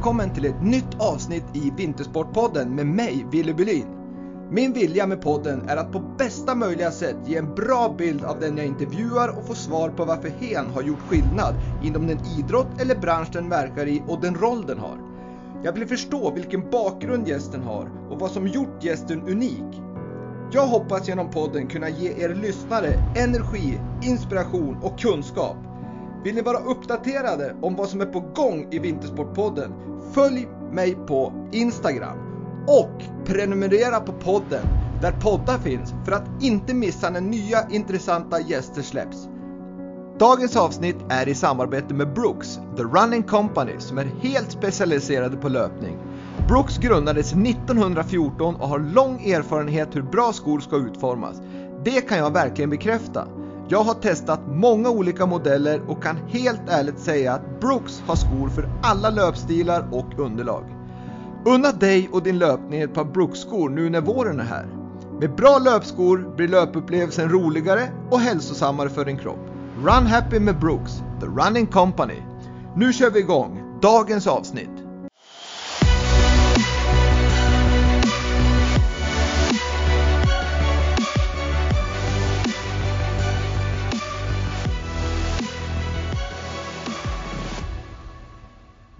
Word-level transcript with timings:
Välkommen 0.00 0.34
till 0.34 0.44
ett 0.44 0.62
nytt 0.62 0.94
avsnitt 0.98 1.44
i 1.52 1.72
Vintersportpodden 1.76 2.74
med 2.74 2.86
mig, 2.86 3.26
Willy 3.30 3.52
Bylin. 3.52 3.86
Min 4.50 4.72
vilja 4.72 5.06
med 5.06 5.22
podden 5.22 5.68
är 5.68 5.76
att 5.76 5.92
på 5.92 5.98
bästa 6.18 6.54
möjliga 6.54 6.90
sätt 6.90 7.16
ge 7.26 7.36
en 7.36 7.54
bra 7.54 7.94
bild 7.98 8.24
av 8.24 8.40
den 8.40 8.56
jag 8.56 8.66
intervjuar 8.66 9.38
och 9.38 9.46
få 9.46 9.54
svar 9.54 9.88
på 9.88 10.04
varför 10.04 10.28
hen 10.28 10.70
har 10.70 10.82
gjort 10.82 11.00
skillnad 11.00 11.54
inom 11.82 12.06
den 12.06 12.18
idrott 12.38 12.80
eller 12.80 12.94
bransch 12.94 13.28
den 13.32 13.48
verkar 13.48 13.86
i 13.86 14.02
och 14.08 14.20
den 14.20 14.34
roll 14.34 14.66
den 14.66 14.78
har. 14.78 14.98
Jag 15.62 15.72
vill 15.72 15.88
förstå 15.88 16.30
vilken 16.30 16.70
bakgrund 16.70 17.28
gästen 17.28 17.62
har 17.62 17.90
och 18.10 18.20
vad 18.20 18.30
som 18.30 18.46
gjort 18.46 18.84
gästen 18.84 19.22
unik. 19.28 19.82
Jag 20.52 20.66
hoppas 20.66 21.08
genom 21.08 21.30
podden 21.30 21.66
kunna 21.66 21.88
ge 21.88 22.24
er 22.24 22.34
lyssnare 22.34 22.94
energi, 23.16 23.80
inspiration 24.02 24.76
och 24.82 24.98
kunskap. 24.98 25.56
Vill 26.24 26.34
ni 26.34 26.42
vara 26.42 26.58
uppdaterade 26.58 27.56
om 27.62 27.76
vad 27.76 27.88
som 27.88 28.00
är 28.00 28.06
på 28.06 28.20
gång 28.20 28.68
i 28.70 28.78
Vintersportpodden? 28.78 29.89
Följ 30.12 30.48
mig 30.72 30.94
på 30.94 31.32
Instagram 31.52 32.18
och 32.66 33.02
prenumerera 33.24 34.00
på 34.00 34.12
podden 34.12 34.66
där 35.02 35.12
poddar 35.12 35.58
finns 35.58 35.94
för 36.04 36.12
att 36.12 36.42
inte 36.42 36.74
missa 36.74 37.10
när 37.10 37.20
nya 37.20 37.68
intressanta 37.70 38.40
gäster 38.40 38.82
släpps. 38.82 39.28
Dagens 40.18 40.56
avsnitt 40.56 40.96
är 41.08 41.28
i 41.28 41.34
samarbete 41.34 41.94
med 41.94 42.14
Brooks, 42.14 42.60
The 42.76 42.82
Running 42.82 43.22
Company, 43.22 43.72
som 43.78 43.98
är 43.98 44.04
helt 44.22 44.50
specialiserade 44.50 45.36
på 45.36 45.48
löpning. 45.48 45.96
Brooks 46.48 46.78
grundades 46.78 47.32
1914 47.32 48.54
och 48.54 48.68
har 48.68 48.78
lång 48.78 49.24
erfarenhet 49.24 49.96
hur 49.96 50.02
bra 50.02 50.32
skor 50.32 50.60
ska 50.60 50.76
utformas. 50.76 51.42
Det 51.84 52.00
kan 52.00 52.18
jag 52.18 52.32
verkligen 52.32 52.70
bekräfta. 52.70 53.28
Jag 53.72 53.82
har 53.82 53.94
testat 53.94 54.40
många 54.46 54.90
olika 54.90 55.26
modeller 55.26 55.82
och 55.88 56.02
kan 56.02 56.16
helt 56.28 56.60
ärligt 56.68 56.98
säga 56.98 57.32
att 57.32 57.60
Brooks 57.60 58.02
har 58.06 58.16
skor 58.16 58.48
för 58.48 58.68
alla 58.82 59.10
löpstilar 59.10 59.88
och 59.92 60.18
underlag. 60.18 60.64
Unna 61.46 61.72
dig 61.72 62.08
och 62.12 62.22
din 62.22 62.38
löpning 62.38 62.80
ett 62.80 62.94
par 62.94 63.04
Brooks-skor 63.04 63.68
nu 63.68 63.90
när 63.90 64.00
våren 64.00 64.40
är 64.40 64.44
här. 64.44 64.66
Med 65.20 65.34
bra 65.36 65.58
löpskor 65.58 66.34
blir 66.36 66.48
löpupplevelsen 66.48 67.28
roligare 67.28 67.90
och 68.10 68.20
hälsosammare 68.20 68.88
för 68.88 69.04
din 69.04 69.18
kropp. 69.18 69.46
Run 69.84 70.06
Happy 70.06 70.40
med 70.40 70.58
Brooks, 70.58 70.92
The 71.20 71.26
Running 71.26 71.66
Company. 71.66 72.22
Nu 72.76 72.92
kör 72.92 73.10
vi 73.10 73.20
igång 73.20 73.78
dagens 73.82 74.26
avsnitt. 74.26 74.79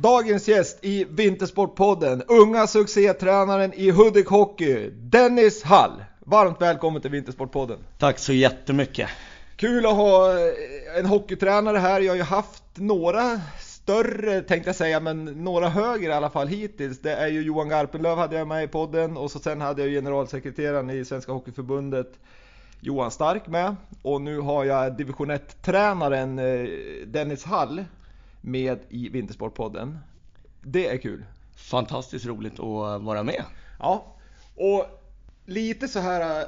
Dagens 0.03 0.49
gäst 0.49 0.79
i 0.83 1.05
Vintersportpodden, 1.11 2.23
unga 2.29 2.67
succétränaren 2.67 3.73
i 3.73 3.91
Hudik 3.91 4.29
Hockey, 4.29 4.91
Dennis 4.91 5.63
Hall. 5.63 6.05
Varmt 6.21 6.61
välkommen 6.61 7.03
till 7.03 7.11
Vintersportpodden. 7.11 7.79
Tack 7.99 8.19
så 8.19 8.33
jättemycket. 8.33 9.09
Kul 9.57 9.87
att 9.87 9.97
ha 9.97 10.35
en 10.99 11.07
hockeytränare 11.07 11.79
här. 11.79 12.01
Jag 12.01 12.13
har 12.13 12.17
ju 12.17 12.23
haft 12.23 12.63
några 12.75 13.41
större 13.59 14.41
tänkte 14.43 14.69
jag 14.69 14.77
säga, 14.77 15.01
men 15.01 15.25
några 15.25 15.69
högre 15.69 16.11
i 16.11 16.15
alla 16.15 16.31
fall 16.31 16.49
hittills. 16.49 17.01
Det 17.01 17.13
är 17.13 17.29
ju 17.29 17.43
Johan 17.43 17.69
Garpenlöv 17.69 18.19
hade 18.19 18.39
jag 18.39 18.49
med 18.49 18.65
i 18.65 18.69
podden 18.69 19.17
och 19.17 19.31
så 19.31 19.39
sen 19.39 19.61
hade 19.61 19.83
jag 19.83 19.91
generalsekreteraren 19.91 20.91
i 20.91 21.05
Svenska 21.05 21.33
Hockeyförbundet 21.33 22.13
Johan 22.81 23.11
Stark 23.11 23.47
med 23.47 23.77
och 24.03 24.21
nu 24.21 24.41
har 24.41 24.65
jag 24.65 24.97
division 24.97 25.31
1-tränaren 25.31 26.37
Dennis 27.07 27.45
Hall 27.45 27.85
med 28.41 28.79
i 28.89 29.09
Vintersportpodden. 29.09 29.99
Det 30.63 30.87
är 30.87 30.97
kul. 30.97 31.25
Fantastiskt 31.57 32.27
roligt 32.27 32.61
att 32.61 33.03
vara 33.03 33.23
med. 33.23 33.45
Ja, 33.79 34.17
och 34.57 34.87
lite 35.47 35.89
så 35.89 36.01
här 36.01 36.47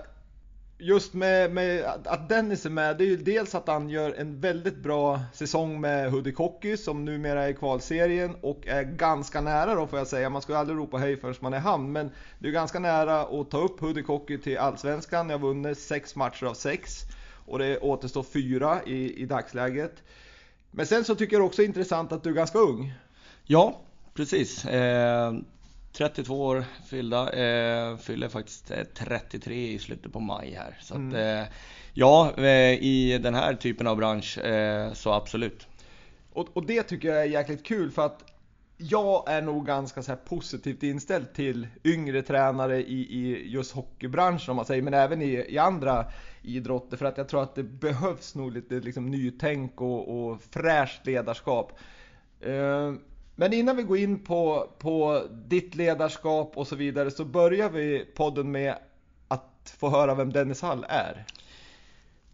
just 0.82 1.14
med, 1.14 1.52
med, 1.52 1.84
att 2.04 2.28
Dennis 2.28 2.66
är 2.66 2.70
med, 2.70 2.98
det 2.98 3.04
är 3.04 3.08
ju 3.08 3.16
dels 3.16 3.54
att 3.54 3.68
han 3.68 3.90
gör 3.90 4.12
en 4.12 4.40
väldigt 4.40 4.76
bra 4.76 5.20
säsong 5.32 5.80
med 5.80 6.10
Hudik 6.10 6.36
Hockey 6.36 6.76
som 6.76 7.04
numera 7.04 7.42
är 7.42 7.48
i 7.48 7.54
kvalserien 7.54 8.36
och 8.40 8.66
är 8.66 8.82
ganska 8.82 9.40
nära 9.40 9.74
då 9.74 9.86
får 9.86 9.98
jag 9.98 10.08
säga. 10.08 10.30
Man 10.30 10.42
ska 10.42 10.52
ju 10.52 10.58
aldrig 10.58 10.78
ropa 10.78 10.96
hej 10.96 11.16
förrän 11.16 11.34
man 11.40 11.54
är 11.54 11.58
hamn, 11.58 11.92
men 11.92 12.10
det 12.38 12.48
är 12.48 12.52
ganska 12.52 12.78
nära 12.78 13.20
att 13.20 13.50
ta 13.50 13.58
upp 13.58 13.80
Hudik 13.80 14.06
Hockey 14.06 14.38
till 14.38 14.58
Allsvenskan. 14.58 15.30
Jag 15.30 15.38
har 15.38 15.46
vunnit 15.46 15.78
sex 15.78 16.16
matcher 16.16 16.46
av 16.46 16.54
sex 16.54 17.00
och 17.46 17.58
det 17.58 17.78
återstår 17.78 18.22
fyra 18.22 18.80
i, 18.86 19.22
i 19.22 19.26
dagsläget. 19.26 20.02
Men 20.74 20.86
sen 20.86 21.04
så 21.04 21.14
tycker 21.14 21.36
jag 21.36 21.46
också 21.46 21.62
det 21.62 21.66
är 21.66 21.68
intressant 21.68 22.12
att 22.12 22.22
du 22.22 22.30
är 22.30 22.34
ganska 22.34 22.58
ung. 22.58 22.92
Ja, 23.44 23.80
precis. 24.14 24.64
Eh, 24.64 25.34
32 25.92 26.44
år 26.44 26.64
fyllda. 26.86 27.32
Eh, 27.32 27.96
fyller 27.96 28.28
faktiskt 28.28 28.72
33 28.94 29.72
i 29.72 29.78
slutet 29.78 30.12
på 30.12 30.20
maj 30.20 30.54
här. 30.54 30.78
Så 30.80 30.94
mm. 30.94 31.08
att, 31.08 31.14
eh, 31.14 31.54
ja, 31.94 32.42
i 32.80 33.18
den 33.22 33.34
här 33.34 33.54
typen 33.54 33.86
av 33.86 33.96
bransch 33.96 34.38
så 34.92 35.12
absolut. 35.12 35.66
Och, 36.32 36.48
och, 36.52 36.66
det 36.66 36.82
tycker 36.82 37.08
jag 37.08 37.20
är 37.20 37.24
jäkligt 37.24 37.64
kul 37.64 37.90
för 37.90 38.06
att 38.06 38.31
jag 38.90 39.24
är 39.26 39.42
nog 39.42 39.66
ganska 39.66 40.02
så 40.02 40.16
positivt 40.16 40.82
inställd 40.82 41.34
till 41.34 41.66
yngre 41.84 42.22
tränare 42.22 42.82
i, 42.82 43.00
i 43.00 43.48
just 43.48 43.72
hockeybranschen 43.72 44.50
om 44.50 44.56
man 44.56 44.64
säger, 44.64 44.82
men 44.82 44.94
även 44.94 45.22
i, 45.22 45.44
i 45.48 45.58
andra 45.58 46.06
idrotter 46.42 46.96
för 46.96 47.06
att 47.06 47.18
jag 47.18 47.28
tror 47.28 47.42
att 47.42 47.54
det 47.54 47.62
behövs 47.62 48.34
nog 48.34 48.52
lite 48.52 48.74
liksom, 48.74 49.10
nytänk 49.10 49.80
och, 49.80 50.08
och 50.08 50.42
fräscht 50.50 51.06
ledarskap. 51.06 51.78
Eh, 52.40 52.92
men 53.36 53.52
innan 53.52 53.76
vi 53.76 53.82
går 53.82 53.98
in 53.98 54.24
på, 54.24 54.68
på 54.78 55.22
ditt 55.30 55.74
ledarskap 55.74 56.52
och 56.56 56.66
så 56.66 56.76
vidare 56.76 57.10
så 57.10 57.24
börjar 57.24 57.70
vi 57.70 58.04
podden 58.14 58.50
med 58.50 58.74
att 59.28 59.74
få 59.78 59.90
höra 59.90 60.14
vem 60.14 60.32
Dennis 60.32 60.62
Hall 60.62 60.86
är. 60.88 61.24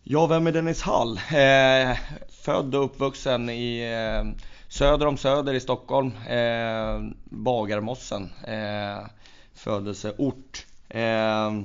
Ja, 0.03 0.27
vem 0.27 0.47
är 0.47 0.53
Dennis 0.53 0.83
Hall? 0.83 1.17
Eh, 1.17 1.99
född 2.29 2.75
och 2.75 2.85
uppvuxen 2.85 3.51
i 3.51 3.81
eh, 3.81 4.45
söder 4.69 5.07
om 5.07 5.17
Söder 5.17 5.55
i 5.55 5.61
Stockholm, 5.61 6.13
eh, 6.29 7.17
Bagarmossen, 7.25 8.31
eh, 8.47 9.07
födelseort. 9.55 10.67
Eh, 10.89 11.61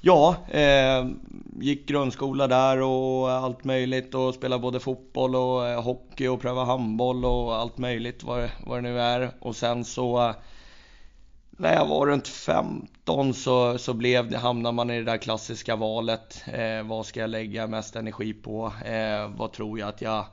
ja, 0.00 0.36
eh, 0.48 1.06
gick 1.60 1.88
grundskola 1.88 2.46
där 2.46 2.82
och 2.82 3.30
allt 3.30 3.64
möjligt 3.64 4.14
och 4.14 4.34
spelade 4.34 4.62
både 4.62 4.80
fotboll 4.80 5.36
och 5.36 5.66
eh, 5.66 5.82
hockey 5.82 6.26
och 6.26 6.40
prövade 6.40 6.66
handboll 6.66 7.24
och 7.24 7.56
allt 7.56 7.78
möjligt 7.78 8.22
vad, 8.22 8.50
vad 8.66 8.78
det 8.78 8.82
nu 8.82 9.00
är. 9.00 9.30
Och 9.40 9.56
sen 9.56 9.84
så 9.84 10.34
när 11.50 11.74
jag 11.74 11.86
var 11.86 12.06
runt 12.06 12.28
15 12.28 13.34
så, 13.34 13.78
så 13.78 13.94
blev 13.94 14.30
det, 14.30 14.38
hamnade 14.38 14.74
man 14.74 14.90
i 14.90 14.98
det 14.98 15.04
där 15.04 15.18
klassiska 15.18 15.76
valet. 15.76 16.44
Eh, 16.46 16.82
vad 16.82 17.06
ska 17.06 17.20
jag 17.20 17.30
lägga 17.30 17.66
mest 17.66 17.96
energi 17.96 18.32
på? 18.32 18.72
Eh, 18.84 19.28
vad 19.36 19.52
tror 19.52 19.78
jag 19.78 19.88
att 19.88 20.00
jag 20.00 20.24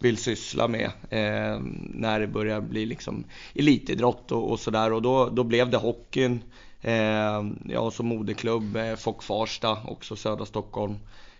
vill 0.00 0.16
syssla 0.16 0.68
med 0.68 0.90
eh, 1.10 1.60
när 1.94 2.20
det 2.20 2.26
börjar 2.26 2.60
bli 2.60 2.86
liksom 2.86 3.24
elitidrott 3.54 4.32
och, 4.32 4.50
och 4.50 4.60
sådär. 4.60 4.92
Och 4.92 5.02
då, 5.02 5.28
då 5.28 5.44
blev 5.44 5.70
det 5.70 5.76
hockeyn. 5.76 6.40
Eh, 6.80 7.44
jag 7.64 7.92
som 7.92 8.06
moderklubb, 8.06 8.76
eh, 8.76 8.96
Fock 8.96 9.22
Farsta, 9.22 9.78
också 9.86 10.16
södra 10.16 10.46
Stockholm. 10.46 10.94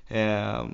Eh, 0.08 0.64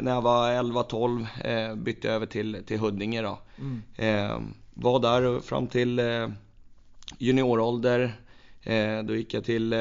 när 0.00 0.12
jag 0.12 0.22
var 0.22 0.50
11-12 0.50 1.26
eh, 1.44 1.74
bytte 1.74 2.06
jag 2.06 2.14
över 2.14 2.26
till, 2.26 2.62
till 2.66 2.78
Huddinge 2.78 3.22
då. 3.22 3.38
Mm. 3.58 3.82
Eh, 3.96 4.40
var 4.74 5.00
där 5.00 5.40
fram 5.40 5.66
till 5.66 5.98
eh, 5.98 6.28
juniorålder. 7.18 8.16
Eh, 8.62 9.02
då 9.02 9.14
gick 9.14 9.34
jag 9.34 9.44
till 9.44 9.72
eh, 9.72 9.78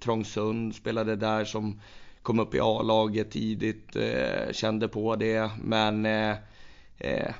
Trångsund, 0.00 0.74
spelade 0.74 1.16
där 1.16 1.44
som 1.44 1.80
kom 2.24 2.40
upp 2.40 2.54
i 2.54 2.60
A-laget 2.60 3.30
tidigt, 3.30 3.96
eh, 3.96 4.52
kände 4.52 4.88
på 4.88 5.16
det. 5.16 5.50
Men 5.62 6.06
eh, 6.06 6.36
eh, 6.98 7.34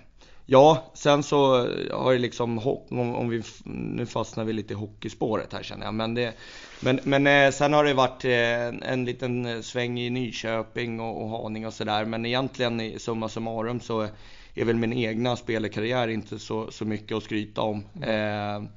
ja, 0.47 0.93
sen 0.95 1.23
så 1.23 1.57
har 1.93 2.13
det 2.13 2.19
liksom, 2.19 2.59
om, 2.91 3.29
vi, 3.29 3.43
nu 3.65 4.07
fastnar 4.07 4.45
vi 4.45 4.53
lite 4.53 4.73
i 4.73 4.77
hockeyspåret 4.77 5.53
här 5.53 5.63
känner 5.63 5.85
jag. 5.85 5.95
Men, 5.95 6.15
det, 6.15 6.35
men, 6.81 7.01
men 7.03 7.27
eh, 7.27 7.51
sen 7.51 7.73
har 7.73 7.85
det 7.85 7.95
varit 7.95 8.25
eh, 8.25 8.91
en 8.93 9.05
liten 9.05 9.63
sväng 9.63 10.01
i 10.01 10.11
Nyköping 10.11 11.01
och, 11.01 11.23
och 11.23 11.29
Haninge 11.29 11.67
och 11.67 11.75
sådär. 11.75 12.05
Men 12.05 12.27
egentligen 12.27 12.81
i 12.81 12.99
summa 12.99 13.29
summarum 13.29 13.81
så 13.81 14.09
är 14.55 14.65
väl 14.65 14.77
min 14.77 14.93
egna 14.93 15.37
spelarkarriär 15.37 16.09
inte 16.09 16.39
så, 16.39 16.71
så 16.71 16.85
mycket 16.85 17.17
att 17.17 17.23
skryta 17.23 17.61
om. 17.61 17.85
Mm 18.03 18.69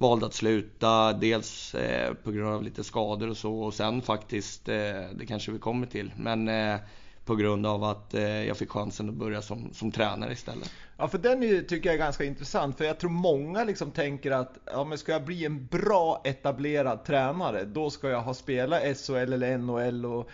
valde 0.00 0.26
att 0.26 0.34
sluta, 0.34 1.12
dels 1.12 1.74
eh, 1.74 2.14
på 2.14 2.30
grund 2.30 2.54
av 2.54 2.62
lite 2.62 2.84
skador 2.84 3.30
och 3.30 3.36
så 3.36 3.60
och 3.60 3.74
sen 3.74 4.02
faktiskt, 4.02 4.68
eh, 4.68 4.74
det 5.14 5.26
kanske 5.28 5.52
vi 5.52 5.58
kommer 5.58 5.86
till, 5.86 6.12
men 6.16 6.48
eh, 6.48 6.76
på 7.24 7.36
grund 7.36 7.66
av 7.66 7.84
att 7.84 8.14
eh, 8.14 8.22
jag 8.22 8.56
fick 8.56 8.70
chansen 8.70 9.08
att 9.08 9.14
börja 9.14 9.42
som, 9.42 9.72
som 9.72 9.92
tränare 9.92 10.32
istället. 10.32 10.70
Ja, 10.96 11.08
för 11.08 11.18
den 11.18 11.42
är, 11.42 11.62
tycker 11.62 11.88
jag 11.88 11.94
är 11.94 11.98
ganska 11.98 12.24
intressant, 12.24 12.78
för 12.78 12.84
jag 12.84 12.98
tror 12.98 13.10
många 13.10 13.64
liksom 13.64 13.90
tänker 13.90 14.30
att 14.30 14.58
ja, 14.64 14.84
men 14.84 14.98
ska 14.98 15.12
jag 15.12 15.24
bli 15.24 15.44
en 15.44 15.66
bra 15.66 16.20
etablerad 16.24 17.04
tränare, 17.04 17.64
då 17.64 17.90
ska 17.90 18.08
jag 18.08 18.22
ha 18.22 18.34
spelat 18.34 18.82
SHL 18.98 19.32
eller 19.32 19.58
NHL 19.58 20.06
och 20.06 20.30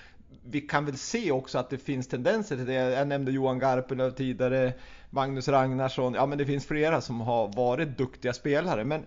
vi 0.50 0.60
kan 0.60 0.84
väl 0.84 0.96
se 0.96 1.32
också 1.32 1.58
att 1.58 1.70
det 1.70 1.78
finns 1.78 2.08
tendenser 2.08 2.56
till 2.56 2.66
det. 2.66 2.74
Jag 2.74 3.08
nämnde 3.08 3.32
Johan 3.32 3.58
Garpenlöv 3.58 4.10
tidigare, 4.10 4.72
Magnus 5.10 5.48
Ragnarsson. 5.48 6.14
Ja, 6.14 6.26
men 6.26 6.38
det 6.38 6.46
finns 6.46 6.66
flera 6.66 7.00
som 7.00 7.20
har 7.20 7.48
varit 7.48 7.98
duktiga 7.98 8.32
spelare. 8.32 8.84
Men, 8.84 9.02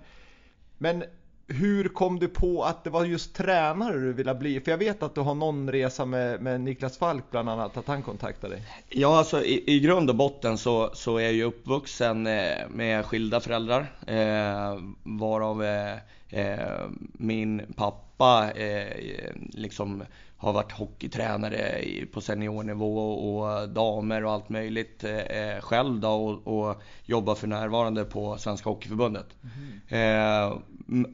men 0.80 1.04
hur 1.50 1.88
kom 1.88 2.20
du 2.20 2.28
på 2.28 2.64
att 2.64 2.84
det 2.84 2.90
var 2.90 3.06
just 3.06 3.36
tränare 3.36 4.00
du 4.00 4.14
ville 4.14 4.36
bli? 4.36 4.60
För 4.60 4.72
jag 4.72 4.78
vet 4.78 5.04
att 5.04 5.16
du 5.16 5.22
har 5.22 5.36
någon 5.36 5.72
resa 5.72 6.06
med, 6.06 6.42
med 6.42 6.62
Niklas 6.62 6.98
Falk 6.98 7.24
bland 7.32 7.50
annat, 7.50 7.78
att 7.78 7.88
han 7.88 8.04
kontaktade 8.04 8.56
dig. 8.56 8.64
Ja, 8.90 9.18
alltså 9.18 9.44
i, 9.44 9.76
i 9.76 9.80
grund 9.80 10.10
och 10.10 10.16
botten 10.16 10.58
så, 10.58 10.90
så 10.94 11.18
är 11.18 11.24
jag 11.24 11.34
ju 11.34 11.44
uppvuxen 11.44 12.28
eh, 12.28 12.70
med 12.70 13.06
skilda 13.06 13.40
föräldrar. 13.40 13.92
Eh, 14.08 14.80
varav 15.04 15.64
eh, 15.64 15.98
eh 16.30 16.88
min 17.14 17.62
pappa 17.76 18.52
eh, 18.52 19.32
liksom 19.50 20.04
har 20.40 20.54
varit 20.54 20.72
hockeytränare 20.72 21.86
på 22.14 22.22
seniornivå 22.22 23.14
och 23.14 23.70
damer 23.70 24.26
och 24.26 24.32
allt 24.32 24.50
möjligt 24.50 25.04
eh, 25.04 25.62
själv 25.62 26.00
då 26.00 26.10
och, 26.10 26.70
och 26.70 26.82
jobbar 27.06 27.36
för 27.36 27.48
närvarande 27.48 28.06
på 28.06 28.38
Svenska 28.38 28.70
Hockeyförbundet. 28.70 29.28
Mm. 29.44 30.48
Eh, 30.48 30.58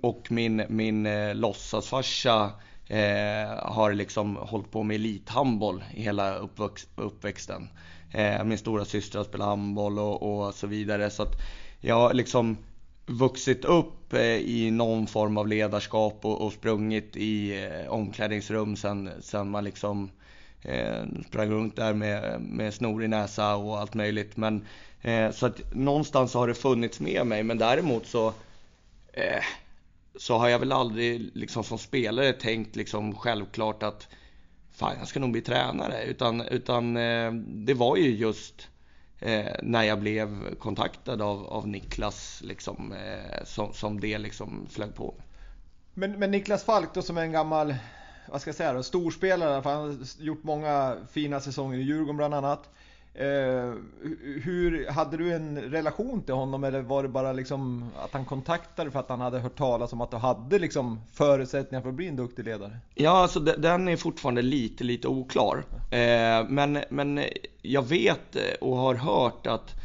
och 0.02 0.32
min, 0.32 0.64
min 0.70 1.06
eh, 1.06 1.36
låtsasfarsa 1.36 2.52
eh, 2.88 3.58
har 3.64 3.94
liksom 3.94 4.36
hållit 4.36 4.72
på 4.72 4.84
med 4.84 4.96
elithandboll 4.96 5.84
i 5.94 6.02
hela 6.02 6.36
uppväxt, 6.36 6.90
uppväxten. 6.96 7.70
Eh, 8.12 8.44
min 8.44 8.58
stora 8.58 8.86
syster 8.86 9.20
har 9.20 9.26
spelat 9.26 9.48
handboll 9.48 10.00
och, 10.00 10.46
och 10.46 10.54
så 10.54 10.68
vidare. 10.68 11.10
Så 11.10 11.24
att 11.24 11.34
jag 11.82 12.16
liksom 12.16 12.58
vuxit 13.06 13.66
upp 13.66 14.14
eh, 14.14 14.36
i 14.36 14.72
någon 14.72 15.08
form 15.08 15.38
av 15.38 15.48
ledarskap 15.48 16.20
och, 16.26 16.42
och 16.42 16.54
sprungit 16.54 17.16
i 17.16 17.64
eh, 17.64 17.92
omklädningsrum 17.92 18.76
sen, 18.76 19.10
sen 19.22 19.50
man 19.50 19.64
liksom 19.64 20.12
eh, 20.62 21.04
sprang 21.28 21.50
runt 21.50 21.76
där 21.76 21.94
med, 21.94 22.42
med 22.42 22.74
snor 22.74 23.04
i 23.04 23.08
näsa 23.08 23.56
och 23.56 23.80
allt 23.80 23.94
möjligt. 23.94 24.38
Men, 24.38 24.66
eh, 25.02 25.32
så 25.32 25.46
att 25.46 25.76
någonstans 25.76 26.34
har 26.34 26.48
det 26.48 26.56
funnits 26.56 27.00
med 27.00 27.28
mig, 27.28 27.44
men 27.44 27.58
däremot 27.58 28.06
så 28.06 28.28
eh, 29.14 29.44
så 30.18 30.38
har 30.38 30.50
jag 30.50 30.60
väl 30.60 30.72
aldrig 30.72 31.30
liksom 31.34 31.64
som 31.64 31.78
spelare 31.78 32.34
tänkt 32.34 32.76
liksom 32.76 33.16
självklart 33.16 33.84
att 33.84 34.08
fan, 34.72 34.96
jag 35.00 35.08
ska 35.08 35.20
nog 35.20 35.32
bli 35.32 35.42
tränare. 35.42 36.04
Utan, 36.04 36.42
utan 36.42 36.98
eh, 36.98 37.32
det 37.48 37.74
var 37.74 37.98
ju 37.98 38.16
just 38.16 38.68
eh, 39.20 39.56
när 39.62 39.84
jag 39.84 40.00
blev 40.00 40.56
kontaktad 40.56 41.22
av, 41.22 41.48
av 41.48 41.68
Niklas 41.68 42.42
liksom, 42.44 42.92
eh, 42.92 43.44
som, 43.44 43.74
som 43.74 44.00
det 44.00 44.18
liksom 44.18 44.68
flög 44.70 44.96
på. 44.96 45.16
Men, 45.94 46.20
men 46.20 46.32
Niklas 46.32 46.64
Falk 46.64 46.94
då 46.94 47.02
som 47.02 47.18
är 47.18 47.22
en 47.22 47.32
gammal, 47.32 47.76
vad 48.30 48.42
ska 48.42 48.50
jag 48.50 48.56
säga 48.56 48.74
då, 48.74 48.84
storspelare, 48.84 49.62
för 49.62 49.70
han 49.70 49.82
har 49.82 50.24
gjort 50.24 50.44
många 50.44 50.98
fina 51.12 51.40
säsonger 51.40 51.78
i 51.78 51.82
Djurgården 51.82 52.18
bland 52.18 52.34
annat. 52.34 52.70
Eh, 53.18 53.74
hur, 54.44 54.92
hade 54.92 55.18
du 55.18 55.34
en 55.34 55.62
relation 55.62 56.22
till 56.22 56.34
honom 56.34 56.64
eller 56.64 56.82
var 56.82 57.04
det 57.04 57.10
bara 57.10 57.34
liksom 57.34 57.90
att 58.04 58.14
han 58.14 58.26
kontaktade 58.26 58.92
för 58.92 59.00
att 59.00 59.10
han 59.10 59.22
hade 59.22 59.40
hört 59.40 59.58
talas 59.58 59.94
om 59.94 60.02
att 60.02 60.12
du 60.12 60.18
hade 60.18 60.60
liksom 60.60 61.02
förutsättningar 61.14 61.82
för 61.82 61.90
att 61.90 61.96
bli 61.96 62.08
en 62.08 62.16
duktig 62.16 62.46
ledare? 62.46 62.80
Ja, 62.96 63.10
alltså 63.10 63.40
den 63.40 63.88
är 63.88 63.98
fortfarande 63.98 64.42
lite, 64.42 64.84
lite 64.84 65.08
oklar. 65.08 65.64
Eh, 65.92 66.50
men, 66.50 66.80
men 66.90 67.24
jag 67.62 67.82
vet 67.82 68.38
och 68.62 68.78
har 68.78 68.96
hört 68.96 69.48
att 69.48 69.76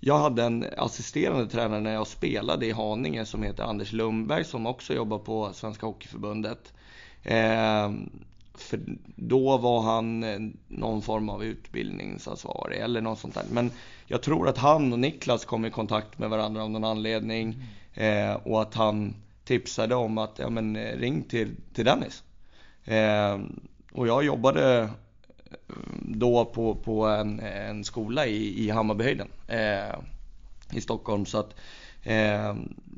jag 0.00 0.18
hade 0.18 0.42
en 0.42 0.66
assisterande 0.76 1.46
tränare 1.46 1.80
när 1.80 1.92
jag 1.92 2.06
spelade 2.06 2.66
i 2.66 2.72
Haninge 2.72 3.26
som 3.26 3.42
heter 3.42 3.62
Anders 3.62 3.92
Lundberg 3.92 4.44
som 4.44 4.66
också 4.66 4.94
jobbar 4.94 5.18
på 5.18 5.50
Svenska 5.52 5.86
Hockeyförbundet. 5.86 6.72
Eh, 7.22 7.90
för 8.62 8.80
då 9.16 9.56
var 9.56 9.82
han 9.82 10.24
eh, 10.24 10.38
någon 10.68 11.02
form 11.02 11.28
av 11.28 11.44
utbildningsansvarig 11.44 12.78
eller 12.78 13.00
något 13.00 13.18
sånt 13.18 13.34
där. 13.34 13.44
Men 13.52 13.70
jag 14.06 14.22
tror 14.22 14.48
att 14.48 14.58
han 14.58 14.92
och 14.92 14.98
Niklas 14.98 15.44
kom 15.44 15.64
i 15.64 15.70
kontakt 15.70 16.18
med 16.18 16.30
varandra 16.30 16.62
av 16.62 16.70
någon 16.70 16.84
anledning 16.84 17.62
eh, 17.94 18.32
och 18.32 18.62
att 18.62 18.74
han 18.74 19.14
tipsade 19.44 19.94
om 19.94 20.18
att 20.18 20.38
ja, 20.38 20.50
men, 20.50 20.76
eh, 20.76 20.96
ring 20.96 21.22
till, 21.22 21.56
till 21.74 21.84
Dennis. 21.84 22.22
Eh, 22.84 23.38
och 23.92 24.08
jag 24.08 24.24
jobbade 24.24 24.78
eh, 24.78 24.88
då 26.02 26.44
på, 26.44 26.74
på 26.74 27.06
en, 27.06 27.40
en 27.40 27.84
skola 27.84 28.26
i, 28.26 28.64
i 28.64 28.70
Hammarbyhöjden 28.70 29.28
eh, 29.48 29.94
i 30.72 30.80
Stockholm. 30.80 31.26
Så 31.26 31.38
att 31.38 31.54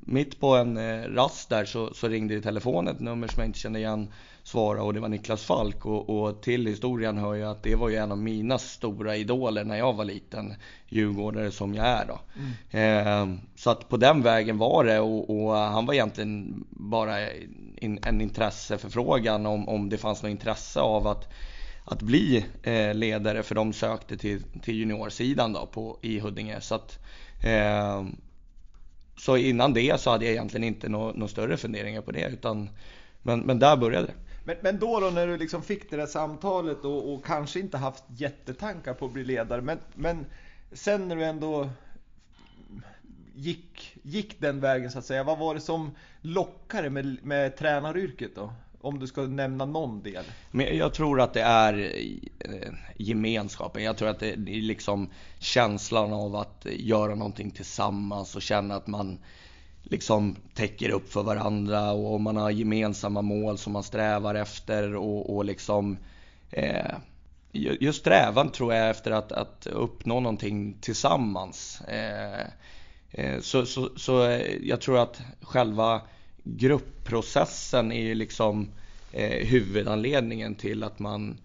mitt 0.06 0.40
på 0.40 0.56
en 0.56 0.78
rast 1.14 1.48
där 1.48 1.64
så, 1.64 1.94
så 1.94 2.08
ringde 2.08 2.34
det 2.34 2.38
i 2.38 2.42
telefon 2.42 2.88
ett 2.88 3.00
nummer 3.00 3.28
som 3.28 3.40
jag 3.40 3.48
inte 3.48 3.58
kände 3.58 3.78
igen 3.78 4.08
svara 4.42 4.82
och 4.82 4.94
det 4.94 5.00
var 5.00 5.08
Niklas 5.08 5.44
Falk 5.44 5.86
och, 5.86 6.10
och, 6.10 6.42
till 6.42 6.66
historien 6.66 7.18
hör 7.18 7.34
jag 7.34 7.50
att 7.50 7.62
det 7.62 7.74
var 7.74 7.88
ju 7.88 7.96
en 7.96 8.12
av 8.12 8.18
mina 8.18 8.58
stora 8.58 9.16
idoler 9.16 9.64
när 9.64 9.76
jag 9.76 9.92
var 9.92 10.04
liten 10.04 10.54
djurgårdare 10.88 11.50
som 11.50 11.74
jag 11.74 11.86
är 11.86 12.06
då. 12.06 12.20
Mm. 12.70 13.06
Eh, 13.30 13.38
så 13.56 13.70
att 13.70 13.88
på 13.88 13.96
den 13.96 14.22
vägen 14.22 14.58
var 14.58 14.84
det 14.84 15.00
och, 15.00 15.30
och 15.30 15.56
han 15.56 15.86
var 15.86 15.94
egentligen 15.94 16.64
bara 16.70 17.32
in, 17.76 17.98
en 18.02 18.20
intresseförfrågan 18.20 19.46
om, 19.46 19.68
om 19.68 19.88
det 19.88 19.98
fanns 19.98 20.22
något 20.22 20.30
intresse 20.30 20.80
av 20.80 21.06
att 21.06 21.32
att 21.84 22.02
bli 22.02 22.44
eh, 22.62 22.94
ledare 22.94 23.42
för 23.42 23.54
de 23.54 23.72
sökte 23.72 24.16
till, 24.16 24.42
till 24.62 24.74
juniorsidan 24.74 25.52
då 25.52 25.66
på, 25.66 25.98
i 26.02 26.18
Huddinge. 26.18 26.60
Så, 26.60 26.74
att, 26.74 26.98
eh, 27.44 28.04
så 29.22 29.36
innan 29.36 29.74
det 29.74 30.00
så 30.00 30.10
hade 30.10 30.24
jag 30.24 30.32
egentligen 30.32 30.64
inte 30.64 30.88
några 30.88 31.12
no, 31.12 31.28
större 31.28 31.56
funderingar 31.56 32.00
på 32.00 32.12
det 32.12 32.28
utan 32.28 32.70
men, 33.22 33.40
men 33.40 33.58
där 33.58 33.76
började 33.76 34.06
det. 34.06 34.14
Men, 34.44 34.56
men 34.62 34.78
då, 34.78 35.00
då 35.00 35.10
när 35.10 35.26
du 35.26 35.36
liksom 35.36 35.62
fick 35.62 35.90
det 35.90 35.96
där 35.96 36.06
samtalet 36.06 36.84
och, 36.84 37.12
och, 37.12 37.24
kanske 37.24 37.60
inte 37.60 37.76
haft 37.76 38.04
jättetankar 38.08 38.94
på 38.94 39.06
att 39.06 39.12
bli 39.12 39.24
ledare, 39.24 39.62
men, 39.62 39.78
men 39.94 40.26
sen 40.72 41.08
när 41.08 41.16
du 41.16 41.24
ändå 41.24 41.70
gick, 43.34 43.98
gick 44.02 44.40
den 44.40 44.60
vägen 44.60 44.90
så 44.90 44.98
att 44.98 45.04
säga, 45.04 45.24
vad 45.24 45.38
var 45.38 45.54
det 45.54 45.60
som 45.60 45.90
lockade 46.20 46.90
med, 46.90 47.16
med 47.22 47.56
tränaryrket 47.56 48.34
då? 48.34 48.52
Om 48.82 48.98
du 48.98 49.06
ska 49.06 49.22
nämna 49.22 49.64
någon 49.64 50.02
del? 50.02 50.24
Men 50.50 50.76
jag 50.76 50.94
tror 50.94 51.20
att 51.20 51.34
det 51.34 51.42
är 51.42 51.92
eh, 52.38 52.72
gemenskapen. 52.96 53.82
Jag 53.82 53.96
tror 53.96 54.08
att 54.08 54.20
det 54.20 54.32
är 54.32 54.62
liksom 54.62 55.10
känslan 55.38 56.12
av 56.12 56.36
att 56.36 56.66
göra 56.70 57.14
någonting 57.14 57.50
tillsammans 57.50 58.36
och 58.36 58.42
känna 58.42 58.74
att 58.74 58.86
man 58.86 59.18
liksom 59.82 60.36
täcker 60.54 60.90
upp 60.90 61.12
för 61.12 61.22
varandra 61.22 61.92
och 61.92 62.20
man 62.20 62.36
har 62.36 62.50
gemensamma 62.50 63.22
mål 63.22 63.58
som 63.58 63.72
man 63.72 63.82
strävar 63.82 64.34
efter 64.34 64.96
och, 64.96 65.36
och 65.36 65.44
liksom 65.44 65.98
eh, 66.50 66.94
just 67.52 68.00
strävan 68.00 68.50
tror 68.50 68.74
jag 68.74 68.90
efter 68.90 69.10
att, 69.10 69.32
att 69.32 69.66
uppnå 69.66 70.20
någonting 70.20 70.76
tillsammans. 70.80 71.80
Eh, 71.80 72.46
eh, 73.10 73.40
så, 73.40 73.66
så, 73.66 73.90
så 73.96 74.26
eh, 74.26 74.56
jag 74.62 74.80
tror 74.80 74.98
att 74.98 75.22
själva 75.40 76.00
gruppprocessen 76.42 77.92
är 77.92 78.02
ju 78.02 78.14
liksom 78.14 78.68
eh, 79.12 79.46
huvudanledningen 79.46 80.54
till 80.54 80.82
att 80.82 80.98
man 80.98 81.38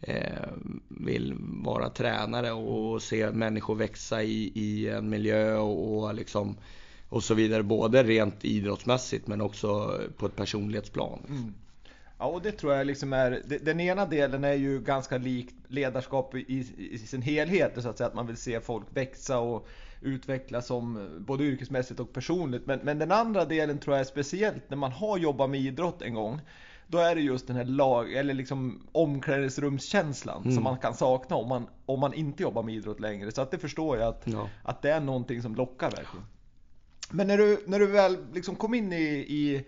eh, 0.00 0.48
vill 0.88 1.34
vara 1.64 1.88
tränare 1.88 2.52
och 2.52 3.02
se 3.02 3.30
människor 3.30 3.74
växa 3.74 4.22
i, 4.22 4.52
i 4.54 4.88
en 4.88 5.08
miljö 5.08 5.56
och, 5.56 6.04
och 6.04 6.14
liksom 6.14 6.56
och 7.08 7.24
så 7.24 7.34
vidare. 7.34 7.62
Både 7.62 8.02
rent 8.02 8.44
idrottsmässigt 8.44 9.26
men 9.26 9.40
också 9.40 10.00
på 10.16 10.26
ett 10.26 10.36
personlighetsplan. 10.36 11.18
Mm. 11.28 11.54
Ja, 12.18 12.26
och 12.26 12.42
det 12.42 12.52
tror 12.52 12.74
jag 12.74 12.86
liksom 12.86 13.12
är, 13.12 13.42
den 13.62 13.80
ena 13.80 14.06
delen 14.06 14.44
är 14.44 14.54
ju 14.54 14.80
ganska 14.80 15.18
lik 15.18 15.48
ledarskap 15.68 16.34
i, 16.34 16.66
i 16.78 16.98
sin 16.98 17.22
helhet, 17.22 17.72
så 17.82 17.88
att 17.88 17.98
säga, 17.98 18.08
att 18.08 18.14
man 18.14 18.26
vill 18.26 18.36
se 18.36 18.60
folk 18.60 18.86
växa 18.94 19.38
och 19.38 19.68
utvecklas 20.00 20.66
som 20.66 21.08
både 21.26 21.44
yrkesmässigt 21.44 22.00
och 22.00 22.12
personligt. 22.12 22.66
Men, 22.66 22.80
men 22.82 22.98
den 22.98 23.12
andra 23.12 23.44
delen 23.44 23.78
tror 23.78 23.96
jag 23.96 24.00
är 24.00 24.04
speciellt 24.04 24.70
när 24.70 24.76
man 24.76 24.92
har 24.92 25.18
jobbat 25.18 25.50
med 25.50 25.60
idrott 25.60 26.02
en 26.02 26.14
gång. 26.14 26.40
Då 26.86 26.98
är 26.98 27.14
det 27.14 27.20
just 27.20 27.46
den 27.46 27.56
här 27.56 27.64
lag, 27.64 28.12
eller 28.12 28.34
liksom 28.34 28.86
omklädningsrumskänslan 28.92 30.42
mm. 30.42 30.54
som 30.54 30.64
man 30.64 30.78
kan 30.78 30.94
sakna 30.94 31.36
om 31.36 31.48
man, 31.48 31.66
om 31.86 32.00
man 32.00 32.14
inte 32.14 32.42
jobbar 32.42 32.62
med 32.62 32.74
idrott 32.74 33.00
längre. 33.00 33.32
Så 33.32 33.42
att 33.42 33.50
det 33.50 33.58
förstår 33.58 33.98
jag 33.98 34.08
att, 34.08 34.22
ja. 34.24 34.48
att 34.62 34.82
det 34.82 34.90
är 34.90 35.00
någonting 35.00 35.42
som 35.42 35.54
lockar 35.54 35.90
verkligen. 35.90 36.26
Men 37.10 37.26
när 37.26 37.38
du, 37.38 37.64
när 37.66 37.78
du 37.78 37.86
väl 37.86 38.16
liksom 38.32 38.56
kom 38.56 38.74
in 38.74 38.92
i, 38.92 39.04
i, 39.28 39.64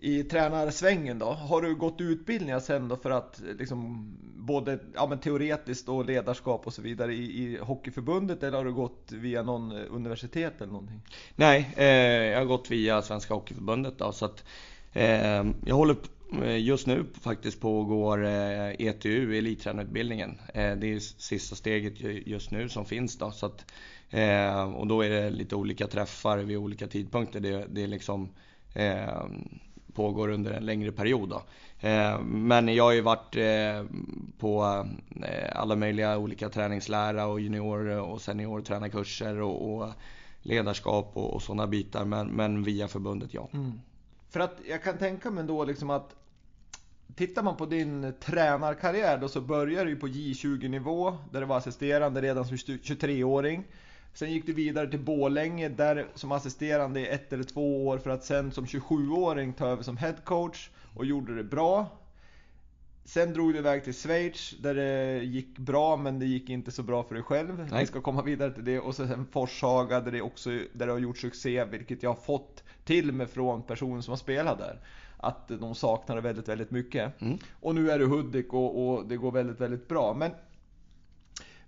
i 0.00 0.22
tränarsvängen 0.22 1.18
då, 1.18 1.26
har 1.26 1.62
du 1.62 1.74
gått 1.74 2.00
utbildningar 2.00 2.60
sen 2.60 2.88
då 2.88 2.96
för 2.96 3.10
att 3.10 3.42
liksom 3.58 4.10
både 4.36 4.78
ja, 4.94 5.06
men 5.06 5.18
teoretiskt 5.18 5.88
och 5.88 6.04
ledarskap 6.04 6.66
och 6.66 6.72
så 6.72 6.82
vidare 6.82 7.14
i, 7.14 7.42
i 7.42 7.58
Hockeyförbundet 7.58 8.42
eller 8.42 8.58
har 8.58 8.64
du 8.64 8.72
gått 8.72 9.12
via 9.12 9.42
någon 9.42 9.72
eh, 9.72 9.84
universitet 9.90 10.60
eller 10.60 10.72
någonting? 10.72 11.00
Nej, 11.36 11.74
eh, 11.76 11.86
jag 11.86 12.38
har 12.38 12.44
gått 12.44 12.70
via 12.70 13.02
Svenska 13.02 13.34
Hockeyförbundet 13.34 13.98
då 13.98 14.12
så 14.12 14.24
att 14.24 14.44
eh, 14.92 15.44
jag 15.66 15.74
håller 15.74 15.96
eh, 16.42 16.58
just 16.58 16.86
nu 16.86 17.04
faktiskt 17.20 17.60
på 17.60 17.78
och 17.78 17.86
går 17.86 18.24
eh, 18.24 18.68
ETU, 18.68 19.38
elittränarutbildningen. 19.38 20.38
Eh, 20.54 20.72
det 20.76 20.94
är 20.94 20.98
sista 20.98 21.56
steget 21.56 22.00
just 22.26 22.50
nu 22.50 22.68
som 22.68 22.84
finns 22.84 23.18
då 23.18 23.30
så 23.30 23.46
att 23.46 23.72
eh, 24.10 24.62
och 24.62 24.86
då 24.86 25.02
är 25.02 25.10
det 25.10 25.30
lite 25.30 25.56
olika 25.56 25.86
träffar 25.86 26.38
vid 26.38 26.56
olika 26.56 26.86
tidpunkter. 26.86 27.40
Det, 27.40 27.66
det 27.68 27.82
är 27.82 27.86
liksom 27.86 28.28
pågår 29.94 30.28
under 30.28 30.50
en 30.50 30.66
längre 30.66 30.92
period. 30.92 31.28
Då. 31.28 31.42
Eh, 31.88 32.20
men 32.20 32.74
jag 32.74 32.84
har 32.84 32.92
ju 32.92 33.00
varit 33.00 33.36
eh, 33.36 33.84
på 34.38 34.86
eh, 35.22 35.60
alla 35.60 35.76
möjliga 35.76 36.18
olika 36.18 36.48
träningslära 36.48 37.26
och 37.26 37.40
junior 37.40 37.88
och 37.88 38.20
seniortränarkurser 38.20 39.40
och, 39.40 39.74
och 39.74 39.88
ledarskap 40.42 41.10
och, 41.14 41.34
och 41.34 41.42
sådana 41.42 41.66
bitar. 41.66 42.04
Men, 42.04 42.28
men, 42.28 42.64
via 42.64 42.88
förbundet, 42.88 43.34
ja. 43.34 43.48
Mm. 43.52 43.80
För 44.30 44.40
att 44.40 44.60
jag 44.68 44.82
kan 44.82 44.98
tänka 44.98 45.30
mig 45.30 45.44
då 45.44 45.64
liksom 45.64 45.90
att 45.90 46.14
Tittar 47.14 47.42
man 47.42 47.56
på 47.56 47.66
din 47.66 48.12
tränarkarriär 48.20 49.18
då 49.18 49.28
så 49.28 49.40
börjar 49.40 49.84
du 49.84 49.96
på 49.96 50.08
J20 50.08 50.68
nivå 50.68 51.18
där 51.32 51.40
du 51.40 51.46
var 51.46 51.56
assisterande 51.56 52.20
redan 52.20 52.44
som 52.44 52.56
23-åring. 52.56 53.64
Sen 54.12 54.30
gick 54.32 54.46
du 54.46 54.52
vidare 54.52 54.90
till 54.90 55.00
Bålänge 55.00 55.68
där 55.68 56.06
som 56.14 56.32
assisterande 56.32 57.00
i 57.00 57.08
ett 57.08 57.32
eller 57.32 57.44
två 57.44 57.86
år 57.86 57.98
för 57.98 58.10
att 58.10 58.24
sen 58.24 58.52
som 58.52 58.64
27-åring 58.64 59.52
ta 59.52 59.66
över 59.66 59.82
som 59.82 59.96
headcoach 59.96 60.70
och 60.96 61.06
gjorde 61.06 61.36
det 61.36 61.44
bra. 61.44 61.98
Sen 63.08 63.32
drog 63.32 63.52
du 63.52 63.58
iväg 63.58 63.84
till 63.84 63.94
Schweiz 63.94 64.54
där 64.60 64.74
det 64.74 65.24
gick 65.24 65.58
bra 65.58 65.96
men 65.96 66.18
det 66.18 66.26
gick 66.26 66.50
inte 66.50 66.70
så 66.70 66.82
bra 66.82 67.02
för 67.02 67.14
dig 67.14 67.24
själv. 67.24 67.66
Nej. 67.70 67.80
Vi 67.80 67.86
ska 67.86 68.00
komma 68.00 68.22
vidare 68.22 68.50
till 68.50 68.64
det. 68.64 68.80
Och 68.80 68.94
sen 68.94 69.26
Forshaga 69.32 70.00
där, 70.00 70.12
det 70.12 70.20
också, 70.22 70.50
där 70.50 70.86
du 70.86 70.92
har 70.92 70.98
gjort 70.98 71.18
succé 71.18 71.64
vilket 71.64 72.02
jag 72.02 72.10
har 72.10 72.20
fått 72.20 72.64
till 72.84 73.12
mig 73.12 73.26
från 73.26 73.62
personer 73.62 74.00
som 74.00 74.12
har 74.12 74.16
spelat 74.16 74.58
där. 74.58 74.80
Att 75.16 75.48
de 75.48 75.74
saknar 75.74 76.20
väldigt, 76.20 76.48
väldigt 76.48 76.70
mycket. 76.70 77.20
Mm. 77.22 77.38
Och 77.60 77.74
nu 77.74 77.90
är 77.90 77.98
du 77.98 78.06
Hudik 78.06 78.52
och, 78.52 78.88
och 78.88 79.06
det 79.06 79.16
går 79.16 79.32
väldigt, 79.32 79.60
väldigt 79.60 79.88
bra. 79.88 80.14
Men 80.14 80.30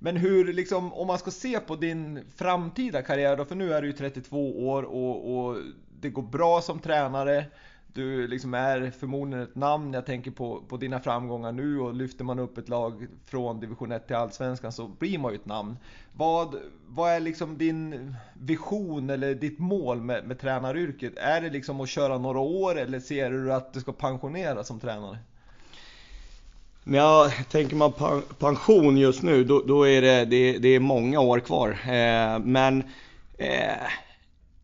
men 0.02 0.16
hur, 0.16 0.52
liksom, 0.52 0.92
om 0.92 1.06
man 1.06 1.18
ska 1.18 1.30
se 1.30 1.60
på 1.60 1.76
din 1.76 2.24
framtida 2.36 3.02
karriär 3.02 3.36
då, 3.36 3.44
för 3.44 3.54
nu 3.54 3.72
är 3.72 3.82
du 3.82 3.88
ju 3.88 3.92
32 3.92 4.68
år 4.68 4.82
och, 4.82 5.36
och 5.36 5.56
det 6.00 6.10
går 6.10 6.22
bra 6.22 6.60
som 6.60 6.78
tränare. 6.78 7.44
Du 7.92 8.26
liksom 8.28 8.54
är 8.54 8.90
förmodligen 8.90 9.44
ett 9.44 9.54
namn. 9.54 9.92
Jag 9.92 10.06
tänker 10.06 10.30
på, 10.30 10.62
på 10.68 10.76
dina 10.76 11.00
framgångar 11.00 11.52
nu 11.52 11.80
och 11.80 11.94
lyfter 11.94 12.24
man 12.24 12.38
upp 12.38 12.58
ett 12.58 12.68
lag 12.68 13.06
från 13.26 13.60
division 13.60 13.92
1 13.92 14.06
till 14.06 14.16
allsvenskan 14.16 14.72
så 14.72 14.88
blir 14.88 15.18
man 15.18 15.32
ju 15.32 15.38
ett 15.38 15.46
namn. 15.46 15.76
Vad, 16.12 16.56
vad 16.86 17.10
är 17.10 17.20
liksom 17.20 17.58
din 17.58 18.14
vision 18.34 19.10
eller 19.10 19.34
ditt 19.34 19.58
mål 19.58 20.00
med, 20.00 20.26
med 20.26 20.38
tränaryrket? 20.38 21.12
Är 21.16 21.40
det 21.40 21.50
liksom 21.50 21.80
att 21.80 21.88
köra 21.88 22.18
några 22.18 22.38
år 22.38 22.78
eller 22.78 23.00
ser 23.00 23.30
du 23.30 23.52
att 23.52 23.72
du 23.72 23.80
ska 23.80 23.92
pensioneras 23.92 24.66
som 24.66 24.80
tränare? 24.80 25.18
Ja, 26.84 27.30
tänker 27.50 27.76
man 27.76 27.92
pension 28.38 28.96
just 28.96 29.22
nu, 29.22 29.44
då, 29.44 29.62
då 29.66 29.88
är 29.88 30.02
det, 30.02 30.24
det, 30.24 30.58
det, 30.58 30.68
är 30.68 30.80
många 30.80 31.20
år 31.20 31.40
kvar. 31.40 31.70
Eh, 31.70 32.38
men 32.38 32.84
eh, 33.38 33.88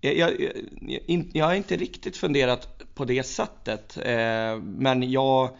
jag, 0.00 0.16
jag, 0.16 0.32
jag, 1.32 1.46
har 1.46 1.54
inte 1.54 1.76
riktigt 1.76 2.16
funderat 2.16 2.82
på 2.94 3.04
det 3.04 3.22
sättet. 3.22 3.98
Eh, 4.04 4.56
men 4.60 5.10
jag 5.10 5.50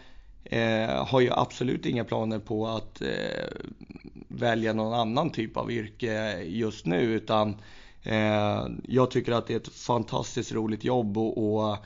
eh, 0.43 1.05
har 1.05 1.19
ju 1.19 1.29
absolut 1.31 1.85
inga 1.85 2.03
planer 2.03 2.39
på 2.39 2.67
att 2.67 3.01
eh, 3.01 3.07
välja 4.27 4.73
någon 4.73 4.93
annan 4.93 5.29
typ 5.29 5.57
av 5.57 5.71
yrke 5.71 6.41
just 6.43 6.85
nu. 6.85 7.01
Utan 7.01 7.55
eh, 8.03 8.65
jag 8.87 9.11
tycker 9.11 9.31
att 9.31 9.47
det 9.47 9.53
är 9.53 9.57
ett 9.57 9.73
fantastiskt 9.73 10.51
roligt 10.51 10.83
jobb 10.83 11.17
och, 11.17 11.53
och 11.53 11.77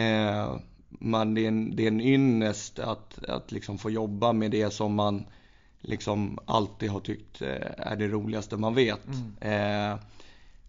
eh, 0.00 0.56
man, 0.98 1.34
det, 1.34 1.44
är 1.44 1.48
en, 1.48 1.76
det 1.76 1.82
är 1.82 1.88
en 1.88 2.00
ynnest 2.00 2.78
att, 2.78 3.24
att 3.24 3.52
liksom 3.52 3.78
få 3.78 3.90
jobba 3.90 4.32
med 4.32 4.50
det 4.50 4.70
som 4.72 4.94
man 4.94 5.24
liksom 5.80 6.38
alltid 6.44 6.90
har 6.90 7.00
tyckt 7.00 7.42
eh, 7.42 7.70
är 7.76 7.96
det 7.96 8.08
roligaste 8.08 8.56
man 8.56 8.74
vet. 8.74 9.06
Mm. 9.06 9.92
Eh, 9.92 9.98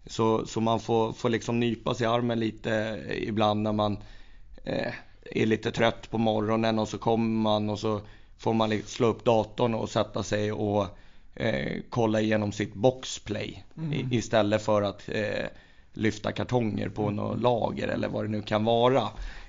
så, 0.06 0.46
så 0.46 0.60
man 0.60 0.80
får, 0.80 1.12
får 1.12 1.28
liksom 1.28 1.60
nypa 1.60 1.94
sig 1.94 2.04
i 2.04 2.08
armen 2.08 2.40
lite 2.40 3.02
ibland 3.10 3.62
när 3.62 3.72
man 3.72 3.98
eh, 4.64 4.92
är 5.30 5.46
lite 5.46 5.70
trött 5.70 6.10
på 6.10 6.18
morgonen 6.18 6.78
och 6.78 6.88
så 6.88 6.98
kommer 6.98 7.42
man 7.42 7.70
och 7.70 7.78
så 7.78 8.00
får 8.38 8.54
man 8.54 8.70
liksom 8.70 8.88
slå 8.88 9.06
upp 9.06 9.24
datorn 9.24 9.74
och 9.74 9.90
sätta 9.90 10.22
sig 10.22 10.52
och 10.52 10.86
eh, 11.34 11.82
kolla 11.90 12.20
igenom 12.20 12.52
sitt 12.52 12.74
boxplay 12.74 13.64
mm. 13.76 13.92
i, 13.92 14.16
istället 14.16 14.62
för 14.62 14.82
att 14.82 15.08
eh, 15.08 15.46
lyfta 15.92 16.32
kartonger 16.32 16.88
på 16.88 17.02
mm. 17.02 17.16
något 17.16 17.40
lager 17.40 17.88
eller 17.88 18.08
vad 18.08 18.24
det 18.24 18.28
nu 18.28 18.42
kan 18.42 18.64
vara. 18.64 19.08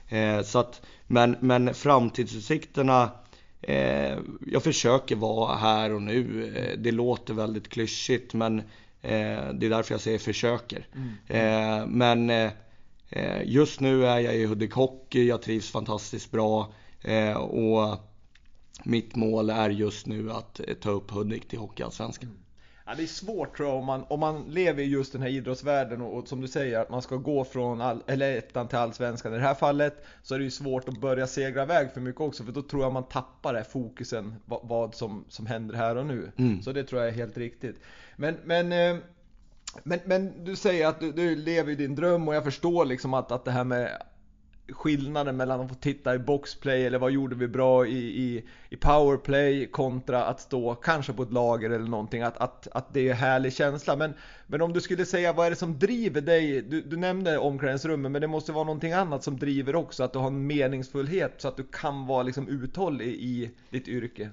Eh, 0.10 0.42
så 0.42 0.60
att, 0.60 0.82
men, 1.08 1.36
men 1.40 1.74
framtidsutsikterna 1.74 3.12
eh, 3.62 4.18
jag 4.48 4.64
försöker 4.64 5.16
vara 5.16 5.56
här 5.56 5.94
och 5.94 6.02
nu. 6.02 6.52
Eh, 6.56 6.78
det 6.80 6.92
låter 6.92 7.34
väldigt 7.34 7.70
klyschigt 7.70 8.34
men 8.34 8.60
eh, 9.02 9.54
det 9.54 9.66
är 9.66 9.70
därför 9.70 9.94
jag 9.94 10.02
säger 10.02 10.20
försöker. 10.20 10.88
Mm. 10.96 11.82
Eh, 11.82 11.88
men 11.88 12.52
just 13.44 13.80
nu 13.80 14.06
är 14.06 14.20
jag 14.20 14.36
i 14.36 14.46
Hudik 14.46 14.74
Hockey, 14.74 15.28
jag 15.28 15.42
trivs 15.42 15.72
fantastiskt 15.72 16.32
bra 16.32 16.74
och 17.38 17.98
mitt 18.84 19.16
mål 19.16 19.50
är 19.50 19.70
just 19.70 20.06
nu 20.06 20.32
att 20.32 20.62
ta 20.82 20.90
upp 20.90 21.12
Hudik 21.12 21.48
till 21.48 21.60
Hockeyallsvenskan. 21.60 22.30
Mm. 22.30 22.47
Ja, 22.88 22.96
det 22.96 23.04
är 23.04 23.08
svårt 23.08 23.58
tror 23.58 23.70
jag 23.70 23.78
om 23.78 23.86
man, 23.86 24.06
om 24.08 24.20
man 24.20 24.44
lever 24.44 24.84
i 24.84 24.86
just 24.86 25.12
den 25.12 25.22
här 25.22 25.30
idrottsvärlden 25.30 26.02
och, 26.02 26.18
och 26.18 26.28
som 26.28 26.42
du 26.42 26.48
säger 26.48 26.80
att 26.80 26.90
man 26.90 27.02
ska 27.02 27.16
gå 27.16 27.44
från 27.44 27.82
all, 27.82 28.04
eller 28.08 28.38
ettan 28.38 28.68
till 28.68 28.78
allsvenskan. 28.78 29.34
I 29.34 29.38
det 29.38 29.44
här 29.44 29.54
fallet 29.54 30.06
så 30.24 30.36
är 30.36 30.40
det 30.40 30.46
ju 30.46 30.52
svårt 30.52 30.90
att 30.90 31.02
börja 31.02 31.28
segra 31.28 31.64
iväg 31.64 31.92
för 31.94 32.02
mycket 32.02 32.22
också 32.22 32.44
för 32.44 32.52
då 32.52 32.62
tror 32.62 32.84
jag 32.84 32.94
man 32.94 33.04
tappar 33.04 33.54
det 33.54 33.64
fokusen 33.64 34.36
vad, 34.46 34.60
vad 34.64 34.96
som, 34.96 35.26
som 35.30 35.46
händer 35.46 35.76
här 35.76 35.96
och 35.96 36.06
nu. 36.06 36.32
Mm. 36.38 36.62
Så 36.62 36.72
det 36.72 36.84
tror 36.84 37.02
jag 37.02 37.10
är 37.10 37.16
helt 37.16 37.38
riktigt. 37.38 37.80
Men, 38.16 38.38
men 38.44 38.72
eh, 38.72 39.04
men, 39.84 40.00
men 40.06 40.44
du 40.44 40.56
säger 40.56 40.88
att 40.88 41.00
du, 41.00 41.12
du 41.12 41.36
lever 41.36 41.72
i 41.72 41.76
din 41.76 41.96
dröm 41.96 42.28
och 42.28 42.36
jag 42.36 42.44
förstår 42.44 42.86
liksom 42.86 43.14
att, 43.14 43.32
att 43.32 43.46
det 43.46 43.52
här 43.52 43.64
med 43.64 44.02
skillnaden 44.70 45.38
mellan 45.38 45.62
att 45.62 45.70
få 45.70 45.76
titta 45.76 46.16
i 46.16 46.20
boxplay 46.20 46.86
eller 46.86 47.00
vad 47.00 47.12
gjorde 47.12 47.36
vi 47.36 47.48
bra 47.48 47.88
i, 47.88 47.98
i, 47.98 48.44
i 48.70 48.76
powerplay 48.76 49.68
kontra 49.68 50.26
att 50.26 50.42
stå 50.42 50.76
kanske 50.76 51.14
på 51.14 51.24
ett 51.24 51.32
lager 51.32 51.70
eller 51.70 51.88
någonting. 51.88 52.22
Att, 52.22 52.38
att, 52.38 52.68
att 52.72 52.94
det 52.94 53.08
är 53.08 53.12
en 53.12 53.18
härlig 53.18 53.54
känsla. 53.54 53.96
Men, 53.96 54.14
men 54.48 54.62
om 54.62 54.74
du 54.74 54.82
skulle 54.82 55.06
säga 55.06 55.34
vad 55.34 55.46
är 55.46 55.50
det 55.50 55.56
som 55.56 55.80
driver 55.80 56.22
dig? 56.22 56.62
Du, 56.62 56.82
du 56.82 56.98
nämnde 56.98 57.38
omklädningsrummet 57.38 58.12
men 58.12 58.22
det 58.22 58.28
måste 58.28 58.52
vara 58.52 58.64
någonting 58.64 58.94
annat 58.94 59.24
som 59.24 59.38
driver 59.38 59.76
också. 59.76 60.04
Att 60.04 60.14
du 60.14 60.20
har 60.20 60.28
en 60.28 60.48
meningsfullhet 60.48 61.34
så 61.38 61.48
att 61.48 61.58
du 61.58 61.64
kan 61.64 62.08
vara 62.08 62.24
liksom 62.24 62.48
uthållig 62.48 63.08
i 63.08 63.52
ditt 63.70 63.88
yrke. 63.88 64.30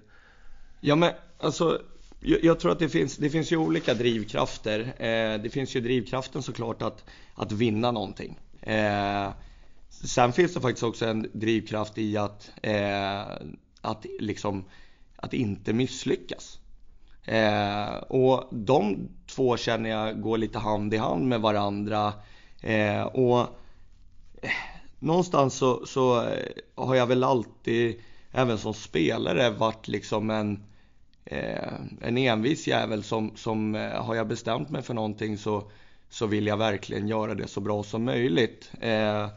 Ja 0.80 0.96
men 0.96 1.10
alltså 1.38 1.80
jag, 2.20 2.60
tror 2.60 2.72
att 2.72 2.78
det 2.78 2.88
finns, 2.88 3.16
det 3.16 3.30
finns 3.30 3.52
ju 3.52 3.56
olika 3.56 3.94
drivkrafter. 3.94 4.80
Eh, 4.80 5.40
det 5.42 5.50
finns 5.52 5.76
ju 5.76 5.80
drivkraften 5.80 6.42
såklart 6.42 6.82
att, 6.82 7.04
att 7.34 7.52
vinna 7.52 7.90
någonting. 7.90 8.38
Eh, 8.60 9.28
Sen 10.04 10.32
finns 10.32 10.54
det 10.54 10.60
faktiskt 10.60 10.82
också 10.82 11.06
en 11.06 11.30
drivkraft 11.32 11.98
i 11.98 12.16
att, 12.16 12.50
eh, 12.62 13.22
att, 13.80 14.06
liksom, 14.20 14.64
att 15.16 15.34
inte 15.34 15.72
misslyckas. 15.72 16.58
Eh, 17.24 17.94
och 17.94 18.48
de 18.50 19.08
två 19.26 19.56
känner 19.56 19.90
jag 19.90 20.20
går 20.20 20.38
lite 20.38 20.58
hand 20.58 20.94
i 20.94 20.96
hand 20.96 21.28
med 21.28 21.40
varandra. 21.40 22.12
Eh, 22.60 23.02
och 23.02 23.40
eh, 24.42 24.50
någonstans 24.98 25.54
så, 25.54 25.86
så, 25.86 26.26
har 26.74 26.94
jag 26.94 27.06
väl 27.06 27.24
alltid, 27.24 28.00
även 28.32 28.58
som 28.58 28.74
spelare, 28.74 29.50
varit 29.50 29.88
liksom 29.88 30.30
en, 30.30 30.64
eh, 31.24 31.72
en 32.00 32.18
envis 32.18 32.66
jävel 32.66 33.02
som, 33.02 33.36
som 33.36 33.74
eh, 33.74 34.04
har 34.04 34.14
jag 34.14 34.28
bestämt 34.28 34.70
mig 34.70 34.82
för 34.82 34.94
någonting 34.94 35.38
så, 35.38 35.70
så 36.08 36.26
vill 36.26 36.46
jag 36.46 36.56
verkligen 36.56 37.08
göra 37.08 37.34
det 37.34 37.48
så 37.48 37.60
bra 37.60 37.82
som 37.82 38.04
möjligt. 38.04 38.70
Eh, 38.80 39.28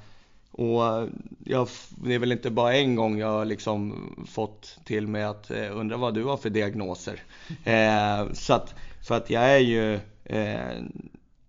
och 0.58 1.10
jag, 1.44 1.68
det 1.90 2.14
är 2.14 2.20
väl 2.20 2.32
inte 2.32 2.50
bara 2.50 2.76
en 2.76 2.96
gång 2.96 3.20
jag 3.20 3.28
har 3.28 3.46
liksom 3.46 4.10
fått 4.28 4.80
till 4.86 5.08
mig 5.08 5.24
att 5.24 5.52
eh, 5.52 5.78
undra 5.78 5.98
vad 5.98 6.14
du 6.14 6.24
har 6.24 6.38
för 6.38 6.50
diagnoser. 6.50 7.24
Eh, 7.64 8.34
så 8.34 8.54
att, 8.54 8.76
för 9.08 9.16
att 9.16 9.30
jag 9.30 9.44
är 9.44 9.60
ju, 9.60 10.00
eh, 10.24 10.84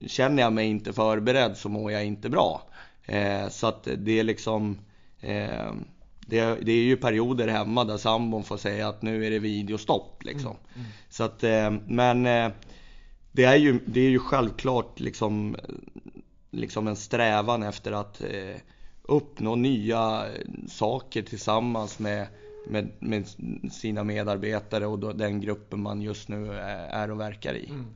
känner 0.06 0.42
jag 0.42 0.52
mig 0.52 0.66
inte 0.68 0.92
förberedd 0.92 1.56
så 1.56 1.68
mår 1.68 1.92
jag 1.92 2.04
inte 2.04 2.28
bra. 2.28 2.62
Eh, 3.04 3.48
så 3.48 3.66
att 3.66 3.88
det 3.98 4.18
är 4.18 4.24
liksom, 4.24 4.78
eh, 5.20 5.72
det, 6.20 6.58
det, 6.62 6.72
är 6.72 6.84
ju 6.84 6.96
perioder 6.96 7.48
hemma 7.48 7.84
där 7.84 7.96
sambon 7.96 8.44
får 8.44 8.56
säga 8.56 8.88
att 8.88 9.02
nu 9.02 9.26
är 9.26 9.30
det 9.30 9.38
videostopp 9.38 10.24
liksom. 10.24 10.56
Mm, 10.56 10.60
mm. 10.74 10.86
Så 11.08 11.24
att, 11.24 11.44
eh, 11.44 11.70
men 11.86 12.22
det 13.32 13.44
är 13.44 13.56
ju, 13.56 13.80
det 13.86 14.00
är 14.00 14.10
ju 14.10 14.18
självklart 14.18 15.00
liksom, 15.00 15.56
liksom 16.50 16.88
en 16.88 16.96
strävan 16.96 17.62
efter 17.62 17.92
att 17.92 18.22
uppnå 19.08 19.54
nya 19.54 20.26
eh, 20.26 20.68
saker 20.68 21.22
tillsammans 21.22 21.98
med, 21.98 22.26
med, 22.66 22.88
med 22.98 23.26
sina 23.72 24.04
medarbetare 24.04 24.86
och 24.86 24.98
då, 24.98 25.12
den 25.12 25.40
gruppen 25.40 25.82
man 25.82 26.02
just 26.02 26.28
nu 26.28 26.46
eh, 26.46 26.94
är 26.94 27.10
och 27.10 27.20
verkar 27.20 27.54
i. 27.54 27.66
Mm. 27.70 27.86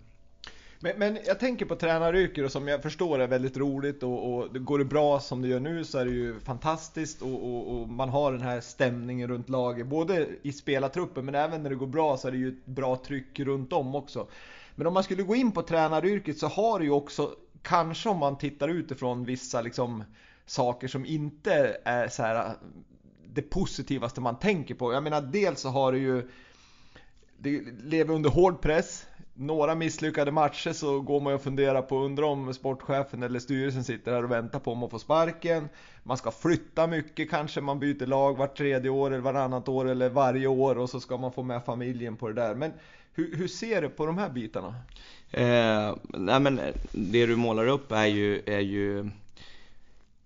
Men, 0.81 0.99
men, 0.99 1.19
jag 1.27 1.41
tänker 1.41 1.67
på 1.67 1.77
tränaryrket 1.77 2.45
och 2.45 2.53
som 2.53 2.69
jag 2.69 2.83
förstår 2.83 3.19
är 3.19 3.27
väldigt 3.27 3.57
roligt 3.57 4.03
och, 4.03 4.35
och 4.35 4.53
det 4.53 4.59
går 4.59 4.79
det 4.79 4.85
bra 4.85 5.21
som 5.21 5.43
det 5.43 5.49
gör 5.49 5.61
nu 5.61 5.85
så 5.85 5.99
är 5.99 6.05
det 6.05 6.11
ju 6.11 6.41
fantastiskt 6.41 7.23
och, 7.23 7.45
och, 7.45 7.81
och, 7.81 7.89
man 7.89 8.09
har 8.09 8.33
den 8.33 8.41
här 8.41 8.61
stämningen 8.61 9.29
runt 9.29 9.49
laget 9.49 9.87
både 9.87 10.27
i 10.43 10.53
spelartruppen 10.53 11.25
men 11.25 11.35
även 11.35 11.63
när 11.63 11.71
det 11.71 11.77
går 11.77 11.87
bra 11.87 12.17
så 12.17 12.29
är 12.29 12.33
det 12.33 12.39
ju 12.39 12.49
ett 12.49 12.67
bra 12.67 12.97
tryck 12.97 13.41
runt 13.41 13.73
om 13.73 13.95
också. 13.95 14.27
Men 14.75 14.87
om 14.87 14.95
man 14.95 15.05
skulle 15.05 15.23
gå 15.23 15.35
in 15.35 15.53
på 15.53 15.63
tränaryrket 15.63 16.39
så 16.39 16.47
har 16.47 16.79
det 16.79 16.85
ju 16.85 16.91
också, 16.91 17.31
kanske 17.63 18.09
om 18.09 18.19
man 18.19 18.39
tittar 18.39 18.69
utifrån 18.69 19.25
vissa 19.25 19.61
liksom 19.61 20.05
saker 20.53 20.89
som 20.89 21.07
inte 21.07 21.77
är 21.85 22.09
så 22.09 22.23
här 22.23 22.47
äh, 22.47 22.53
det 23.27 23.43
positivaste 23.43 24.21
man 24.21 24.39
tänker 24.39 24.75
på. 24.75 24.93
Jag 24.93 25.03
menar 25.03 25.21
dels 25.21 25.61
så 25.61 25.69
har 25.69 25.93
du 25.93 25.99
ju 25.99 26.29
det 27.39 27.63
lever 27.85 28.15
under 28.15 28.31
hård 28.31 28.61
press. 28.61 29.07
Några 29.35 29.75
misslyckade 29.75 30.31
matcher 30.33 30.73
så 30.73 31.01
går 31.01 31.21
man 31.21 31.31
ju 31.31 31.35
och 31.35 31.43
funderar 31.43 31.83
på, 31.83 31.99
undrar 31.99 32.25
om 32.25 32.55
sportchefen 32.55 33.23
eller 33.23 33.39
styrelsen 33.39 33.85
sitter 33.85 34.13
här 34.13 34.25
och 34.25 34.31
väntar 34.31 34.59
på 34.59 34.73
om 34.73 34.83
att 34.83 34.91
få 34.91 34.99
sparken. 34.99 35.69
Man 36.03 36.17
ska 36.17 36.31
flytta 36.31 36.87
mycket 36.87 37.31
kanske, 37.31 37.61
man 37.61 37.79
byter 37.79 38.07
lag 38.07 38.39
vart 38.39 38.57
tredje 38.57 38.91
år 38.91 39.11
eller 39.11 39.23
varannat 39.23 39.69
år 39.69 39.89
eller 39.89 40.09
varje 40.09 40.47
år 40.47 40.79
och 40.79 40.91
så 40.91 41.01
ska 41.01 41.17
man 41.17 41.33
få 41.33 41.43
med 41.43 41.65
familjen 41.65 42.17
på 42.17 42.29
det 42.29 42.35
där. 42.35 42.55
Men 42.55 42.73
hur, 43.15 43.37
hur 43.37 43.49
ser 43.49 43.83
du 43.83 43.89
på 43.89 44.07
de 44.07 44.19
här 44.19 44.31
bitarna? 44.31 44.75
Eh, 45.31 45.97
nej 46.03 46.41
men 46.41 46.61
det 46.93 47.27
du 47.27 47.37
målar 47.37 47.67
upp 47.67 47.93
är 47.93 48.07
ju, 48.07 48.43
är 48.47 48.61
ju 48.61 49.11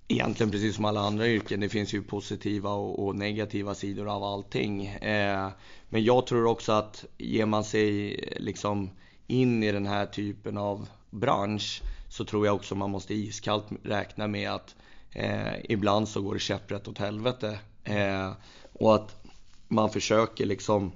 egentligen 0.08 0.50
precis 0.50 0.76
som 0.76 0.84
alla 0.84 1.00
andra 1.00 1.28
yrken. 1.28 1.60
Det 1.60 1.68
finns 1.68 1.94
ju 1.94 2.02
positiva 2.02 2.70
och, 2.70 3.06
och 3.06 3.16
negativa 3.16 3.74
sidor 3.74 4.08
av 4.08 4.24
allting. 4.24 4.86
Eh, 4.86 5.48
men 5.88 6.04
jag 6.04 6.26
tror 6.26 6.46
också 6.46 6.72
att 6.72 7.04
ger 7.18 7.46
man 7.46 7.64
sig 7.64 8.16
liksom 8.36 8.90
in 9.26 9.62
i 9.62 9.72
den 9.72 9.86
här 9.86 10.06
typen 10.06 10.58
av 10.58 10.88
bransch 11.10 11.82
så 12.08 12.24
tror 12.24 12.46
jag 12.46 12.54
också 12.54 12.74
man 12.74 12.90
måste 12.90 13.14
iskallt 13.14 13.66
räkna 13.82 14.26
med 14.26 14.50
att 14.50 14.74
eh, 15.12 15.64
ibland 15.64 16.08
så 16.08 16.22
går 16.22 16.34
det 16.34 16.40
käpprätt 16.40 16.88
åt 16.88 16.98
helvete. 16.98 17.58
Eh, 17.84 18.32
och 18.72 18.94
att 18.94 19.24
man 19.68 19.90
försöker 19.90 20.46
liksom 20.46 20.92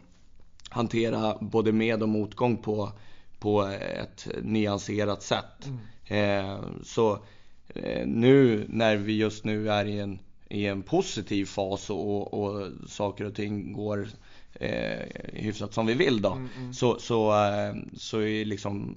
hantera 0.68 1.36
både 1.40 1.72
med 1.72 2.02
och 2.02 2.08
motgång 2.08 2.56
på, 2.56 2.92
på 3.38 3.62
ett 3.62 4.28
nyanserat 4.42 5.22
sätt. 5.22 5.66
Mm. 5.66 6.54
Eh, 6.54 6.60
så 6.84 7.12
Eh, 7.14 7.18
nu 8.06 8.66
när 8.68 8.96
vi 8.96 9.16
just 9.16 9.44
nu 9.44 9.70
är 9.70 9.84
i 9.84 9.98
en, 9.98 10.18
i 10.48 10.66
en 10.66 10.82
positiv 10.82 11.44
fas 11.44 11.90
och, 11.90 12.34
och 12.34 12.68
saker 12.88 13.24
och 13.24 13.34
ting 13.34 13.72
går 13.72 14.08
eh, 14.54 15.06
hyfsat 15.32 15.74
som 15.74 15.86
vi 15.86 15.94
vill 15.94 16.22
då. 16.22 16.32
Mm, 16.32 16.48
mm. 16.56 16.72
Så, 16.72 16.98
så, 16.98 17.30
eh, 17.30 17.74
så 17.96 18.20
är 18.20 18.44
liksom 18.44 18.96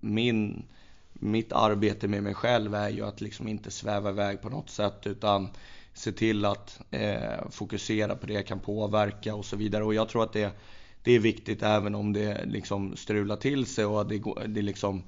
min, 0.00 0.62
mitt 1.12 1.52
arbete 1.52 2.08
med 2.08 2.22
mig 2.22 2.34
själv 2.34 2.74
är 2.74 2.88
ju 2.88 3.06
att 3.06 3.20
liksom 3.20 3.48
inte 3.48 3.70
sväva 3.70 4.10
iväg 4.10 4.42
på 4.42 4.48
något 4.48 4.70
sätt 4.70 5.06
utan 5.06 5.48
se 5.94 6.12
till 6.12 6.44
att 6.44 6.80
eh, 6.90 7.50
fokusera 7.50 8.16
på 8.16 8.26
det 8.26 8.32
jag 8.32 8.46
kan 8.46 8.60
påverka 8.60 9.34
och 9.34 9.44
så 9.44 9.56
vidare. 9.56 9.84
Och 9.84 9.94
jag 9.94 10.08
tror 10.08 10.22
att 10.22 10.32
det, 10.32 10.50
det 11.02 11.12
är 11.12 11.18
viktigt 11.18 11.62
även 11.62 11.94
om 11.94 12.12
det 12.12 12.44
liksom 12.44 12.96
strular 12.96 13.36
till 13.36 13.66
sig 13.66 13.84
och 13.84 14.06
det, 14.06 14.22
det 14.46 14.62
liksom 14.62 14.96
eh, 14.98 15.02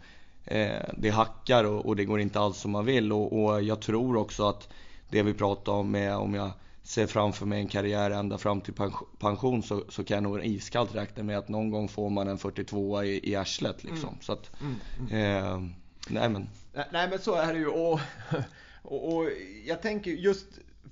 det 0.97 1.11
hackar 1.11 1.65
och, 1.65 1.87
och, 1.87 1.97
det 1.97 2.05
går 2.05 2.21
inte 2.21 2.41
alls 2.41 2.59
som 2.59 2.71
man 2.71 2.85
vill. 2.85 3.13
Och, 3.13 3.45
och, 3.45 3.63
jag 3.63 3.81
tror 3.81 4.17
också 4.17 4.49
att 4.49 4.69
det 5.09 5.23
vi 5.23 5.35
pratar 5.35 5.73
om 5.73 5.95
är 5.95 6.17
om 6.17 6.35
jag 6.35 6.51
ser 6.83 7.07
framför 7.07 7.47
mig 7.47 7.61
en 7.61 7.69
karriär 7.69 8.11
ända 8.11 8.39
fram 8.39 8.61
till 8.61 8.75
pension 9.19 9.63
så, 9.63 9.85
så 9.89 10.05
kan 10.05 10.15
jag 10.15 10.23
nog 10.23 10.45
iskallt 10.45 10.95
räkna 10.95 11.23
med 11.23 11.39
att 11.39 11.49
någon 11.49 11.71
gång 11.71 11.89
får 11.89 12.11
man 12.11 12.29
en 12.29 12.39
42 12.39 13.03
i, 13.03 13.31
i 13.31 13.37
arslet 13.37 13.85
liksom. 13.85 14.09
Mm. 14.09 14.21
Så 14.21 14.33
att, 14.33 14.51
mm. 14.61 14.75
mm. 15.11 15.45
Eh, 15.45 15.71
nej 16.09 16.29
men. 16.29 16.49
Nej 16.93 17.09
men 17.11 17.19
så 17.19 17.35
är 17.35 17.53
det 17.53 17.59
ju 17.59 17.67
och, 17.67 18.01
och, 18.83 19.17
och 19.17 19.29
jag 19.67 19.83
tänker 19.83 20.11
just 20.11 20.47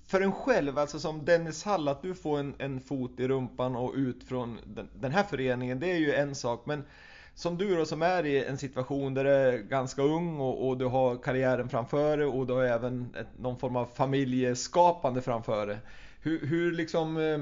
för 0.06 0.20
en 0.20 0.32
själv, 0.32 0.78
alltså 0.78 0.98
som 0.98 1.24
Dennis 1.24 1.64
Hall, 1.64 1.88
att 1.88 2.02
du 2.02 2.14
får 2.14 2.38
en, 2.38 2.54
en 2.58 2.80
fot 2.80 3.20
i 3.20 3.28
rumpan 3.28 3.76
och 3.76 3.94
ut 3.94 4.24
från 4.24 4.58
den, 4.64 4.88
den 4.94 5.12
här 5.12 5.22
föreningen, 5.22 5.80
det 5.80 5.90
är 5.90 5.98
ju 5.98 6.14
en 6.14 6.34
sak. 6.34 6.66
Men 6.66 6.84
som 7.34 7.58
du 7.58 7.76
då 7.76 7.84
som 7.84 8.02
är 8.02 8.26
i 8.26 8.44
en 8.44 8.58
situation 8.58 9.14
där 9.14 9.24
du 9.24 9.30
är 9.30 9.58
ganska 9.58 10.02
ung 10.02 10.40
och, 10.40 10.68
och 10.68 10.78
du 10.78 10.84
har 10.84 11.16
karriären 11.16 11.68
framför 11.68 12.16
dig 12.16 12.26
och 12.26 12.46
du 12.46 12.52
har 12.52 12.64
även 12.64 13.14
ett, 13.20 13.38
någon 13.38 13.58
form 13.58 13.76
av 13.76 13.86
familjeskapande 13.86 15.22
framför 15.22 15.66
dig. 15.66 15.78
Hur, 16.20 16.46
hur 16.46 16.72
liksom 16.72 17.16
eh, 17.16 17.38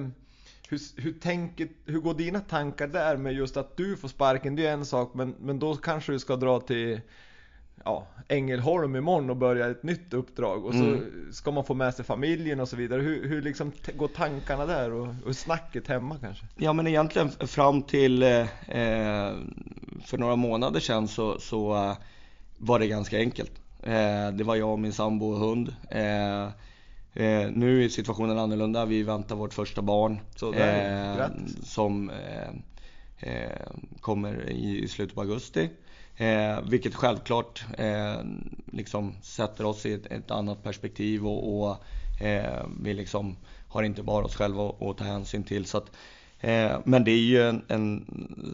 hur, 0.68 1.03
hur, 1.03 1.12
tänker, 1.12 1.68
hur 1.85 2.00
går 2.00 2.14
dina 2.14 2.40
tankar 2.40 2.87
där 2.87 3.16
med 3.16 3.33
just 3.33 3.57
att 3.57 3.76
du 3.76 3.96
får 3.96 4.09
sparken? 4.09 4.57
Det 4.57 4.66
är 4.66 4.72
en 4.72 4.87
sak 4.87 5.14
men, 5.14 5.35
men 5.40 5.59
då 5.59 5.76
kanske 5.76 6.12
du 6.12 6.18
ska 6.18 6.37
dra 6.37 6.61
till 6.61 7.00
ja, 7.85 8.07
Ängelholm 8.29 8.97
imorgon 8.97 9.31
och 9.31 9.37
börja 9.37 9.71
ett 9.71 9.83
nytt 9.83 10.14
uppdrag 10.14 10.64
och 10.64 10.73
så 10.73 10.85
mm. 10.85 11.33
ska 11.33 11.51
man 11.51 11.64
få 11.64 11.75
med 11.75 11.95
sig 11.95 12.05
familjen 12.05 12.61
och 12.61 12.69
så 12.69 12.77
vidare. 12.77 13.03
Hur, 13.03 13.29
hur 13.29 13.43
liksom 13.43 13.73
går 13.97 14.09
tankarna 14.09 14.66
där 14.66 14.93
och, 14.93 15.09
och 15.27 15.37
snacket 15.37 15.88
hemma 15.88 16.16
kanske? 16.21 16.47
Ja 16.57 16.73
men 16.73 16.87
egentligen 16.87 17.31
fram 17.31 17.83
till 17.83 18.23
eh, 18.23 18.47
för 20.05 20.19
några 20.19 20.37
månader 20.37 20.81
sedan 20.81 21.09
så, 21.09 21.38
så 21.38 21.75
uh, 21.75 21.95
var 22.59 22.79
det 22.79 22.87
ganska 22.87 23.19
enkelt. 23.19 23.53
Eh, 23.83 24.31
det 24.33 24.45
var 24.45 24.57
jag 24.57 24.71
och 24.71 24.79
min 24.79 24.93
sambo 24.93 25.27
och 25.27 25.38
hund. 25.38 25.75
Eh, 25.90 26.45
eh, 27.25 27.51
nu 27.53 27.85
är 27.85 27.88
situationen 27.88 28.38
annorlunda. 28.38 28.85
Vi 28.85 29.03
väntar 29.03 29.37
vårt 29.37 29.55
första 29.55 29.83
barn. 29.83 30.21
Så 30.37 30.53
där, 30.53 31.31
som 31.62 32.11
kommer 34.00 34.50
i 34.50 34.88
slutet 34.88 35.14
på 35.14 35.20
augusti. 35.20 35.70
Eh, 36.20 36.61
vilket 36.62 36.94
självklart 36.94 37.64
eh, 37.78 38.20
liksom 38.72 39.14
sätter 39.22 39.64
oss 39.64 39.87
i 39.87 39.92
ett, 39.92 40.06
ett 40.06 40.30
annat 40.30 40.62
perspektiv 40.62 41.26
och, 41.26 41.61
och 41.61 41.76
eh, 42.22 42.66
vi 42.80 42.94
liksom 42.94 43.37
har 43.68 43.83
inte 43.83 44.02
bara 44.02 44.24
oss 44.24 44.37
själva 44.37 44.68
att 44.80 44.98
ta 44.98 45.04
hänsyn 45.04 45.44
till. 45.44 45.64
Så 45.64 45.78
att, 45.78 45.90
eh, 46.40 46.78
men 46.85 47.04
det 47.04 47.11
är 47.11 47.18
ju 47.18 47.48
en, 47.48 47.62
en, 47.68 48.06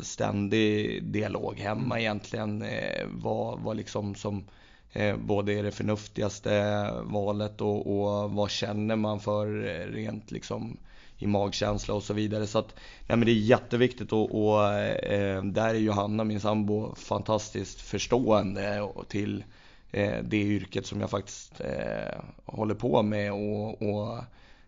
ständig 0.03 1.03
dialog 1.05 1.59
hemma 1.59 1.85
mm. 1.85 1.99
egentligen. 1.99 2.63
Eh, 2.63 3.07
vad, 3.07 3.61
vad 3.61 3.77
liksom 3.77 4.15
som 4.15 4.45
eh, 4.93 5.17
både 5.17 5.53
är 5.53 5.63
det 5.63 5.73
förnuftigaste 5.73 6.91
valet 7.05 7.61
och, 7.61 7.87
och 7.87 8.31
vad 8.31 8.51
känner 8.51 8.97
man 8.97 9.21
för 9.21 9.47
rent 9.93 10.31
liksom 10.31 10.77
i 11.19 11.27
magkänsla 11.27 11.95
och 11.95 12.03
så 12.03 12.15
vidare. 12.15 12.47
Så 12.47 12.59
att, 12.59 12.75
nej, 13.07 13.19
men 13.19 13.27
det 13.27 13.33
är 13.33 13.35
jätteviktigt 13.35 14.13
och, 14.13 14.49
och 14.49 14.73
eh, 14.75 15.43
där 15.43 15.69
är 15.69 15.79
Johanna, 15.79 16.25
min 16.25 16.41
sambo, 16.41 16.95
fantastiskt 16.95 17.81
förstående 17.81 18.89
till 19.09 19.45
eh, 19.91 20.23
det 20.23 20.37
yrket 20.37 20.87
som 20.87 21.01
jag 21.01 21.11
faktiskt 21.11 21.61
eh, 21.61 22.21
håller 22.45 22.75
på 22.75 23.03
med 23.03 23.33
och, 23.33 23.83
och 23.83 24.19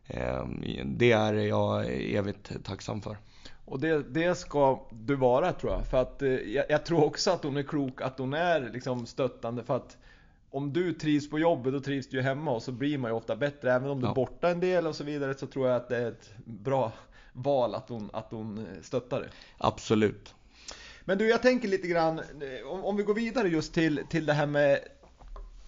eh, 0.06 0.46
det 0.84 1.12
är 1.12 1.32
jag 1.34 1.86
evigt 1.88 2.64
tacksam 2.64 3.00
för. 3.00 3.16
Och 3.64 3.80
det, 3.80 4.02
det 4.02 4.34
ska 4.34 4.80
du 4.90 5.16
vara 5.16 5.52
tror 5.52 5.72
jag. 5.72 5.86
För 5.86 5.96
att 5.96 6.22
eh, 6.22 6.28
jag, 6.28 6.64
jag, 6.68 6.84
tror 6.84 7.04
också 7.04 7.30
att 7.30 7.44
hon 7.44 7.56
är 7.56 7.62
klok, 7.62 8.00
att 8.00 8.18
hon 8.18 8.34
är 8.34 8.70
liksom 8.72 9.06
stöttande. 9.06 9.64
För 9.64 9.76
att 9.76 9.96
om 10.50 10.72
du 10.72 10.92
trivs 10.92 11.30
på 11.30 11.38
jobbet, 11.38 11.72
då 11.72 11.80
trivs 11.80 12.08
du 12.08 12.16
ju 12.16 12.22
hemma 12.22 12.50
och 12.50 12.62
så 12.62 12.72
blir 12.72 12.98
man 12.98 13.10
ju 13.10 13.14
ofta 13.16 13.36
bättre. 13.36 13.72
Även 13.72 13.90
om 13.90 14.00
du 14.00 14.08
är 14.08 14.14
borta 14.14 14.48
en 14.48 14.60
del 14.60 14.86
och 14.86 14.96
så 14.96 15.04
vidare 15.04 15.34
så 15.34 15.46
tror 15.46 15.68
jag 15.68 15.76
att 15.76 15.88
det 15.88 15.96
är 15.96 16.08
ett 16.08 16.30
bra 16.44 16.92
val 17.32 17.74
att 17.74 17.88
hon, 17.88 18.10
att 18.12 18.30
hon 18.30 18.66
stöttar 18.82 19.20
det. 19.20 19.28
Absolut. 19.58 20.34
Men 21.04 21.18
du, 21.18 21.28
jag 21.28 21.42
tänker 21.42 21.68
lite 21.68 21.88
grann, 21.88 22.20
om, 22.70 22.84
om 22.84 22.96
vi 22.96 23.02
går 23.02 23.14
vidare 23.14 23.48
just 23.48 23.74
till, 23.74 24.00
till 24.10 24.26
det 24.26 24.32
här 24.32 24.46
med 24.46 24.78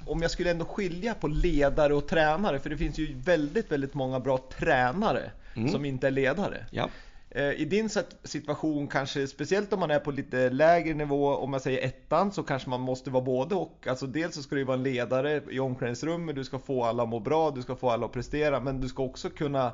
om 0.06 0.22
jag 0.22 0.30
skulle 0.30 0.50
ändå 0.50 0.64
skilja 0.64 1.14
på 1.14 1.28
ledare 1.28 1.94
och 1.94 2.06
tränare, 2.06 2.58
för 2.58 2.70
det 2.70 2.76
finns 2.76 2.98
ju 2.98 3.14
väldigt, 3.14 3.72
väldigt 3.72 3.94
många 3.94 4.20
bra 4.20 4.38
tränare 4.58 5.30
mm. 5.54 5.68
som 5.68 5.84
inte 5.84 6.06
är 6.06 6.10
ledare. 6.10 6.66
Ja. 6.70 6.88
Eh, 7.30 7.52
I 7.52 7.64
din 7.64 7.88
situation 8.24 8.88
kanske, 8.88 9.26
speciellt 9.26 9.72
om 9.72 9.80
man 9.80 9.90
är 9.90 9.98
på 9.98 10.10
lite 10.10 10.50
lägre 10.50 10.94
nivå, 10.94 11.36
om 11.36 11.50
man 11.50 11.60
säger 11.60 11.86
ettan, 11.86 12.32
så 12.32 12.42
kanske 12.42 12.70
man 12.70 12.80
måste 12.80 13.10
vara 13.10 13.24
både 13.24 13.54
och. 13.54 13.86
Alltså 13.86 14.06
dels 14.06 14.34
så 14.34 14.42
ska 14.42 14.56
du 14.56 14.64
vara 14.64 14.76
en 14.76 14.82
ledare 14.82 15.42
i 15.50 15.60
omklädningsrummet, 15.60 16.36
du 16.36 16.44
ska 16.44 16.58
få 16.58 16.84
alla 16.84 17.02
att 17.02 17.08
må 17.08 17.20
bra, 17.20 17.50
du 17.50 17.62
ska 17.62 17.76
få 17.76 17.90
alla 17.90 18.06
att 18.06 18.12
prestera, 18.12 18.60
men 18.60 18.80
du 18.80 18.88
ska 18.88 19.02
också 19.02 19.30
kunna 19.30 19.72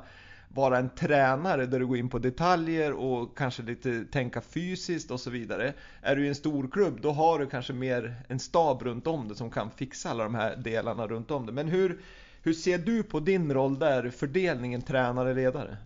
vara 0.49 0.77
en 0.77 0.89
tränare 0.89 1.65
där 1.65 1.79
du 1.79 1.87
går 1.87 1.97
in 1.97 2.09
på 2.09 2.19
detaljer 2.19 2.93
och 2.93 3.37
kanske 3.37 3.63
lite 3.63 4.05
tänka 4.05 4.41
fysiskt 4.41 5.11
och 5.11 5.19
så 5.19 5.29
vidare. 5.29 5.73
Är 6.01 6.15
du 6.15 6.25
i 6.25 6.27
en 6.27 6.35
stor 6.35 6.67
klubb 6.67 7.01
då 7.01 7.11
har 7.11 7.39
du 7.39 7.47
kanske 7.47 7.73
mer 7.73 8.15
en 8.27 8.39
stab 8.39 8.81
runt 8.81 9.07
om 9.07 9.27
dig 9.27 9.37
som 9.37 9.51
kan 9.51 9.71
fixa 9.71 10.09
alla 10.09 10.23
de 10.23 10.35
här 10.35 10.55
delarna 10.55 11.07
runt 11.07 11.31
om 11.31 11.45
dig. 11.45 11.55
Men 11.55 11.67
hur, 11.67 11.99
hur 12.43 12.53
ser 12.53 12.77
du 12.77 13.03
på 13.03 13.19
din 13.19 13.53
roll 13.53 13.79
där, 13.79 14.09
fördelningen 14.09 14.81
tränare-ledare? 14.81 15.77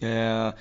Eh, 0.00 0.54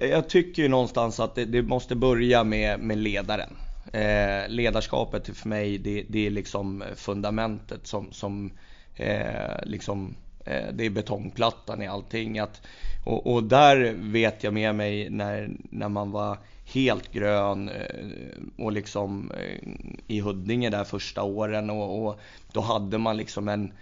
jag 0.00 0.28
tycker 0.28 0.62
ju 0.62 0.68
någonstans 0.68 1.20
att 1.20 1.34
det, 1.34 1.44
det 1.44 1.62
måste 1.62 1.94
börja 1.94 2.44
med, 2.44 2.80
med 2.80 2.98
ledaren. 2.98 3.56
Eh, 3.92 4.48
ledarskapet 4.48 5.36
för 5.36 5.48
mig, 5.48 5.78
det, 5.78 6.04
det, 6.08 6.26
är 6.26 6.30
liksom 6.30 6.84
fundamentet 6.96 7.86
som, 7.86 8.12
som 8.12 8.50
eh, 8.96 9.62
liksom, 9.62 10.14
eh, 10.44 10.72
det 10.72 10.86
är 10.86 10.90
betongplattan 10.90 11.82
i 11.82 11.86
allting. 11.86 12.38
Att, 12.38 12.62
och, 13.04 13.34
och, 13.34 13.44
där 13.44 13.94
vet 13.98 14.44
jag 14.44 14.54
med 14.54 14.74
mig 14.74 15.10
när, 15.10 15.50
när 15.70 15.88
man 15.88 16.10
var 16.10 16.38
helt 16.64 17.12
grön 17.12 17.68
eh, 17.68 18.64
och 18.64 18.72
liksom 18.72 19.30
eh, 19.30 19.68
i 20.06 20.20
Huddinge 20.20 20.70
där 20.70 20.84
första 20.84 21.22
åren 21.22 21.70
och, 21.70 22.06
och 22.06 22.20
då 22.52 22.60
hade 22.60 22.98
man 22.98 23.16
liksom 23.16 23.48
en 23.48 23.72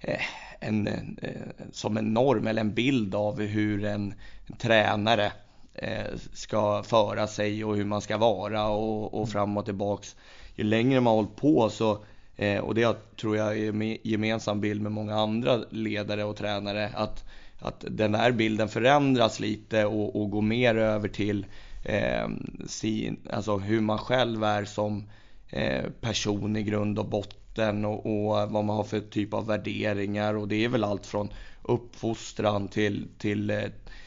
eh, 0.00 0.20
en, 0.68 0.86
eh, 1.22 1.30
som 1.72 1.96
en 1.96 2.14
norm 2.14 2.46
eller 2.46 2.60
en 2.60 2.74
bild 2.74 3.14
av 3.14 3.40
hur 3.40 3.84
en 3.84 4.14
tränare 4.58 5.32
eh, 5.74 6.16
ska 6.32 6.82
föra 6.82 7.26
sig 7.26 7.64
och 7.64 7.76
hur 7.76 7.84
man 7.84 8.00
ska 8.00 8.16
vara 8.16 8.68
och, 8.68 9.20
och 9.20 9.28
fram 9.28 9.56
och 9.56 9.64
tillbaks. 9.64 10.16
Ju 10.54 10.64
längre 10.64 11.00
man 11.00 11.10
har 11.10 11.16
hållit 11.16 11.36
på 11.36 11.70
så 11.70 12.04
Eh, 12.36 12.60
och 12.60 12.74
det 12.74 13.16
tror 13.16 13.36
jag 13.36 13.58
är 13.58 13.68
en 13.68 13.98
gemensam 14.02 14.60
bild 14.60 14.82
med 14.82 14.92
många 14.92 15.14
andra 15.14 15.56
ledare 15.70 16.24
och 16.24 16.36
tränare. 16.36 16.90
Att, 16.94 17.24
att 17.58 17.84
den 17.88 18.12
där 18.12 18.32
bilden 18.32 18.68
förändras 18.68 19.40
lite 19.40 19.84
och, 19.84 20.22
och 20.22 20.30
går 20.30 20.42
mer 20.42 20.74
över 20.74 21.08
till 21.08 21.46
eh, 21.84 22.28
sin, 22.66 23.16
alltså 23.30 23.56
hur 23.56 23.80
man 23.80 23.98
själv 23.98 24.44
är 24.44 24.64
som 24.64 25.08
eh, 25.50 25.84
person 26.00 26.56
i 26.56 26.62
grund 26.62 26.98
och 26.98 27.08
botten 27.08 27.38
och, 27.58 28.06
och, 28.06 28.50
vad 28.50 28.64
man 28.64 28.76
har 28.76 28.84
för 28.84 29.00
typ 29.00 29.34
av 29.34 29.46
värderingar. 29.46 30.34
Och 30.34 30.48
det 30.48 30.64
är 30.64 30.68
väl 30.68 30.84
allt 30.84 31.06
från 31.06 31.28
uppfostran 31.62 32.68
till, 32.68 33.08
till 33.18 33.50
eh, 33.50 33.62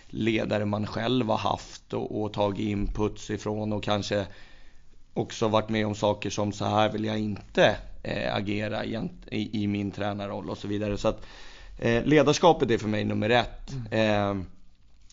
ledare 0.07 0.65
man 0.65 0.87
själv 0.87 1.29
har 1.29 1.37
haft 1.37 1.93
och, 1.93 2.21
och 2.21 2.33
tagit 2.33 2.67
inputs 2.67 3.29
ifrån 3.29 3.73
och 3.73 3.83
kanske 3.83 4.25
också 5.13 5.47
varit 5.47 5.69
med 5.69 5.87
om 5.87 5.95
saker 5.95 6.29
som 6.29 6.51
så 6.51 6.65
här 6.65 6.91
vill 6.91 7.05
jag 7.05 7.19
inte 7.19 7.75
eh, 8.03 8.35
agera 8.35 8.85
i, 8.85 9.09
i, 9.63 9.67
min 9.67 9.91
tränarroll 9.91 10.49
och 10.49 10.57
så 10.57 10.67
vidare. 10.67 10.97
Så 10.97 11.07
att 11.07 11.25
eh, 11.79 12.03
ledarskapet 12.05 12.71
är 12.71 12.77
för 12.77 12.87
mig 12.87 13.05
nummer 13.05 13.29
ett. 13.29 13.71
Mm. 13.91 14.39
Eh, 14.39 14.45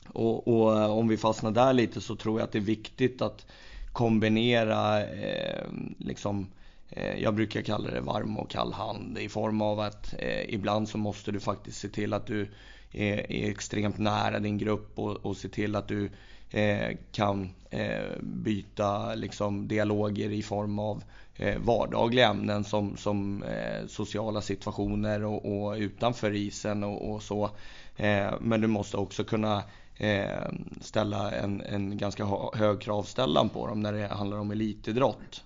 och, 0.09 0.49
och, 0.49 0.81
eh, 0.81 0.91
om 0.91 1.09
vi 1.09 1.17
fastnar 1.17 1.51
där 1.51 1.73
lite 1.73 2.01
så 2.01 2.17
tror 2.17 2.41
jag 2.41 2.45
att 2.45 2.53
det 2.53 2.59
är 2.59 2.63
viktigt 2.63 3.23
att 3.23 3.47
kombinera 3.93 5.05
eh, 5.05 5.63
liksom 5.99 6.47
Eh, 6.91 7.23
jag 7.23 7.35
brukar 7.35 7.63
kalla 7.63 7.91
det 7.91 8.01
varm 8.01 8.39
och 8.39 8.51
kall 8.51 8.73
hand 8.73 9.19
i 9.19 9.29
form 9.29 9.63
av 9.63 9.81
att 9.81 10.15
eh, 10.19 10.55
ibland 10.55 10.89
så 10.89 10.99
måste 10.99 11.33
du 11.33 11.41
faktiskt 11.41 11.81
se 11.81 11.89
till 11.89 12.13
att 12.13 12.27
du 12.27 12.49
är, 12.93 13.33
är 13.33 13.51
extremt 13.51 13.99
nära 13.99 14.39
din 14.39 14.59
grupp 14.59 14.99
och, 14.99 15.27
och 15.27 15.37
se 15.37 15.49
till 15.49 15.77
att 15.77 15.89
du 15.89 16.11
eh, 16.51 16.97
kan 17.13 17.51
eh, 17.71 18.21
byta 18.21 19.15
liksom, 19.15 19.69
dialoger 19.69 20.31
i 20.31 20.43
form 20.43 20.79
av 20.79 21.03
eh, 21.37 21.59
vardagliga 21.59 22.29
ämnen 22.29 22.65
som, 22.65 22.97
som 22.97 23.43
eh, 23.43 23.87
sociala 23.87 24.41
situationer 24.41 25.25
och, 25.25 25.67
och, 25.67 25.77
utanför 25.77 26.35
isen 26.35 26.85
och, 26.85 27.15
och 27.15 27.23
så. 27.23 27.51
Eh, 27.97 28.35
men 28.41 28.61
du 28.61 28.67
måste 28.67 28.97
också 28.97 29.25
kunna 29.25 29.63
eh, 29.97 30.53
ställa 30.81 31.33
en, 31.33 31.61
en 31.61 31.99
ganska 31.99 32.27
hög 32.55 32.81
kravställan 32.81 33.49
på 33.49 33.67
dem 33.67 33.81
när 33.81 33.93
det 33.93 34.07
handlar 34.07 34.39
om 34.39 34.51
elitidrott. 34.51 35.45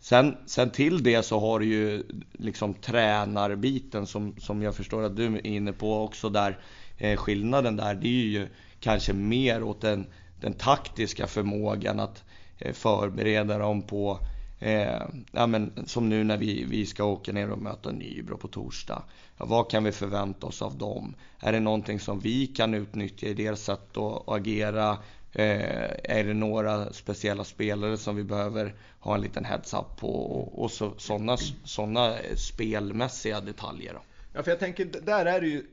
Sen, 0.00 0.36
sen 0.46 0.70
till 0.70 1.02
det 1.02 1.22
så 1.22 1.40
har 1.40 1.58
du 1.58 1.66
ju 1.66 2.02
liksom 2.32 2.74
tränarbiten 2.74 4.06
som, 4.06 4.34
som 4.38 4.62
jag 4.62 4.74
förstår 4.74 5.02
att 5.02 5.16
du 5.16 5.26
är 5.26 5.46
inne 5.46 5.72
på 5.72 6.02
också 6.04 6.28
där. 6.28 6.58
Eh, 6.98 7.16
skillnaden 7.16 7.76
där 7.76 7.94
det 7.94 8.08
är 8.08 8.26
ju 8.26 8.48
kanske 8.80 9.12
mer 9.12 9.62
åt 9.62 9.80
den, 9.80 10.06
den 10.40 10.52
taktiska 10.52 11.26
förmågan 11.26 12.00
att 12.00 12.24
eh, 12.58 12.72
förbereda 12.72 13.58
dem 13.58 13.82
på 13.82 14.20
Eh, 14.60 15.02
ja, 15.32 15.46
men 15.46 15.72
som 15.86 16.08
nu 16.08 16.24
när 16.24 16.36
vi, 16.36 16.64
vi 16.64 16.86
ska 16.86 17.04
åka 17.04 17.32
ner 17.32 17.50
och 17.50 17.58
möta 17.58 17.90
Nybro 17.90 18.36
på 18.36 18.48
torsdag. 18.48 19.02
Ja, 19.38 19.44
vad 19.44 19.70
kan 19.70 19.84
vi 19.84 19.92
förvänta 19.92 20.46
oss 20.46 20.62
av 20.62 20.78
dem? 20.78 21.14
Är 21.40 21.52
det 21.52 21.60
någonting 21.60 22.00
som 22.00 22.20
vi 22.20 22.46
kan 22.46 22.74
utnyttja 22.74 23.26
i 23.26 23.34
deras 23.34 23.60
sätt 23.60 23.96
att 23.96 24.28
agera? 24.28 24.98
Eh, 25.38 25.90
är 26.04 26.24
det 26.24 26.34
några 26.34 26.92
speciella 26.92 27.44
spelare 27.44 27.96
som 27.96 28.16
vi 28.16 28.24
behöver 28.24 28.74
ha 29.00 29.14
en 29.14 29.20
liten 29.20 29.44
heads-up 29.44 29.96
på 29.96 30.08
och, 30.08 30.62
och 30.62 30.70
så, 30.70 30.92
sådana 30.96 31.36
såna 31.64 32.14
spelmässiga 32.36 33.40
detaljer. 33.40 33.94
Då. 33.94 34.00
Ja, 34.32 34.42
för 34.42 34.50
jag 34.50 34.60
tänker, 34.60 34.84
där 35.02 35.26
är 35.26 35.40
det 35.40 35.46
ju, 35.46 35.66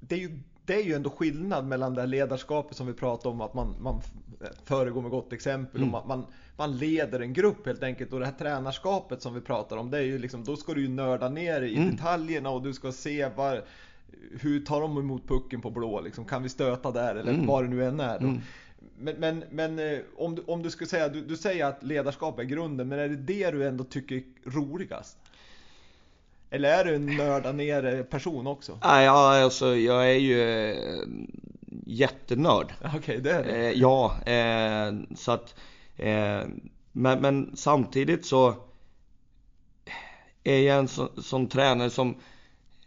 det 0.00 0.14
är 0.14 0.18
ju 0.18 0.38
det 0.66 0.74
är 0.74 0.82
ju 0.82 0.94
ändå 0.94 1.10
skillnad 1.10 1.66
mellan 1.66 1.94
det 1.94 2.06
ledarskapet 2.06 2.76
som 2.76 2.86
vi 2.86 2.92
pratar 2.92 3.30
om, 3.30 3.40
att 3.40 3.54
man, 3.54 3.74
man 3.80 4.00
föregår 4.64 5.02
med 5.02 5.10
gott 5.10 5.32
exempel 5.32 5.82
mm. 5.82 5.94
och 5.94 6.08
man, 6.08 6.26
man 6.56 6.78
leder 6.78 7.20
en 7.20 7.32
grupp 7.32 7.66
helt 7.66 7.82
enkelt. 7.82 8.12
Och 8.12 8.20
det 8.20 8.26
här 8.26 8.32
tränarskapet 8.32 9.22
som 9.22 9.34
vi 9.34 9.40
pratar 9.40 9.76
om, 9.76 9.90
det 9.90 9.98
är 9.98 10.02
ju 10.02 10.18
liksom, 10.18 10.44
då 10.44 10.56
ska 10.56 10.74
du 10.74 10.80
ju 10.80 10.88
nörda 10.88 11.28
ner 11.28 11.62
i 11.62 11.76
mm. 11.76 11.90
detaljerna 11.90 12.50
och 12.50 12.62
du 12.62 12.72
ska 12.72 12.92
se 12.92 13.28
var, 13.36 13.64
hur 14.40 14.60
tar 14.60 14.80
de 14.80 14.98
emot 14.98 15.28
pucken 15.28 15.60
på 15.60 15.70
blå? 15.70 16.00
Liksom, 16.00 16.24
kan 16.24 16.42
vi 16.42 16.48
stöta 16.48 16.90
där 16.90 17.14
eller 17.14 17.32
mm. 17.32 17.46
vad 17.46 17.64
det 17.64 17.68
nu 17.68 17.84
än 17.84 18.00
är. 18.00 18.18
Mm. 18.18 18.40
Men, 18.98 19.16
men, 19.16 19.44
men 19.50 19.78
eh, 19.78 19.98
om, 20.16 20.34
du, 20.34 20.42
om 20.46 20.62
du 20.62 20.70
skulle 20.70 20.88
säga, 20.90 21.08
du, 21.08 21.20
du 21.20 21.36
säger 21.36 21.64
att 21.64 21.82
ledarskap 21.82 22.38
är 22.38 22.44
grunden, 22.44 22.88
men 22.88 22.98
är 22.98 23.08
det 23.08 23.16
det 23.16 23.50
du 23.50 23.66
ändå 23.66 23.84
tycker 23.84 24.14
är 24.14 24.50
roligast? 24.50 25.16
Eller 26.50 26.78
är 26.78 26.84
du 26.84 26.94
en 26.94 27.16
nörda 27.16 27.52
ner 27.52 28.02
person 28.02 28.46
också? 28.46 28.78
Nej, 28.84 29.04
ja, 29.04 29.42
alltså 29.42 29.76
jag 29.76 30.10
är 30.10 30.18
ju 30.18 30.70
eh, 30.70 31.08
jättenörd. 31.86 32.72
Okej, 32.80 32.98
okay, 32.98 33.20
det 33.20 33.30
är 33.30 33.44
det? 33.44 33.50
Eh, 33.50 33.72
ja, 33.72 34.16
så 35.16 35.32
att 35.32 35.54
men, 36.92 37.20
men, 37.20 37.56
samtidigt 37.56 38.26
så 38.26 38.54
är 40.44 40.58
jag 40.58 40.78
en 40.78 40.88
sån, 40.88 41.22
sån 41.22 41.48
tränare 41.48 41.90
som 41.90 42.16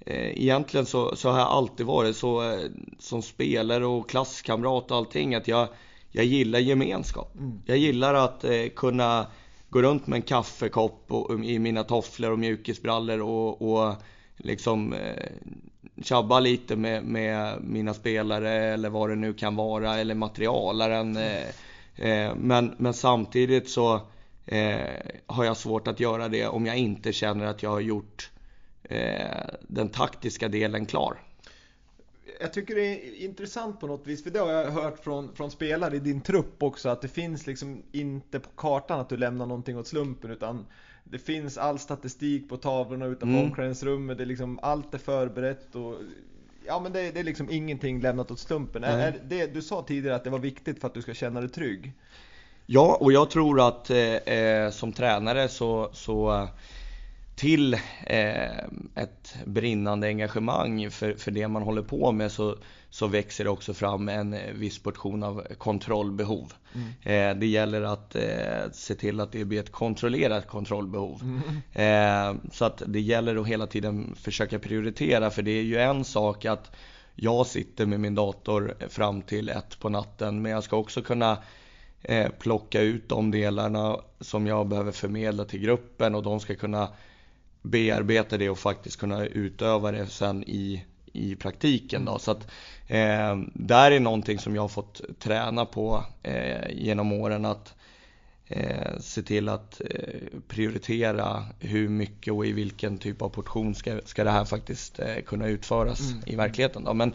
egentligen 0.06 0.86
så, 0.86 1.16
så 1.16 1.30
har 1.30 1.40
jag 1.40 1.48
alltid 1.48 1.86
varit 1.86 2.16
så 2.16 2.52
eh, 2.52 2.60
som 3.00 3.22
spelare 3.22 3.86
och 3.86 4.10
klasskamrat 4.10 4.92
och 4.92 4.98
allting 4.98 5.36
att 5.36 5.48
jag, 5.48 5.68
jag 6.12 6.26
gillar 6.26 6.60
gemenskap. 6.60 7.36
Mm. 7.36 7.62
Jag 7.66 7.78
gillar 7.78 8.14
att 8.14 8.44
eh, 8.44 8.68
kunna 8.76 9.28
gå 9.70 9.82
runt 9.82 10.08
med 10.08 10.18
en 10.18 10.22
kaffekopp 10.22 11.04
och, 11.08 11.46
i 11.46 11.60
mina 11.60 11.84
tofflor 11.84 12.32
och 12.32 12.40
mjukisbrallor 12.40 13.22
och, 13.22 13.62
och 13.62 13.96
liksom 14.38 14.94
eh, 14.94 15.26
tjabba 16.04 16.40
lite 16.40 16.76
med, 16.76 17.04
med, 17.04 17.62
mina 17.62 17.94
spelare 17.94 18.52
eller 18.52 18.90
vad 18.90 19.10
det 19.10 19.16
nu 19.16 19.34
kan 19.34 19.56
vara, 19.56 19.98
eller 19.98 20.16
materialaren. 20.16 21.18
Eh, 21.18 21.48
eh, 21.96 22.36
men, 22.36 22.76
men 22.78 22.94
samtidigt 22.94 23.70
så 23.70 24.02
eh, 24.46 24.80
har 25.28 25.44
jag 25.44 25.58
svårt 25.58 25.88
att 25.88 26.00
göra 26.00 26.28
det 26.28 26.48
om 26.48 26.66
jag 26.66 26.78
inte 26.78 27.14
känner 27.14 27.46
att 27.46 27.64
jag 27.64 27.70
har 27.70 27.80
gjort 27.80 28.30
eh, 28.36 28.39
den 29.68 29.90
taktiska 29.90 30.48
delen 30.48 30.86
klar 30.86 31.18
jag 32.40 32.54
tycker 32.54 32.76
det 32.76 32.82
är 32.82 33.24
intressant 33.24 33.80
på 33.80 33.88
något 33.88 34.08
vis, 34.08 34.24
för 34.24 34.32
det 34.32 34.40
har 34.40 34.52
jag 34.52 34.72
hört 34.72 35.04
från, 35.04 35.36
från 35.36 35.52
spelare 35.52 35.96
i 35.96 36.00
din 36.00 36.22
trupp 36.22 36.64
också, 36.64 36.90
att 36.90 37.02
det 37.02 37.08
finns 37.08 37.48
liksom 37.48 37.84
inte 37.92 38.40
på 38.40 38.50
kartan 38.56 39.00
att 39.00 39.10
du 39.10 39.18
lämnar 39.18 39.46
någonting 39.46 39.78
åt 39.78 39.88
slumpen, 39.88 40.32
utan 40.32 40.66
det 41.04 41.20
finns 41.20 41.58
all 41.58 41.80
statistik 41.80 42.50
på 42.50 42.58
tavlorna 42.58 43.06
utanför 43.06 43.36
mm. 43.38 43.46
omklädningsrummet, 43.46 44.18
det 44.18 44.24
är 44.24 44.26
liksom, 44.26 44.60
allt 44.62 44.94
är 44.94 44.98
förberett 44.98 45.76
och 45.76 45.96
ja 46.66 46.80
men 46.80 46.94
det, 46.94 47.12
det 47.12 47.20
är 47.20 47.24
liksom 47.24 47.50
ingenting 47.50 48.02
lämnat 48.02 48.32
åt 48.32 48.40
slumpen. 48.40 48.84
Mm. 48.84 49.00
Är, 49.00 49.20
det, 49.28 49.54
du 49.54 49.62
sa 49.62 49.84
tidigare 49.84 50.16
att 50.16 50.24
det 50.24 50.30
var 50.30 50.40
viktigt 50.40 50.80
för 50.80 50.88
att 50.88 50.94
du 50.94 51.02
ska 51.02 51.14
känna 51.14 51.42
dig 51.42 51.50
trygg. 51.50 51.94
Ja, 52.66 52.98
och 53.00 53.12
jag 53.12 53.30
tror 53.30 53.68
att 53.68 53.90
eh, 53.90 53.98
eh 53.98 54.72
som 54.72 54.94
tränare 54.94 55.50
så, 55.50 55.90
så 55.94 56.48
till 57.40 57.74
eh, 58.04 58.58
ett 58.96 59.36
brinnande 59.46 60.08
engagemang 60.08 60.92
för, 60.92 61.14
för 61.14 61.32
det 61.32 61.48
man 61.48 61.62
håller 61.62 61.82
på 61.82 62.12
med 62.12 62.32
så, 62.32 62.56
så 62.90 63.08
växer 63.08 63.44
det 63.44 63.50
också 63.50 63.74
fram 63.74 64.10
en 64.10 64.36
viss 64.54 64.80
portion 64.80 65.24
av 65.24 65.48
kontrollbehov. 65.58 66.54
Mm. 66.74 66.88
Eh, 67.02 67.40
det 67.40 67.48
gäller 67.48 67.82
att 67.82 68.16
eh, 68.16 68.72
se 68.72 68.96
till 68.96 69.20
att 69.20 69.32
det 69.32 69.46
blir 69.46 69.60
ett 69.60 69.72
kontrollerat 69.72 70.48
kontrollbehov. 70.48 71.22
Mm. 71.22 72.36
Eh, 72.36 72.42
så 72.52 72.66
att 72.66 72.84
det 72.86 73.00
gäller 73.00 73.36
att 73.36 73.48
hela 73.48 73.68
tiden 73.68 74.16
försöka 74.16 74.60
prioritera 74.60 75.30
för 75.30 75.42
det 75.42 75.52
är 75.52 75.64
ju 75.64 75.78
en 75.78 76.06
sak 76.06 76.46
att 76.46 76.76
jag 77.16 77.48
sitter 77.48 77.86
med 77.86 78.00
min 78.00 78.16
dator 78.16 78.76
fram 78.90 79.22
till 79.22 79.50
ett 79.50 79.80
på 79.80 79.90
natten 79.90 80.42
men 80.42 80.52
jag 80.52 80.64
ska 80.64 80.78
också 80.78 81.02
kunna 81.02 81.38
eh, 82.02 82.30
plocka 82.40 82.82
ut 82.82 83.10
de 83.10 83.32
delarna 83.32 83.98
som 84.20 84.48
jag 84.48 84.68
behöver 84.68 84.92
förmedla 84.92 85.46
till 85.46 85.60
gruppen 85.60 86.16
och 86.16 86.24
de 86.24 86.40
ska 86.40 86.56
kunna 86.56 86.90
bearbeta 87.62 88.38
det 88.38 88.50
och 88.50 88.60
faktiskt 88.60 89.00
kunna 89.00 89.26
utöva 89.26 89.92
det 89.92 90.08
sen 90.08 90.44
i, 90.44 90.86
i 91.14 91.36
praktiken. 91.36 92.06
Då. 92.06 92.20
Så 92.20 92.32
att, 92.32 92.48
eh, 92.88 93.38
där 93.54 93.92
är 93.92 94.00
någonting 94.00 94.40
som 94.40 94.56
jag 94.56 94.62
har 94.62 94.70
fått 94.70 95.02
träna 95.20 95.66
på 95.66 96.04
eh, 96.24 96.72
genom 96.72 97.12
åren 97.12 97.46
att 97.46 97.74
eh, 98.48 99.00
se 99.00 99.22
till 99.22 99.50
att 99.50 99.82
eh, 99.90 100.40
prioritera 100.48 101.46
hur 101.60 101.90
mycket 101.90 102.34
och 102.34 102.46
i 102.46 102.52
vilken 102.52 102.98
typ 102.98 103.22
av 103.22 103.30
portion 103.30 103.76
ska, 103.76 104.00
ska 104.06 104.24
det 104.24 104.32
här 104.32 104.46
faktiskt 104.46 105.00
eh, 105.00 105.22
kunna 105.26 105.48
utföras 105.48 106.12
mm. 106.12 106.24
i 106.26 106.36
verkligheten. 106.36 106.84
Då. 106.84 106.94
Men, 106.94 107.14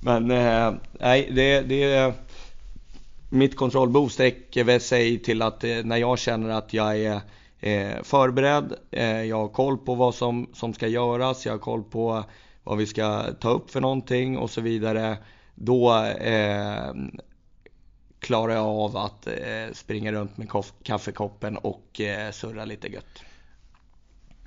men 0.00 0.26
nej, 1.00 1.30
det, 1.32 1.60
det 1.60 2.14
mitt 3.30 3.56
kontrollbehov 3.56 4.08
sträcker 4.08 4.78
sig 4.78 5.18
till 5.18 5.42
att 5.42 5.62
när 5.62 5.96
jag 5.96 6.18
känner 6.18 6.50
att 6.50 6.72
jag 6.72 6.98
är 6.98 7.20
eh, 7.60 8.02
förberedd, 8.02 8.74
eh, 8.90 9.22
jag 9.22 9.36
har 9.36 9.48
koll 9.48 9.78
på 9.78 9.94
vad 9.94 10.14
som, 10.14 10.50
som 10.52 10.74
ska 10.74 10.86
göras, 10.86 11.46
jag 11.46 11.52
har 11.52 11.58
koll 11.58 11.82
på 11.82 12.24
vad 12.64 12.78
vi 12.78 12.86
ska 12.86 13.22
ta 13.40 13.50
upp 13.50 13.70
för 13.70 13.80
någonting 13.80 14.38
och 14.38 14.50
så 14.50 14.60
vidare. 14.60 15.18
Då 15.54 16.04
eh, 16.04 16.94
klarar 18.18 18.54
jag 18.54 18.66
av 18.66 18.96
att 18.96 19.26
eh, 19.26 19.72
springa 19.72 20.12
runt 20.12 20.36
med 20.36 20.50
kaffekoppen 20.82 21.56
och 21.56 22.00
eh, 22.00 22.30
surra 22.30 22.64
lite 22.64 22.88
gött. 22.88 23.22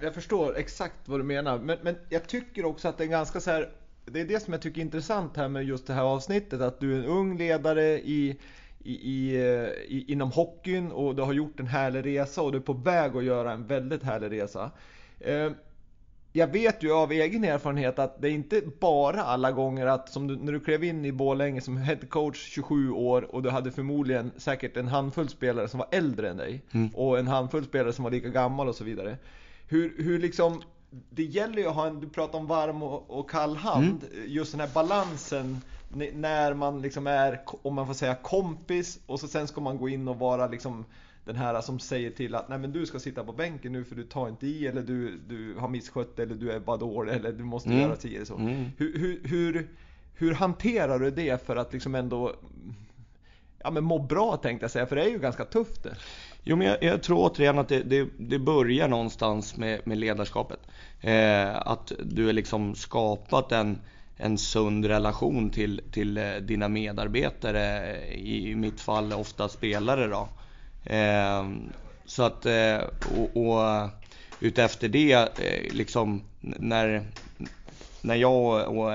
Jag 0.02 0.14
förstår 0.14 0.58
exakt 0.58 0.96
vad 1.06 1.20
du 1.20 1.24
menar, 1.24 1.60
men, 1.60 1.78
men 1.82 1.96
jag 2.10 2.28
tycker 2.28 2.66
också 2.66 2.88
att 2.88 2.98
det 2.98 3.04
är 3.04 3.08
ganska 3.08 3.40
så 3.40 3.52
här, 3.52 3.70
det 4.06 4.22
är 4.22 4.26
det 4.26 4.40
som 4.44 4.54
jag 4.54 4.62
tycker 4.62 4.82
är 4.82 4.86
intressant 4.86 5.38
här 5.38 5.48
med 5.48 5.64
just 5.64 5.88
det 5.88 5.94
här 5.94 6.04
avsnittet, 6.04 6.62
att 6.62 6.80
du 6.80 6.94
är 6.94 6.98
en 6.98 7.06
ung 7.06 7.38
ledare 7.38 7.84
i 8.00 8.40
i, 8.80 8.94
i, 8.94 9.38
i, 9.88 10.12
inom 10.12 10.32
hockeyn 10.32 10.92
och 10.92 11.16
du 11.16 11.22
har 11.22 11.34
gjort 11.34 11.60
en 11.60 11.68
härlig 11.68 12.06
resa 12.06 12.42
och 12.42 12.52
du 12.52 12.58
är 12.58 12.62
på 12.62 12.74
väg 12.74 13.18
att 13.18 13.24
göra 13.24 13.52
en 13.52 13.68
väldigt 13.68 14.04
härlig 14.04 14.42
resa. 14.42 14.72
Eh, 15.20 15.52
jag 16.34 16.48
vet 16.48 16.84
ju 16.84 16.94
av 16.94 17.12
egen 17.12 17.44
erfarenhet 17.44 18.00
att 18.00 18.22
det 18.22 18.30
är 18.30 18.32
inte 18.32 18.62
bara 18.80 19.24
alla 19.24 19.52
gånger 19.52 19.86
att 19.86 20.10
som 20.10 20.28
du, 20.28 20.38
när 20.38 20.52
du 20.52 20.60
klev 20.60 20.84
in 20.84 21.06
i 21.06 21.12
Borlänge 21.12 21.62
som 21.62 21.78
headcoach 21.78 22.38
27 22.38 22.92
år 22.92 23.36
och 23.36 23.44
du 23.44 23.50
hade 23.50 23.72
förmodligen 23.72 24.32
säkert 24.38 24.78
en 24.78 24.88
handfull 24.88 25.30
spelare 25.30 25.68
som 25.68 25.78
var 25.78 25.88
äldre 25.92 26.30
än 26.30 26.38
dig 26.38 26.62
mm. 26.72 26.90
och 26.96 27.20
en 27.20 27.28
handfull 27.28 27.66
spelare 27.66 27.94
som 27.94 28.04
var 28.04 28.12
lika 28.12 28.30
gammal 28.30 28.68
och 28.68 28.76
så 28.76 28.84
vidare. 28.84 29.18
Hur, 29.68 30.04
hur 30.04 30.20
liksom 30.20 30.62
det 31.10 31.24
gäller 31.24 31.58
ju 31.58 31.68
att 31.68 31.76
ha 31.76 31.88
en, 31.88 32.00
du 32.00 32.10
pratar 32.10 32.40
om 32.40 32.48
varm 32.48 32.84
och, 32.84 33.20
och 33.20 33.30
kall 33.30 33.56
hand, 33.56 34.04
mm. 34.14 34.24
just 34.28 34.52
den 34.52 34.62
här 34.62 34.70
balansen 34.74 35.62
när 36.14 36.54
man 36.54 36.82
liksom 36.82 37.08
är, 37.08 37.42
om 37.62 37.76
man 37.76 37.88
får 37.88 37.94
säga 37.94 38.16
kompis 38.16 39.00
och 39.06 39.20
så 39.20 39.28
sen 39.28 39.48
ska 39.48 39.62
man 39.62 39.78
gå 39.78 39.90
in 39.90 40.08
och 40.08 40.20
vara 40.20 40.48
liksom 40.48 40.86
den 41.26 41.36
här 41.36 41.62
som 41.62 41.80
säger 41.80 42.12
till 42.12 42.36
att 42.36 42.50
nej 42.50 42.60
men 42.60 42.72
du 42.72 42.86
ska 42.86 43.00
sitta 43.00 43.24
på 43.24 43.34
bänken 43.34 43.72
nu 43.72 43.84
för 43.84 43.96
du 43.96 44.04
tar 44.04 44.30
inte 44.30 44.48
i 44.48 44.68
eller 44.68 44.82
du, 44.82 45.18
du 45.18 45.56
har 45.58 45.68
misskött 45.68 46.20
eller 46.20 46.36
du 46.36 46.52
är 46.52 46.60
bara 46.60 46.78
dålig 46.78 47.14
eller 47.14 47.32
du 47.32 47.44
måste 47.44 47.70
mm. 47.70 47.82
göra 47.82 47.96
si 47.96 48.16
eller 48.16 48.26
så. 48.26 48.36
Mm. 48.36 48.66
Hur, 48.78 49.00
hur, 49.00 49.22
hur, 49.24 49.68
hur, 50.14 50.34
hanterar 50.34 51.00
du 51.00 51.12
det 51.12 51.46
för 51.46 51.56
att 51.56 51.74
liksom 51.74 51.96
ändå 51.96 52.36
ja, 53.64 53.72
men 53.72 53.84
må 53.84 54.00
bra 54.00 54.38
tänkte 54.38 54.64
jag 54.64 54.72
säga, 54.72 54.86
för 54.86 54.96
det 54.96 55.04
är 55.04 55.10
ju 55.10 55.20
ganska 55.20 55.46
tufft 55.46 55.84
det. 55.84 55.96
Jo, 56.44 56.56
men 56.56 56.68
jag, 56.68 56.84
jag 56.84 57.04
tror 57.04 57.18
återigen 57.18 57.60
att 57.60 57.68
det, 57.70 57.84
det, 57.84 58.08
det, 58.18 58.40
börjar 58.40 58.88
någonstans 58.88 59.58
med, 59.58 59.88
med 59.88 59.98
ledarskapet. 59.98 60.60
Eh, 61.02 61.68
att 61.68 61.92
du 62.04 62.26
har 62.26 62.34
liksom 62.34 62.76
skapat 62.76 63.52
en, 63.52 63.82
en 64.22 64.38
sund 64.38 64.86
relation 64.86 65.50
till, 65.50 65.82
till 65.92 66.18
eh, 66.18 66.34
dina 66.34 66.68
medarbetare, 66.68 67.98
i, 68.14 68.56
mitt 68.56 68.82
fall 68.82 69.14
ofta 69.14 69.50
spelare 69.50 70.08
då. 70.08 70.30
Eh, 70.94 71.48
så 72.06 72.24
att, 72.24 72.46
eh, 72.46 72.78
och, 73.18 73.38
och 73.38 73.90
utefter 74.40 74.88
det, 74.90 75.12
eh, 75.14 75.74
liksom 75.74 76.22
när, 76.40 77.04
när 78.02 78.16
jag 78.16 78.78
och 78.78 78.92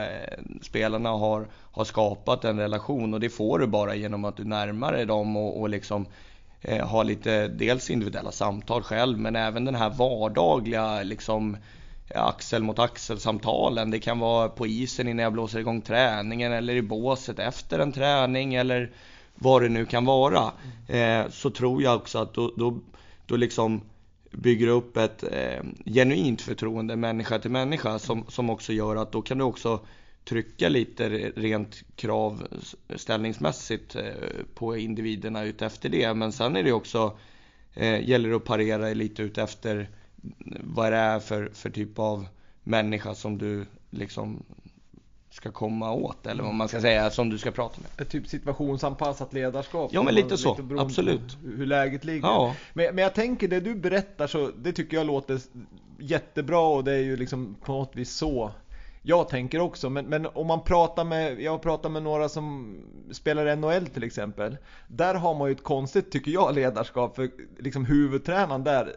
spelarna 0.62 1.08
har, 1.08 1.46
har 1.72 1.84
skapat 1.84 2.44
en 2.44 2.58
relation 2.58 3.14
och 3.14 3.20
det 3.20 3.30
får 3.30 3.58
du 3.58 3.66
bara 3.66 3.94
genom 3.94 4.24
att 4.24 4.36
du 4.36 4.44
närmar 4.44 4.92
dig 4.92 5.06
dem 5.06 5.36
och, 5.36 5.60
och 5.60 5.68
liksom 5.68 6.06
eh, 6.60 7.04
lite, 7.04 7.48
dels 7.48 7.90
individuella 7.90 8.32
samtal 8.32 8.82
själv 8.82 9.18
men 9.18 9.36
även 9.36 9.64
den 9.64 9.74
här 9.74 9.90
vardagliga 9.90 11.02
liksom 11.02 11.56
axel 12.14 12.62
mot 12.62 12.78
axel 12.78 13.20
samtalen. 13.20 13.90
Det 13.90 14.00
kan 14.00 14.18
vara 14.18 14.48
på 14.48 14.66
isen 14.66 15.08
innan 15.08 15.22
jag 15.22 15.32
blåser 15.32 15.58
igång 15.58 15.80
träningen 15.80 16.52
eller 16.52 16.74
i 16.74 16.82
båset 16.82 17.38
efter 17.38 17.78
en 17.78 17.92
träning 17.92 18.54
eller 18.54 18.92
vad 19.34 19.62
det 19.62 19.68
nu 19.68 19.86
kan 19.86 20.04
vara, 20.04 20.52
eh, 20.88 21.30
så 21.30 21.50
tror 21.50 21.82
jag 21.82 21.96
också 21.96 22.18
att 22.18 22.34
då, 22.34 22.52
då, 22.56 22.78
då 23.26 23.36
liksom 23.36 23.80
bygger 24.30 24.68
upp 24.68 24.96
ett 24.96 25.24
eh, 25.32 25.62
genuint 25.86 26.42
förtroende 26.42 26.96
människa 26.96 27.38
till 27.38 27.50
människa 27.50 27.98
som, 27.98 28.24
som 28.28 28.50
också 28.50 28.72
gör 28.72 28.96
att 28.96 29.12
då 29.12 29.22
kan 29.22 29.38
du 29.38 29.44
också 29.44 29.80
trycka 30.24 30.68
lite 30.68 31.08
rent 31.36 31.82
kravställningsmässigt 31.96 33.96
eh, 33.96 34.02
på 34.54 34.76
individerna 34.76 35.44
utefter 35.44 35.88
det. 35.88 36.14
Men 36.14 36.32
sen 36.32 36.56
är 36.56 36.62
det 36.62 36.72
också, 36.72 37.16
eh, 37.74 38.08
gäller 38.08 38.28
det 38.28 38.36
att 38.36 38.44
parera 38.44 38.94
lite 38.94 39.22
utefter 39.22 39.88
vad 40.60 40.92
det 40.92 40.98
är 40.98 41.20
för, 41.20 41.50
för 41.52 41.70
typ 41.70 41.98
av 41.98 42.26
människa 42.62 43.14
som 43.14 43.38
du 43.38 43.66
liksom 43.90 44.42
ska 45.30 45.50
komma 45.50 45.92
åt 45.92 46.26
eller 46.26 46.42
vad 46.42 46.54
man 46.54 46.68
ska 46.68 46.80
säga 46.80 47.10
som 47.10 47.30
du 47.30 47.38
ska 47.38 47.50
prata 47.50 47.80
med. 47.80 48.06
Ett 48.06 48.12
typ 48.12 48.28
situationsanpassat 48.28 49.32
ledarskap. 49.32 49.90
Ja 49.92 50.02
men 50.02 50.14
lite 50.14 50.36
så, 50.36 50.62
lite 50.62 50.80
absolut. 50.82 51.38
Hur 51.44 51.66
läget 51.66 52.04
ligger. 52.04 52.28
Ja. 52.28 52.54
Men, 52.72 52.94
men 52.94 53.02
jag 53.02 53.14
tänker 53.14 53.48
det 53.48 53.60
du 53.60 53.74
berättar 53.74 54.26
så 54.26 54.50
det 54.56 54.72
tycker 54.72 54.96
jag 54.96 55.06
låter 55.06 55.40
jättebra 55.98 56.60
och 56.60 56.84
det 56.84 56.92
är 56.92 57.02
ju 57.02 57.16
liksom 57.16 57.56
på 57.64 57.72
något 57.72 57.96
vis 57.96 58.10
så 58.10 58.50
jag 59.06 59.28
tänker 59.28 59.60
också. 59.60 59.90
Men, 59.90 60.06
men 60.06 60.26
om 60.26 60.46
man 60.46 60.60
pratar 60.64 61.04
med, 61.04 61.40
jag 61.40 61.62
pratar 61.62 61.88
med 61.88 62.02
några 62.02 62.28
som 62.28 62.76
spelar 63.12 63.56
NHL 63.56 63.86
till 63.86 64.04
exempel. 64.04 64.56
Där 64.88 65.14
har 65.14 65.34
man 65.34 65.48
ju 65.48 65.52
ett 65.52 65.62
konstigt, 65.62 66.10
tycker 66.10 66.30
jag, 66.30 66.54
ledarskap 66.54 67.16
för 67.16 67.30
liksom 67.58 67.84
huvudtränaren 67.84 68.64
där 68.64 68.92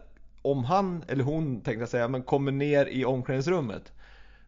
om 0.52 0.64
han 0.64 1.04
eller 1.08 1.24
hon 1.24 1.62
tänkte 1.62 1.82
jag 1.82 1.90
säga, 1.90 2.08
men 2.08 2.24
kommer 2.24 2.52
ner 2.52 2.86
i 2.86 3.06
omklädningsrummet 3.06 3.92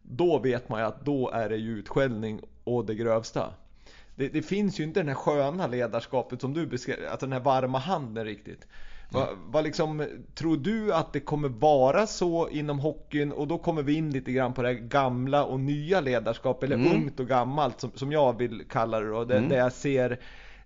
då 0.02 0.38
vet 0.38 0.68
man 0.68 0.80
ju 0.80 0.86
att 0.86 1.04
då 1.04 1.30
är 1.30 1.48
det 1.48 1.56
ju 1.56 1.78
utskällning 1.78 2.40
och 2.64 2.86
det 2.86 2.94
grövsta. 2.94 3.54
Det, 4.16 4.28
det, 4.28 4.42
finns 4.42 4.80
ju 4.80 4.84
inte 4.84 5.00
den 5.00 5.08
här 5.08 5.14
sköna 5.14 5.66
ledarskapet 5.66 6.40
som 6.40 6.54
du 6.54 6.66
beskrev, 6.66 6.96
alltså 7.10 7.26
den 7.26 7.32
här 7.32 7.40
varma 7.40 7.78
handen 7.78 8.24
riktigt. 8.24 8.66
Vad, 9.12 9.28
vad 9.46 9.64
liksom, 9.64 10.06
tror 10.34 10.56
du 10.56 10.94
att 10.94 11.12
det 11.12 11.20
kommer 11.20 11.48
vara 11.48 12.06
så 12.06 12.48
inom 12.48 12.78
hockeyn? 12.78 13.32
Och 13.32 13.48
då 13.48 13.58
kommer 13.58 13.82
vi 13.82 13.92
in 13.92 14.10
lite 14.10 14.32
grann 14.32 14.52
på 14.52 14.62
det 14.62 14.68
här 14.68 14.74
gamla 14.74 15.44
och 15.44 15.60
nya 15.60 16.00
ledarskap, 16.00 16.62
eller 16.62 16.76
mm. 16.76 16.92
ungt 16.92 17.20
och 17.20 17.28
gammalt 17.28 17.80
som, 17.80 17.90
som 17.94 18.12
jag 18.12 18.38
vill 18.38 18.64
kalla 18.68 19.00
det 19.00 19.08
då. 19.08 19.24
Där, 19.24 19.36
mm. 19.36 19.48
där 19.48 19.56
jag 19.56 19.72
ser 19.72 20.20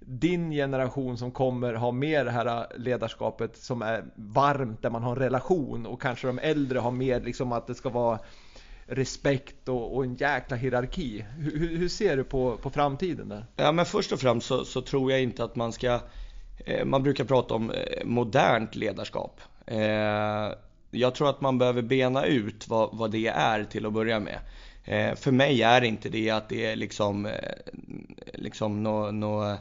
din 0.06 0.50
generation 0.50 1.18
som 1.18 1.30
kommer 1.30 1.74
ha 1.74 1.92
mer 1.92 2.24
det 2.24 2.30
här 2.30 2.66
ledarskapet 2.76 3.56
som 3.56 3.82
är 3.82 4.04
varmt, 4.14 4.82
där 4.82 4.90
man 4.90 5.02
har 5.02 5.10
en 5.10 5.22
relation. 5.22 5.86
Och 5.86 6.02
kanske 6.02 6.26
de 6.26 6.38
äldre 6.38 6.78
har 6.78 6.90
mer 6.90 7.20
liksom 7.20 7.52
att 7.52 7.66
det 7.66 7.74
ska 7.74 7.88
vara 7.88 8.18
respekt 8.86 9.68
och, 9.68 9.96
och 9.96 10.04
en 10.04 10.14
jäkla 10.14 10.56
hierarki. 10.56 11.24
Hur, 11.38 11.76
hur, 11.78 11.88
ser 11.88 12.16
du 12.16 12.24
på, 12.24 12.56
på 12.56 12.70
framtiden 12.70 13.28
där? 13.28 13.46
Ja, 13.56 13.72
men 13.72 13.86
först 13.86 14.12
och 14.12 14.20
främst 14.20 14.46
så, 14.46 14.64
så 14.64 14.82
tror 14.82 15.12
jag 15.12 15.22
inte 15.22 15.44
att 15.44 15.56
man 15.56 15.72
ska 15.72 16.00
eh, 16.66 16.84
man 16.84 17.02
brukar 17.02 17.24
prata 17.24 17.54
om 17.54 17.70
eh, 17.70 18.04
modernt 18.04 18.74
ledarskap. 18.74 19.40
Eh, 19.66 20.52
jag 20.90 21.14
tror 21.14 21.30
att 21.30 21.40
man 21.40 21.58
behöver 21.58 21.82
bena 21.82 22.24
ut 22.24 22.68
vad, 22.68 22.88
vad 22.92 23.10
det 23.10 23.26
är 23.26 23.64
till 23.64 23.86
att 23.86 23.92
börja 23.92 24.20
med. 24.20 24.38
Eh, 24.84 25.14
för 25.14 25.32
mig 25.32 25.62
är 25.62 25.84
inte 25.84 26.08
det 26.08 26.30
att 26.30 26.48
det 26.48 26.66
är 26.66 26.76
liksom, 26.76 27.26
eh, 27.26 27.32
liksom 28.34 28.82
något 28.82 29.14
no, 29.14 29.56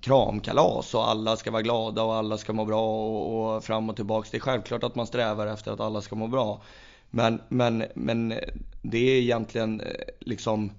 kramkalas 0.00 0.94
och 0.94 1.08
alla 1.08 1.36
ska 1.36 1.50
vara 1.50 1.62
glada 1.62 2.02
och 2.02 2.14
alla 2.14 2.38
ska 2.38 2.52
må 2.52 2.64
bra 2.64 3.06
och, 3.06 3.54
och 3.56 3.64
fram 3.64 3.90
och 3.90 3.96
tillbaks. 3.96 4.30
Det 4.30 4.36
är 4.36 4.40
självklart 4.40 4.84
att 4.84 4.94
man 4.94 5.06
strävar 5.06 5.46
efter 5.46 5.72
att 5.72 5.80
alla 5.80 6.00
ska 6.00 6.16
må 6.16 6.26
bra. 6.26 6.62
Men, 7.10 7.40
men, 7.48 7.84
men 7.94 8.34
det 8.82 8.98
är 8.98 9.20
egentligen 9.20 9.80
eh, 9.80 9.86
liksom 10.20 10.70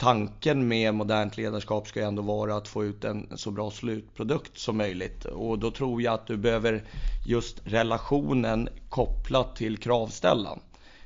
tanken 0.00 0.68
med 0.68 0.94
modernt 0.94 1.36
ledarskap 1.36 1.88
ska 1.88 2.00
ju 2.00 2.06
ändå 2.06 2.22
vara 2.22 2.56
att 2.56 2.68
få 2.68 2.84
ut 2.84 3.04
en 3.04 3.28
så 3.36 3.50
bra 3.50 3.70
slutprodukt 3.70 4.58
som 4.58 4.76
möjligt. 4.76 5.24
Och 5.24 5.58
då 5.58 5.70
tror 5.70 6.02
jag 6.02 6.14
att 6.14 6.26
du 6.26 6.36
behöver 6.36 6.84
just 7.26 7.60
relationen 7.64 8.68
kopplat 8.88 9.56
till 9.56 9.78
kravställan. 9.78 10.60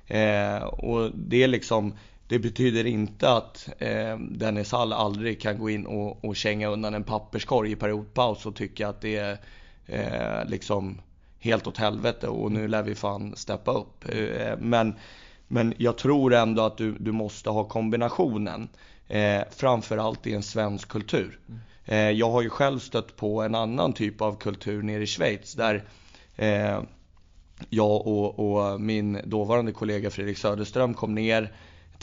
Eh, 0.06 0.62
och 0.62 1.10
det 1.14 1.42
är 1.42 1.48
liksom 1.48 1.94
det 2.28 2.38
betyder 2.38 2.86
inte 2.86 3.30
att 3.30 3.68
eh, 3.78 4.18
Dennis 4.18 4.72
Hall 4.72 4.92
aldrig 4.92 5.40
kan 5.40 5.58
gå 5.58 5.70
in 5.70 5.86
och, 5.86 6.24
och 6.24 6.36
känga 6.36 6.68
undan 6.68 6.94
en 6.94 7.04
papperskorg 7.04 7.70
i 7.70 7.76
periodpaus 7.76 8.46
och 8.46 8.56
tycka 8.56 8.88
att 8.88 9.00
det 9.00 9.16
är 9.16 9.38
eh, 9.86 10.48
liksom 10.50 11.00
helt 11.38 11.66
åt 11.66 11.78
helvete 11.78 12.28
och 12.28 12.52
nu 12.52 12.68
lär 12.68 12.82
vi 12.82 12.94
fan 12.94 13.36
steppa 13.36 13.72
upp. 13.72 14.04
Eh, 14.08 14.58
men, 14.58 14.94
men 15.48 15.74
jag 15.76 15.98
tror 15.98 16.34
ändå 16.34 16.62
att 16.62 16.78
du, 16.78 16.92
du 16.92 17.12
måste 17.12 17.50
ha 17.50 17.64
kombinationen. 17.64 18.68
Eh, 19.08 19.42
framförallt 19.50 20.26
i 20.26 20.34
en 20.34 20.42
svensk 20.42 20.88
kultur. 20.88 21.38
Eh, 21.84 22.10
jag 22.10 22.30
har 22.30 22.42
ju 22.42 22.50
själv 22.50 22.78
stött 22.78 23.16
på 23.16 23.42
en 23.42 23.54
annan 23.54 23.92
typ 23.92 24.20
av 24.20 24.36
kultur 24.38 24.82
nere 24.82 25.02
i 25.02 25.06
Schweiz 25.06 25.54
där 25.54 25.84
eh, 26.36 26.82
jag 27.68 28.06
och, 28.06 28.38
och, 28.38 28.80
min 28.80 29.20
dåvarande 29.24 29.72
kollega 29.72 30.10
Fredrik 30.10 30.38
Söderström 30.38 30.94
kom 30.94 31.14
ner. 31.14 31.52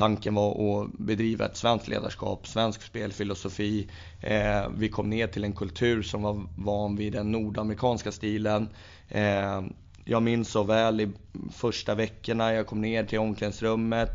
Tanken 0.01 0.35
var 0.35 0.81
att 0.83 0.91
bedriva 0.97 1.45
ett 1.45 1.57
svenskt 1.57 1.87
ledarskap, 1.87 2.47
svensk 2.47 2.81
spelfilosofi. 2.81 3.89
Eh, 4.21 4.69
vi 4.77 4.89
kom 4.89 5.09
ner 5.09 5.27
till 5.27 5.43
en 5.43 5.53
kultur 5.53 6.01
som 6.01 6.21
var 6.21 6.43
van 6.57 6.95
vid 6.95 7.13
den 7.13 7.31
nordamerikanska 7.31 8.11
stilen. 8.11 8.69
Eh, 9.09 9.61
jag 10.05 10.23
minns 10.23 10.49
så 10.49 10.63
väl 10.63 11.01
i 11.01 11.09
första 11.51 11.95
veckorna 11.95 12.53
jag 12.53 12.67
kom 12.67 12.81
ner 12.81 13.03
till 13.03 13.19
omklädningsrummet. 13.19 14.11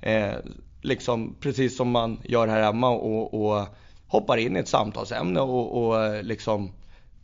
Eh, 0.00 0.34
liksom 0.80 1.34
precis 1.40 1.76
som 1.76 1.90
man 1.90 2.20
gör 2.24 2.48
här 2.48 2.62
hemma 2.62 2.88
och, 2.88 3.34
och 3.34 3.66
hoppar 4.06 4.36
in 4.36 4.56
i 4.56 4.60
ett 4.60 4.68
samtalsämne 4.68 5.40
och, 5.40 5.86
och 5.86 6.24
liksom 6.24 6.70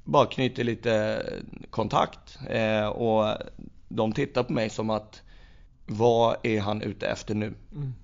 bara 0.05 0.27
knyter 0.27 0.65
lite 0.65 1.23
kontakt. 1.71 2.39
Eh, 2.51 2.87
och 2.87 3.37
de 3.89 4.13
tittar 4.13 4.43
på 4.43 4.53
mig 4.53 4.71
som 4.71 4.91
att 4.91 5.23
vad 5.87 6.37
är 6.43 6.61
han 6.61 6.83
ute 6.83 7.07
efter 7.07 7.35
nu? 7.35 7.55
Mm. 7.75 7.95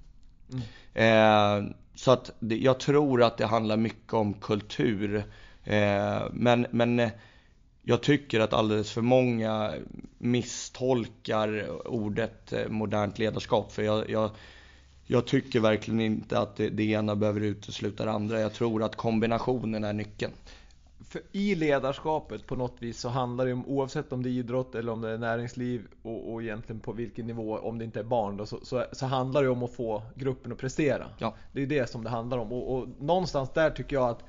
Mm. 0.53 0.63
Eh, 0.95 1.73
så 1.95 2.11
att 2.11 2.33
jag 2.39 2.81
tror 2.81 3.23
att 3.23 3.37
det 3.37 3.47
handlar 3.47 3.77
mycket 3.77 4.13
om 4.13 4.35
kultur. 4.35 5.25
Eh, 5.65 6.23
men, 6.33 6.67
men 6.71 7.01
eh, 7.01 7.11
jag 7.83 8.03
tycker 8.03 8.41
att 8.41 8.53
alldeles 8.53 8.93
för 8.93 9.03
många 9.03 9.75
misstolkar 10.19 11.67
ordet 11.89 12.53
eh, 12.53 12.69
modernt 12.69 13.19
ledarskap. 13.19 13.73
För 13.73 13.83
jag, 13.83 14.11
jag, 14.11 14.31
jag 15.07 15.27
tycker 15.27 15.61
verkligen 15.61 16.01
inte 16.01 16.39
att 16.39 16.57
det, 16.57 16.69
det 16.69 16.85
ena 16.85 17.17
behöver 17.17 17.41
utesluta 17.41 18.05
det 18.05 18.11
andra. 18.11 18.41
Jag 18.41 18.55
tror 18.55 18.83
att 18.83 18.97
kombinationen 18.97 19.85
är 19.85 19.93
nyckeln 19.93 20.33
för 21.09 21.23
i 21.33 21.55
ledarskapet 21.55 22.47
på 22.47 22.57
något 22.57 22.77
vis 22.79 23.01
så 23.01 23.09
handlar 23.09 23.47
det 23.47 23.53
om, 23.53 23.67
oavsett 23.67 24.13
om 24.13 24.23
det 24.23 24.29
är 24.29 24.33
idrott 24.33 24.75
eller 24.75 24.93
om 24.93 25.01
det 25.01 25.11
är 25.11 25.19
näringsliv 25.19 25.87
och, 26.03 26.33
och 26.33 26.43
egentligen 26.43 26.81
på 26.81 26.93
vilken 26.93 27.27
nivå, 27.27 27.59
om 27.59 27.79
det 27.79 27.85
inte 27.85 28.01
är 28.01 28.05
barn 28.05 28.37
då, 28.37 28.47
så, 28.47 28.59
så, 28.63 28.85
så 28.93 29.07
handlar 29.07 29.43
det 29.43 29.49
om 29.49 29.63
att 29.63 29.73
få 29.73 30.03
gruppen 30.15 30.53
att 30.53 30.59
prestera. 30.59 31.07
Ja. 31.19 31.35
Det 31.53 31.63
är 31.63 31.67
det 31.67 31.91
som 31.91 32.05
det 32.05 32.11
handlar 32.11 32.39
om. 32.39 32.53
Och, 32.53 32.77
och 32.77 32.89
någonstans 33.01 33.51
där 33.55 33.71
tycker 33.71 33.97
jag 33.97 34.09
att 34.09 34.25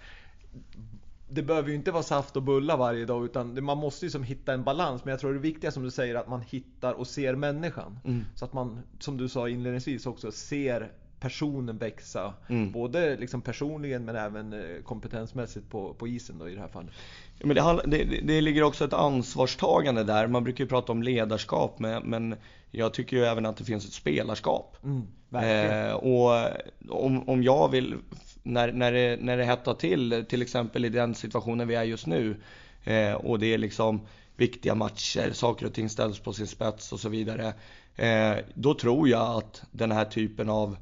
det 1.30 1.44
behöver 1.44 1.70
ju 1.70 1.76
inte 1.76 1.92
vara 1.92 2.04
saft 2.04 2.36
och 2.36 2.44
bullar 2.44 2.78
varje 2.78 3.06
dag 3.06 3.26
utan 3.26 3.64
man 3.64 3.78
måste 3.78 4.06
ju 4.06 4.10
som 4.10 4.24
hitta 4.24 4.54
en 4.54 4.64
balans. 4.64 5.06
Men 5.06 5.12
jag 5.12 5.20
tror 5.20 5.34
det 5.34 5.40
viktiga 5.40 5.72
som 5.72 5.84
du 5.84 5.92
säger 5.92 6.16
att 6.16 6.28
man 6.28 6.42
hittar 6.42 6.94
och 6.94 7.08
ser 7.08 7.36
människan. 7.36 8.00
Mm. 8.06 8.26
Så 8.36 8.46
att 8.46 8.54
man, 8.54 8.80
som 9.00 9.18
du 9.18 9.30
sa 9.30 9.50
inledningsvis 9.50 10.06
också, 10.06 10.32
ser 10.32 10.92
personen 11.20 11.78
växa. 11.78 12.34
Mm. 12.50 12.72
Både 12.72 13.18
liksom 13.18 13.42
personligen 13.42 14.06
men 14.06 14.16
även 14.16 14.54
eh, 14.54 14.84
kompetensmässigt 14.84 15.70
på, 15.70 15.94
på 15.94 16.08
isen 16.08 16.40
då 16.40 16.50
i 16.50 16.56
det 16.56 16.62
här 16.62 16.68
fallet. 16.68 16.92
Ja, 17.40 17.48
men 17.48 17.56
det, 17.56 18.04
det, 18.04 18.22
det- 18.24 18.42
ligger 18.42 18.64
också 18.64 18.86
ett 18.86 18.94
ansvarstagande 18.94 20.04
där. 20.04 20.28
Man 20.28 20.44
brukar 20.44 20.64
ju 20.64 20.68
prata 20.68 20.92
om 20.92 21.04
ledarskap 21.04 21.80
men, 21.80 22.04
men 22.04 22.36
jag 22.72 22.94
tycker 22.94 23.18
ju 23.18 23.24
även 23.24 23.46
att 23.46 23.58
det 23.58 23.64
finns 23.64 23.86
ett 23.86 23.94
spelarskap. 23.94 24.78
Mm. 24.84 25.08
Eh, 25.32 25.94
och 25.94 26.48
om, 26.90 27.30
om 27.30 27.44
jag 27.44 27.70
vill, 27.72 27.96
när, 28.44 28.72
när, 28.72 28.92
det, 28.92 29.18
när 29.22 29.38
det 29.38 29.44
hettar 29.46 29.74
till, 29.74 30.26
till 30.30 30.42
exempel 30.42 30.86
i 30.86 30.90
den 30.90 31.16
situationen 31.16 31.68
vi 31.68 31.76
är 31.76 31.84
just 31.84 32.08
nu, 32.08 32.36
eh, 32.84 33.14
och 33.14 33.40
det 33.40 33.54
är 33.54 33.58
liksom 33.58 34.02
viktiga 34.36 34.76
matcher, 34.76 35.32
saker 35.34 35.66
och 35.66 35.74
ting 35.74 35.90
ställs 35.90 36.20
på 36.20 36.34
sin 36.34 36.48
spets 36.48 36.94
och 36.94 37.00
så 37.00 37.10
vidare. 37.10 37.54
Eh, 37.96 38.38
då 38.54 38.74
tror 38.74 39.10
jag 39.10 39.38
att 39.38 39.64
den 39.72 39.92
här 39.92 40.06
typen 40.06 40.50
av, 40.50 40.78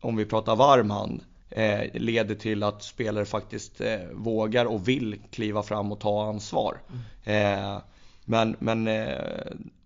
om 0.00 0.16
vi 0.16 0.24
pratar 0.26 0.56
varm 0.56 0.90
hand, 0.90 1.22
eh, 1.50 1.80
leder 1.94 2.34
till 2.34 2.62
att 2.62 2.82
spelare 2.82 3.24
faktiskt 3.24 3.80
eh, 3.80 3.98
vågar 4.12 4.64
och 4.64 4.88
vill 4.88 5.20
kliva 5.30 5.62
fram 5.62 5.92
och 5.92 6.00
ta 6.00 6.28
ansvar. 6.28 6.82
Eh, 7.24 7.78
men, 8.24 8.56
men 8.58 8.88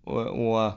och, 0.03 0.27
och, 0.27 0.71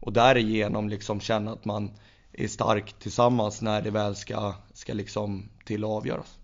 och 0.00 0.12
därigenom 0.12 0.88
liksom 0.88 1.20
känna 1.20 1.52
att 1.52 1.64
man 1.64 1.90
är 2.32 2.48
stark 2.48 2.92
tillsammans 2.98 3.62
när 3.62 3.82
det 3.82 3.90
väl 3.90 4.16
ska, 4.16 4.54
ska 4.72 4.94
liksom 4.94 5.48
till 5.64 5.84
att 5.84 5.90
avgöras. 5.90 6.38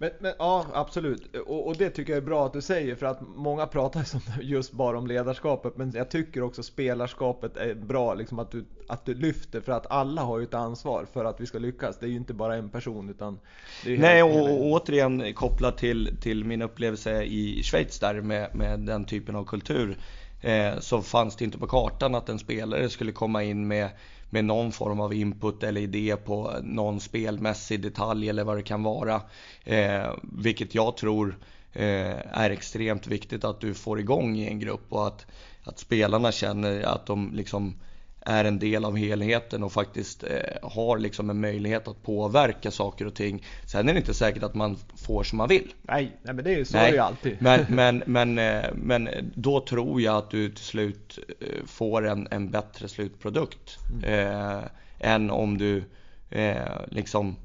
Men, 0.00 0.10
men 0.18 0.32
ja, 0.38 0.66
absolut. 0.72 1.36
Och, 1.36 1.66
och 1.66 1.76
det 1.76 1.90
tycker 1.90 2.12
jag 2.12 2.16
är 2.16 2.26
bra 2.26 2.46
att 2.46 2.52
du 2.52 2.60
säger 2.60 2.94
för 2.94 3.06
att 3.06 3.20
många 3.20 3.66
pratar 3.66 4.06
just 4.42 4.72
bara 4.72 4.98
om 4.98 5.06
ledarskapet 5.06 5.76
men 5.76 5.92
jag 5.94 6.10
tycker 6.10 6.42
också 6.42 6.62
spelarskapet 6.62 7.56
är 7.56 7.74
bra 7.74 8.14
liksom 8.14 8.38
att 8.38 8.50
du, 8.50 8.64
att 8.88 9.06
du 9.06 9.14
lyfter 9.14 9.60
för 9.60 9.72
att 9.72 9.86
alla 9.90 10.22
har 10.22 10.38
ju 10.38 10.44
ett 10.44 10.54
ansvar 10.54 11.06
för 11.12 11.24
att 11.24 11.40
vi 11.40 11.46
ska 11.46 11.58
lyckas. 11.58 11.98
Det 11.98 12.06
är 12.06 12.10
ju 12.10 12.16
inte 12.16 12.34
bara 12.34 12.56
en 12.56 12.68
person 12.68 13.10
utan 13.10 13.38
Nej, 13.84 14.22
och, 14.22 14.50
och 14.50 14.66
återigen 14.66 15.34
kopplat 15.34 15.78
till, 15.78 16.16
till 16.20 16.44
min 16.44 16.62
upplevelse 16.62 17.22
i 17.22 17.62
Schweiz 17.62 17.98
där 17.98 18.20
med, 18.20 18.54
med 18.54 18.80
den 18.80 19.04
typen 19.04 19.36
av 19.36 19.44
kultur. 19.44 19.96
Eh, 20.40 20.78
så 20.78 21.02
fanns 21.02 21.36
det 21.36 21.44
inte 21.44 21.58
på 21.58 21.66
kartan 21.66 22.14
att 22.14 22.28
en 22.28 22.38
spelare 22.38 22.88
skulle 22.88 23.12
komma 23.12 23.42
in 23.42 23.68
med, 23.68 23.88
med 24.30 24.44
någon 24.44 24.72
form 24.72 25.00
av 25.00 25.14
input 25.14 25.62
eller 25.62 25.80
idé 25.80 26.16
på 26.16 26.54
någon 26.62 27.00
spelmässig 27.00 27.80
detalj 27.80 28.28
eller 28.28 28.44
vad 28.44 28.56
det 28.56 28.62
kan 28.62 28.82
vara. 28.82 29.22
Eh, 29.64 30.10
vilket 30.22 30.74
jag 30.74 30.96
tror 30.96 31.38
eh, 31.72 32.38
är 32.38 32.50
extremt 32.50 33.06
viktigt 33.06 33.44
att 33.44 33.60
du 33.60 33.74
får 33.74 34.00
igång 34.00 34.36
i 34.36 34.48
en 34.48 34.60
grupp 34.60 34.86
och 34.88 35.06
att, 35.06 35.26
att 35.64 35.78
spelarna 35.78 36.32
känner 36.32 36.82
att 36.82 37.06
de 37.06 37.30
liksom 37.34 37.74
är 38.20 38.44
en 38.44 38.58
del 38.58 38.84
av 38.84 38.96
helheten 38.96 39.62
och 39.62 39.72
faktiskt 39.72 40.24
eh, 40.24 40.70
har 40.70 40.98
liksom 40.98 41.30
en 41.30 41.40
möjlighet 41.40 41.88
att 41.88 42.02
påverka 42.02 42.70
saker 42.70 43.06
och 43.06 43.14
ting. 43.14 43.44
Sen 43.66 43.88
är 43.88 43.92
det 43.92 44.00
inte 44.00 44.14
säkert 44.14 44.42
att 44.42 44.54
man 44.54 44.78
får 44.96 45.24
som 45.24 45.38
man 45.38 45.48
vill. 45.48 45.74
Nej, 45.82 46.16
nej 46.22 46.34
men 46.34 46.44
det 46.44 46.50
är 46.50 46.58
ju 46.58 46.64
så 46.64 46.78
är 46.78 46.86
det 46.86 46.92
ju 46.92 46.98
alltid. 46.98 47.36
Men, 47.40 47.66
men, 47.68 48.02
men, 48.06 48.38
eh, 48.38 48.70
men 48.74 49.08
då 49.34 49.60
tror 49.60 50.00
jag 50.00 50.16
att 50.16 50.30
du 50.30 50.48
till 50.48 50.64
slut 50.64 51.18
eh, 51.40 51.66
får 51.66 52.06
en, 52.06 52.28
en 52.30 52.50
bättre 52.50 52.88
slutprodukt. 52.88 53.78
Eh, 54.02 54.60
än 54.98 55.30
om 55.30 55.58
du 55.58 55.84
eh, 56.30 56.56
liksom 56.88 57.36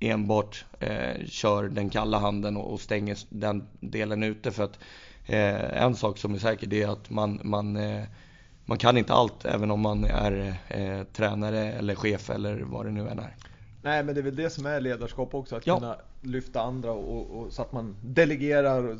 enbart 0.00 0.64
eh, 0.80 1.26
kör 1.26 1.68
den 1.68 1.90
kalla 1.90 2.18
handen 2.18 2.56
och, 2.56 2.72
och 2.72 2.80
stänger 2.80 3.18
den 3.28 3.68
delen 3.80 4.22
ute. 4.22 4.50
För 4.50 4.64
att 4.64 4.78
en 5.72 5.96
sak 5.96 6.18
som 6.18 6.34
är 6.34 6.38
säker 6.38 6.66
det 6.66 6.82
är 6.82 6.88
att 6.88 7.10
man, 7.10 7.40
man, 7.44 7.78
man 8.70 8.78
kan 8.78 8.96
inte 8.96 9.12
allt 9.12 9.44
även 9.44 9.70
om 9.70 9.80
man 9.80 10.04
är 10.04 10.54
eh, 10.68 11.02
tränare 11.12 11.58
eller 11.72 11.94
chef 11.94 12.30
eller 12.30 12.60
vad 12.60 12.86
det 12.86 12.90
nu 12.92 13.00
än 13.08 13.18
är. 13.18 13.36
Nej 13.82 14.02
men 14.04 14.14
det 14.14 14.20
är 14.20 14.22
väl 14.22 14.36
det 14.36 14.50
som 14.50 14.66
är 14.66 14.80
ledarskap 14.80 15.34
också, 15.34 15.56
att 15.56 15.66
Ja. 15.66 15.78
kunna 15.78 15.96
lyfta 16.20 16.60
andra 16.62 16.92
och, 16.92 17.30
och, 17.40 17.52
så 17.52 17.62
att 17.62 17.72
man 17.72 17.96
delegerar 18.04 18.98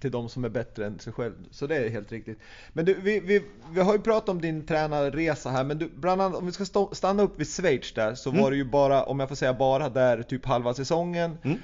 till 0.00 0.10
de 0.10 0.28
som 0.28 0.44
är 0.44 0.48
bättre 0.48 0.86
än 0.86 0.98
sig 0.98 1.12
själv. 1.12 1.32
Så 1.50 1.66
det 1.66 1.76
är 1.76 1.88
helt 1.90 2.12
riktigt. 2.12 2.38
Men 2.72 2.84
du, 2.84 2.94
vi, 2.94 3.20
vi, 3.20 3.42
vi 3.72 3.80
har 3.80 3.92
ju 3.92 3.98
pratat 3.98 4.28
om 4.28 4.40
din 4.40 4.66
tränarresa 4.66 5.50
här, 5.50 5.64
men 5.64 5.78
du, 5.78 5.88
bland 5.94 6.22
annat, 6.22 6.38
om 6.38 6.46
vi 6.46 6.52
ska 6.52 6.64
stanna 6.92 7.22
upp 7.22 7.40
vid 7.40 7.48
Schweiz 7.48 7.92
där, 7.94 8.14
så 8.14 8.30
Mm. 8.30 8.42
var 8.42 8.50
det 8.50 8.56
ju 8.56 8.64
bara, 8.64 9.02
om 9.04 9.20
jag 9.20 9.28
får 9.28 9.36
säga 9.36 9.54
bara, 9.54 9.88
där 9.88 10.22
typ 10.22 10.44
halva 10.46 10.74
säsongen. 10.74 11.38
Mm. 11.42 11.58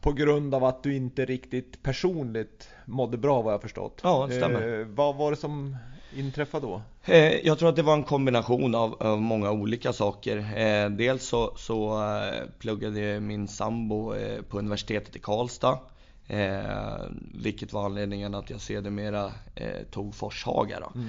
På 0.00 0.12
grund 0.12 0.54
av 0.54 0.64
att 0.64 0.82
du 0.82 0.94
inte 0.94 1.24
riktigt 1.24 1.82
personligt 1.82 2.68
mådde 2.84 3.16
bra 3.18 3.42
vad 3.42 3.52
jag 3.52 3.62
förstått. 3.62 4.00
Ja, 4.02 4.26
det 4.30 4.36
stämmer. 4.36 4.80
Eh, 4.80 4.86
vad 4.86 5.16
var 5.16 5.30
det 5.30 5.36
som 5.36 5.76
inträffade 6.16 6.66
då? 6.66 6.82
Eh, 7.04 7.46
Jag 7.46 7.58
tror 7.58 7.68
att 7.68 7.76
det 7.76 7.82
var 7.82 7.94
en 7.94 8.04
kombination 8.04 8.74
av, 8.74 9.02
av 9.02 9.22
många 9.22 9.50
olika 9.50 9.92
saker. 9.92 10.36
Eh, 10.36 10.90
dels 10.90 11.26
så, 11.28 11.52
så 11.56 12.02
eh, 12.14 12.42
pluggade 12.58 13.20
min 13.20 13.48
sambo 13.48 14.14
på 14.48 14.58
universitetet 14.58 15.16
i 15.16 15.18
Karlstad. 15.18 15.78
Eh, 16.26 17.00
vilket 17.34 17.72
var 17.72 17.84
anledningen 17.84 18.34
att 18.34 18.50
jag 18.50 18.60
sedermera 18.60 19.32
eh, 19.54 19.82
tog 19.90 20.14
Forshaga. 20.14 20.80
Då. 20.80 21.00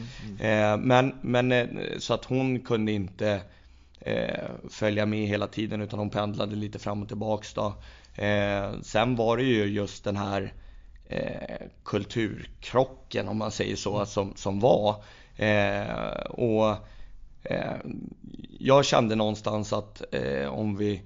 Eh, 0.46 0.78
men, 0.78 1.16
men 1.22 1.52
eh, 1.52 1.68
så 1.98 2.14
att 2.14 2.26
hon 2.26 2.60
kunde 2.60 2.92
inte 2.92 3.42
följa 4.70 5.06
med 5.06 5.28
hela 5.28 5.48
tiden 5.48 5.82
utan 5.82 6.00
hon 6.00 6.10
pendlade 6.10 6.56
lite 6.56 6.80
fram 6.80 7.02
och 7.02 7.08
tillbaks. 7.08 7.54
Då. 7.54 7.74
Sen 8.82 9.16
var 9.16 9.38
det 9.38 9.44
ju 9.44 9.66
just 9.66 10.04
den 10.04 10.18
här 10.18 10.54
eh, 11.10 11.68
kulturkrocken 11.84 13.28
om 13.28 13.38
man 13.38 13.52
säger 13.52 13.76
så 13.76 14.06
som, 14.06 14.34
som 14.36 14.60
var. 14.60 15.04
Eh, 15.36 16.22
och 16.30 16.76
eh, 17.44 17.78
jag 18.60 18.86
kände 18.86 19.16
någonstans 19.16 19.74
att 19.74 20.04
eh, 20.12 20.48
om 20.48 20.78
vi 20.78 21.02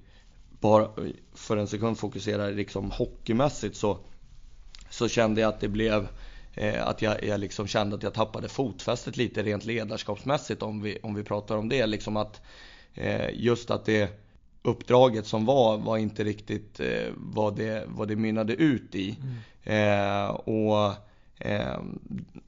bara 0.59 0.89
för 1.33 1.57
en 1.57 1.67
sekund 1.67 1.97
fokuserar 1.97 2.51
liksom 2.51 2.91
hockeymässigt 2.91 3.75
så, 3.75 3.97
så 4.89 5.07
kände 5.07 5.41
jag 5.41 5.49
att 5.49 5.59
det 5.59 5.67
blev 5.67 6.07
eh, 6.53 6.87
att 6.87 7.01
jag, 7.01 7.23
jag 7.23 7.39
liksom 7.39 7.67
kände 7.67 7.95
att 7.95 8.03
jag 8.03 8.13
tappade 8.13 8.49
fotfästet 8.49 9.17
lite 9.17 9.43
rent 9.43 9.65
ledarskapsmässigt 9.65 10.61
om 10.61 10.81
vi, 10.81 10.99
om 11.03 11.15
vi 11.15 11.23
pratar 11.23 11.57
om 11.57 11.69
det. 11.69 11.85
Liksom 11.85 12.17
att, 12.17 12.41
eh, 12.93 13.29
just 13.33 13.71
att 13.71 13.85
det 13.85 14.22
uppdraget 14.63 15.25
som 15.25 15.45
var 15.45 15.77
var 15.77 15.97
inte 15.97 16.23
riktigt 16.23 16.79
eh, 16.79 17.11
vad, 17.15 17.55
det, 17.55 17.83
vad 17.87 18.07
det 18.07 18.15
mynnade 18.15 18.53
ut 18.53 18.95
i. 18.95 19.17
Eh, 19.63 20.27
och 20.27 20.93
eh, 21.39 21.81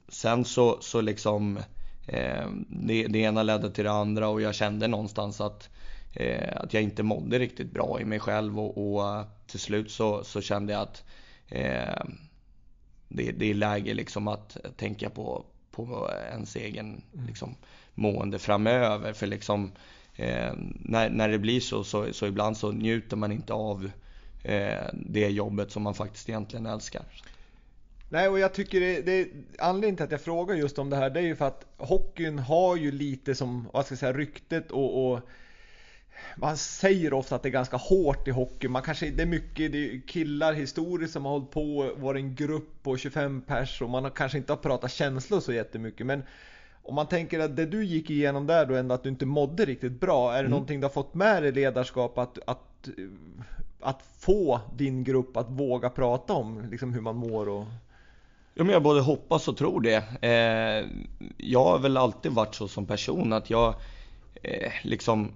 sen 0.08 0.44
så, 0.44 0.78
så 0.80 1.00
liksom 1.00 1.58
eh, 2.06 2.48
det, 2.68 3.06
det 3.06 3.18
ena 3.18 3.42
ledde 3.42 3.70
till 3.70 3.84
det 3.84 3.90
andra 3.92 4.28
och 4.28 4.40
jag 4.40 4.54
kände 4.54 4.88
någonstans 4.88 5.40
att, 5.40 5.70
eh, 6.12 6.56
att 6.56 6.74
jag 6.74 6.82
inte 6.82 7.02
mådde 7.02 7.38
riktigt 7.38 7.72
bra 7.72 8.00
i 8.00 8.04
mig 8.04 8.20
själv 8.20 8.60
och, 8.60 8.96
och 8.96 9.24
till 9.46 9.60
slut 9.60 9.90
så, 9.90 10.24
så 10.24 10.40
kände 10.40 10.72
jag 10.72 10.82
att 10.82 11.04
eh, 11.48 12.04
det, 13.08 13.32
det 13.32 13.50
är 13.50 13.54
läge 13.54 13.94
liksom 13.94 14.28
att 14.28 14.56
tänka 14.76 15.10
på, 15.10 15.44
på 15.70 16.10
ens 16.30 16.56
egen 16.56 17.02
liksom, 17.26 17.54
mående 17.94 18.38
framöver. 18.38 19.12
För 19.12 19.26
liksom, 19.26 19.72
eh, 20.16 20.52
när, 20.80 21.10
när 21.10 21.28
det 21.28 21.38
blir 21.38 21.60
så, 21.60 21.84
så, 21.84 22.12
så 22.12 22.26
ibland 22.26 22.56
så 22.56 22.72
njuter 22.72 23.16
man 23.16 23.32
inte 23.32 23.52
av 23.52 23.90
eh, 24.42 24.84
det 24.92 25.28
jobbet 25.28 25.70
som 25.70 25.82
man 25.82 25.94
faktiskt 25.94 26.28
egentligen 26.28 26.66
älskar. 26.66 27.02
Nej, 28.08 28.28
och 28.28 28.38
jag 28.38 28.54
tycker 28.54 28.80
det, 28.80 29.00
det 29.00 29.28
anledningen 29.58 29.96
till 29.96 30.04
att 30.04 30.10
jag 30.10 30.20
frågar 30.20 30.54
just 30.54 30.78
om 30.78 30.90
det 30.90 30.96
här, 30.96 31.10
det 31.10 31.20
är 31.20 31.24
ju 31.24 31.36
för 31.36 31.46
att 31.46 31.66
hockeyn 31.76 32.38
har 32.38 32.76
ju 32.76 32.92
lite 32.92 33.34
som, 33.34 33.68
vad 33.72 33.84
ska 33.84 33.92
jag 33.92 33.98
säga, 33.98 34.12
ryktet 34.12 34.70
och, 34.70 35.12
och 35.12 35.20
man 36.36 36.56
säger 36.56 37.12
ofta 37.12 37.34
att 37.34 37.42
det 37.42 37.48
är 37.48 37.50
ganska 37.50 37.76
hårt 37.76 38.28
i 38.28 38.30
hockey. 38.30 38.68
Man 38.68 38.82
kanske, 38.82 39.10
det 39.10 39.22
är 39.22 39.26
mycket 39.26 39.72
det 39.72 39.78
är 39.78 40.00
killar 40.06 40.52
historiskt 40.52 41.12
som 41.12 41.24
har 41.24 41.32
hållit 41.32 41.50
på, 41.50 41.92
varit 41.96 42.20
en 42.20 42.34
grupp 42.34 42.82
på 42.82 42.96
25 42.96 43.42
pers 43.42 43.82
och 43.82 43.90
man 43.90 44.04
har 44.04 44.10
kanske 44.10 44.38
inte 44.38 44.52
har 44.52 44.58
pratat 44.58 44.92
känslor 44.92 45.40
så 45.40 45.52
jättemycket. 45.52 46.06
Men 46.06 46.22
om 46.88 46.94
man 46.94 47.06
tänker 47.06 47.40
att 47.40 47.56
det 47.56 47.66
du 47.66 47.84
gick 47.84 48.10
igenom 48.10 48.46
där 48.46 48.66
då 48.66 48.74
ändå 48.74 48.94
att 48.94 49.02
du 49.02 49.08
inte 49.08 49.26
mådde 49.26 49.64
riktigt 49.64 50.00
bra. 50.00 50.30
Är 50.32 50.34
det 50.34 50.40
Mm. 50.40 50.50
någonting 50.50 50.80
du 50.80 50.84
har 50.84 50.92
fått 50.92 51.14
med 51.14 51.42
dig 51.42 51.48
i 51.48 51.52
ledarskap 51.54 52.18
att, 52.18 52.38
att, 52.46 52.88
att 53.80 54.02
få 54.18 54.60
din 54.76 55.04
grupp 55.04 55.36
att 55.36 55.50
våga 55.50 55.90
prata 55.90 56.32
om 56.32 56.64
liksom 56.70 56.92
hur 56.92 57.00
man 57.00 57.16
mår 57.16 57.48
och 57.48 57.64
Ja, 58.58 58.64
men 58.64 58.72
jag 58.72 58.82
både 58.82 59.00
hoppas 59.00 59.48
och 59.48 59.56
tror 59.56 59.80
det. 59.80 60.04
Eh, 60.22 60.86
jag 61.36 61.64
har 61.64 61.78
väl 61.78 61.96
alltid 61.96 62.32
varit 62.32 62.54
så 62.54 62.68
som 62.68 62.86
person 62.86 63.32
att 63.32 63.50
jag 63.50 63.74
eh, 64.42 64.72
liksom 64.82 65.32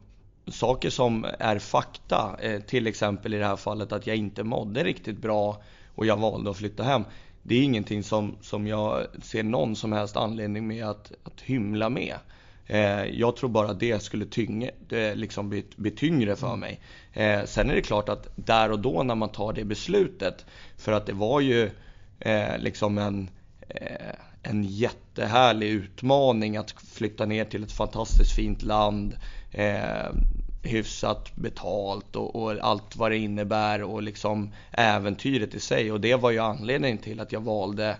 saker 0.46 0.90
som 0.90 1.26
är 1.38 1.58
fakta, 1.58 2.36
eh, 2.40 2.60
till 2.60 2.86
exempel 2.86 3.34
i 3.34 3.38
det 3.38 3.46
här 3.46 3.56
fallet 3.56 3.92
att 3.92 4.06
jag 4.06 4.16
inte 4.16 4.44
mådde 4.44 4.84
riktigt 4.84 5.18
bra 5.18 5.62
och 5.94 6.06
jag 6.06 6.16
valde 6.16 6.50
att 6.50 6.56
flytta 6.56 6.82
hem. 6.82 7.04
Det 7.42 7.54
är 7.54 7.62
ingenting 7.62 8.02
som, 8.02 8.36
som 8.40 8.66
jag 8.66 9.06
ser 9.22 9.42
någon 9.42 9.76
som 9.76 9.92
helst 9.92 10.16
anledning 10.16 10.66
med 10.66 10.84
att, 10.84 11.12
att 11.24 11.40
hymla 11.40 11.88
med. 11.88 12.14
Eh, 12.66 13.04
jag 13.04 13.36
tror 13.36 13.50
bara 13.50 13.70
att 13.70 13.80
det 13.80 14.02
skulle 14.02 14.26
tynge, 14.26 14.70
det 14.88 15.14
liksom 15.14 15.48
bli, 15.48 15.64
bli 15.76 15.90
tyngre 15.90 16.36
för 16.36 16.56
mig. 16.56 16.80
Eh, 17.12 17.44
sen 17.44 17.70
är 17.70 17.74
det 17.74 17.82
klart 17.82 18.08
att 18.08 18.28
där 18.34 18.70
och 18.70 18.78
då 18.78 19.02
när 19.02 19.14
man 19.14 19.28
tar 19.28 19.52
det 19.52 19.64
beslutet, 19.64 20.46
för 20.76 20.92
att 20.92 21.06
det 21.06 21.12
var 21.12 21.40
ju 21.40 21.70
eh, 22.20 22.58
liksom 22.58 22.98
en, 22.98 23.30
eh, 23.68 24.14
en 24.42 24.64
jättehärlig 24.64 25.68
utmaning 25.68 26.56
att 26.56 26.70
flytta 26.70 27.26
ner 27.26 27.44
till 27.44 27.62
ett 27.62 27.72
fantastiskt 27.72 28.32
fint 28.32 28.62
land, 28.62 29.16
eh, 29.52 30.10
hyfsat 30.62 31.36
betalt 31.36 32.16
och, 32.16 32.36
och, 32.36 32.56
allt 32.60 32.96
vad 32.96 33.10
det 33.10 33.18
innebär 33.18 33.82
och 33.82 34.02
liksom 34.02 34.52
äventyret 34.70 35.54
i 35.54 35.60
sig. 35.60 35.92
Och 35.92 36.00
det 36.00 36.14
var 36.14 36.30
ju 36.30 36.38
anledningen 36.38 36.98
till 36.98 37.20
att 37.20 37.32
jag 37.32 37.40
valde 37.40 37.96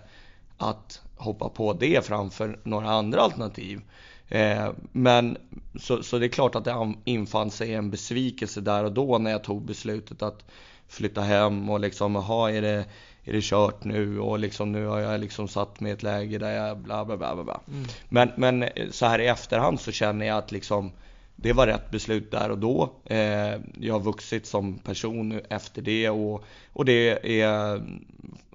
att 0.57 1.01
hoppa 1.15 1.49
på 1.49 1.73
det 1.73 2.05
framför 2.05 2.59
några 2.63 2.89
andra 2.89 3.21
alternativ. 3.21 3.81
Eh, 4.27 4.69
men 4.91 5.37
så, 5.79 6.03
så 6.03 6.19
det 6.19 6.25
är 6.25 6.29
klart 6.29 6.55
att 6.55 6.65
det 6.65 6.93
infann 7.05 7.51
sig 7.51 7.73
en 7.73 7.91
besvikelse 7.91 8.61
där 8.61 8.83
och 8.83 8.91
då 8.91 9.17
när 9.17 9.31
jag 9.31 9.43
tog 9.43 9.65
beslutet 9.65 10.21
att 10.21 10.45
flytta 10.87 11.21
hem 11.21 11.69
och 11.69 11.79
liksom, 11.79 12.15
jaha, 12.15 12.51
är 12.51 12.61
det, 12.61 12.85
är 13.23 13.33
det 13.33 13.41
kört 13.43 13.83
nu 13.83 14.19
och 14.19 14.39
liksom 14.39 14.71
nu 14.71 14.85
har 14.85 14.99
jag 14.99 15.19
liksom 15.19 15.47
satt 15.47 15.79
mig 15.79 15.91
i 15.91 15.93
ett 15.93 16.03
läge 16.03 16.37
där 16.37 16.51
jag 16.51 16.77
bla 16.77 17.05
bla 17.05 17.17
bla 17.17 17.43
bla. 17.43 17.61
Mm. 17.67 17.87
Men, 18.09 18.31
men 18.35 18.69
så 18.91 19.05
här 19.05 19.19
i 19.19 19.27
efterhand 19.27 19.79
så 19.79 19.91
känner 19.91 20.25
jag 20.25 20.37
att 20.37 20.51
liksom 20.51 20.91
det 21.35 21.53
var 21.53 21.67
rätt 21.67 21.91
beslut 21.91 22.31
där 22.31 22.51
och 22.51 22.57
då. 22.57 22.93
Eh, 23.05 23.59
jag 23.79 23.93
har 23.93 23.99
vuxit 23.99 24.45
som 24.45 24.77
person 24.77 25.41
efter 25.49 25.81
det 25.81 26.09
och, 26.09 26.43
och 26.73 26.85
det 26.85 27.41
är 27.41 27.81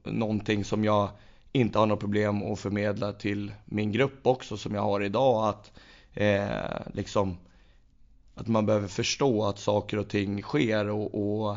någonting 0.04 0.64
som 0.64 0.84
jag 0.84 1.08
inte 1.52 1.78
har 1.78 1.86
något 1.86 2.00
problem 2.00 2.42
att 2.42 2.58
förmedla 2.60 3.12
till 3.12 3.52
min 3.64 3.92
grupp 3.92 4.26
också 4.26 4.56
som 4.56 4.74
jag 4.74 4.82
har 4.82 5.00
idag. 5.00 5.48
Att, 5.48 5.72
eh, 6.14 6.94
liksom, 6.94 7.36
att 8.34 8.46
man 8.46 8.66
behöver 8.66 8.88
förstå 8.88 9.44
att 9.44 9.58
saker 9.58 9.98
och 9.98 10.08
ting 10.08 10.42
sker 10.42 10.88
och, 10.88 11.14
och 11.14 11.56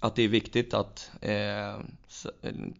att 0.00 0.16
det 0.16 0.22
är 0.22 0.28
viktigt 0.28 0.74
att 0.74 1.10
eh, 1.20 1.80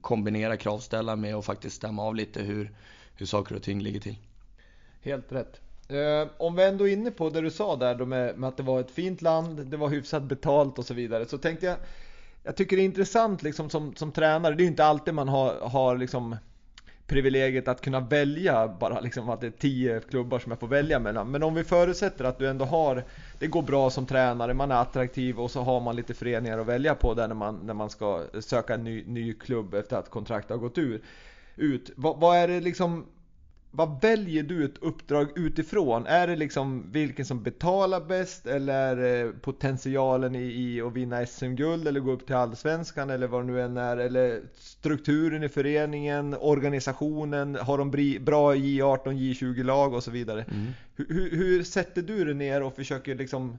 kombinera 0.01 0.57
kravställaren 0.57 1.20
med 1.20 1.34
att 1.34 1.45
faktiskt 1.45 1.76
stämma 1.76 2.03
av 2.03 2.14
lite 2.14 2.43
hur, 2.43 2.74
hur 3.14 3.26
saker 3.26 3.55
och 3.55 3.62
ting 3.62 3.80
ligger 3.80 4.01
till. 4.01 4.16
Helt 5.03 5.32
rätt. 5.32 5.61
Eh, 5.91 6.28
om 6.36 6.57
vi 6.57 6.64
ändå 6.64 6.88
är 6.88 6.93
inne 6.93 7.11
på 7.11 7.30
det 7.30 7.41
du 7.41 7.51
sa 7.51 7.76
där 7.76 7.95
då 7.95 8.07
med, 8.07 8.38
med, 8.38 8.49
att 8.49 8.57
det 8.57 8.62
var 8.62 8.80
ett 8.80 8.91
fint 8.91 9.22
land, 9.22 9.66
det 9.66 9.76
var 9.76 9.88
hyfsat 9.88 10.22
betalt 10.22 10.78
och 10.78 10.84
så 10.84 10.95
vidare. 10.95 11.26
Så 11.26 11.38
tänkte 11.38 11.66
jag, 11.66 11.76
jag 12.43 12.57
tycker 12.57 12.76
det 12.76 12.82
är 12.82 12.84
intressant 12.84 13.43
liksom 13.43 13.70
som, 13.70 13.95
som 13.95 14.12
tränare, 14.12 14.55
det 14.55 14.61
är 14.61 14.64
ju 14.64 14.70
inte 14.70 14.84
alltid 14.84 15.14
man 15.14 15.28
har, 15.28 15.61
har 15.61 15.97
liksom 15.97 16.36
privilegiet 17.07 17.68
att 17.68 17.80
kunna 17.80 18.01
välja 18.01 18.68
bara 18.68 19.01
liksom 19.01 19.30
att 19.30 19.41
det 19.41 19.47
är 19.47 19.51
tio 19.51 20.01
klubbar 20.01 20.38
som 20.38 20.53
jag 20.53 20.61
får 20.61 20.66
välja 20.66 20.99
mellan. 20.99 21.30
Men 21.30 21.43
om 21.43 21.55
vi 21.55 21.64
förutsätter 21.64 22.24
att 22.24 22.38
du 22.38 22.49
ändå 22.49 22.64
har, 22.64 23.05
det 23.38 23.47
går 23.47 23.62
bra 23.62 23.91
som 23.91 24.07
tränare, 24.07 24.55
man 24.55 24.70
är 24.70 24.82
attraktiv 24.82 25.41
och 25.41 25.51
så 25.51 25.61
har 25.61 25.80
man 25.80 25.97
lite 25.97 26.14
föreningar 26.14 26.59
att 26.59 26.66
välja 26.66 26.95
på 26.95 27.14
där 27.14 27.28
när 27.28 27.34
man, 27.34 27.61
när 27.64 27.74
man 27.74 27.91
ska 27.91 28.24
söka 28.41 28.74
en 28.74 28.84
ny, 28.84 29.05
ny 29.07 29.32
klubb 29.32 29.74
efter 29.74 29.97
att 29.97 30.11
kontraktet 30.11 30.51
har 30.51 30.59
gått 30.59 30.78
ur, 30.78 31.01
ut. 31.57 31.91
Vad, 31.97 32.20
vad 32.20 32.36
är 32.36 32.49
det 32.49 32.61
liksom 32.61 33.07
vad 33.73 34.01
väljer 34.01 34.43
du 34.43 34.64
ett 34.64 34.79
uppdrag 34.79 35.39
utifrån? 35.39 36.07
Är 36.07 36.27
det 36.27 36.37
liksom 36.37 36.93
vilken 36.93 37.25
som 37.25 37.43
betalar 37.43 38.01
bäst 38.01 38.47
eller 38.47 39.33
potentialen 39.33 40.35
i, 40.35 40.43
i 40.43 40.81
att 40.81 40.93
vinna 40.93 41.27
SM-guld 41.27 41.89
eller 41.89 42.01
gå 42.01 42.11
upp 42.11 42.27
till 42.27 42.35
Allsvenskan 42.35 43.11
eller 43.11 43.27
vad 43.27 43.43
det 43.43 43.53
nu 43.53 43.62
än 43.62 43.77
är? 43.77 43.97
Eller 43.97 44.41
strukturen 44.55 45.43
i 45.43 45.49
föreningen, 45.49 46.37
organisationen, 46.41 47.55
har 47.55 47.79
de 47.79 47.91
bra 48.25 48.55
J18, 48.55 49.05
J20-lag 49.05 49.95
och 49.95 50.05
så 50.05 50.11
vidare? 50.11 50.43
Mm. 50.43 50.66
Hur, 50.97 51.31
hur, 51.37 51.62
sätter 51.62 52.03
du 52.03 52.25
dig 52.25 52.35
ner 52.35 52.62
och 52.62 52.77
försöker 52.77 53.14
liksom 53.14 53.59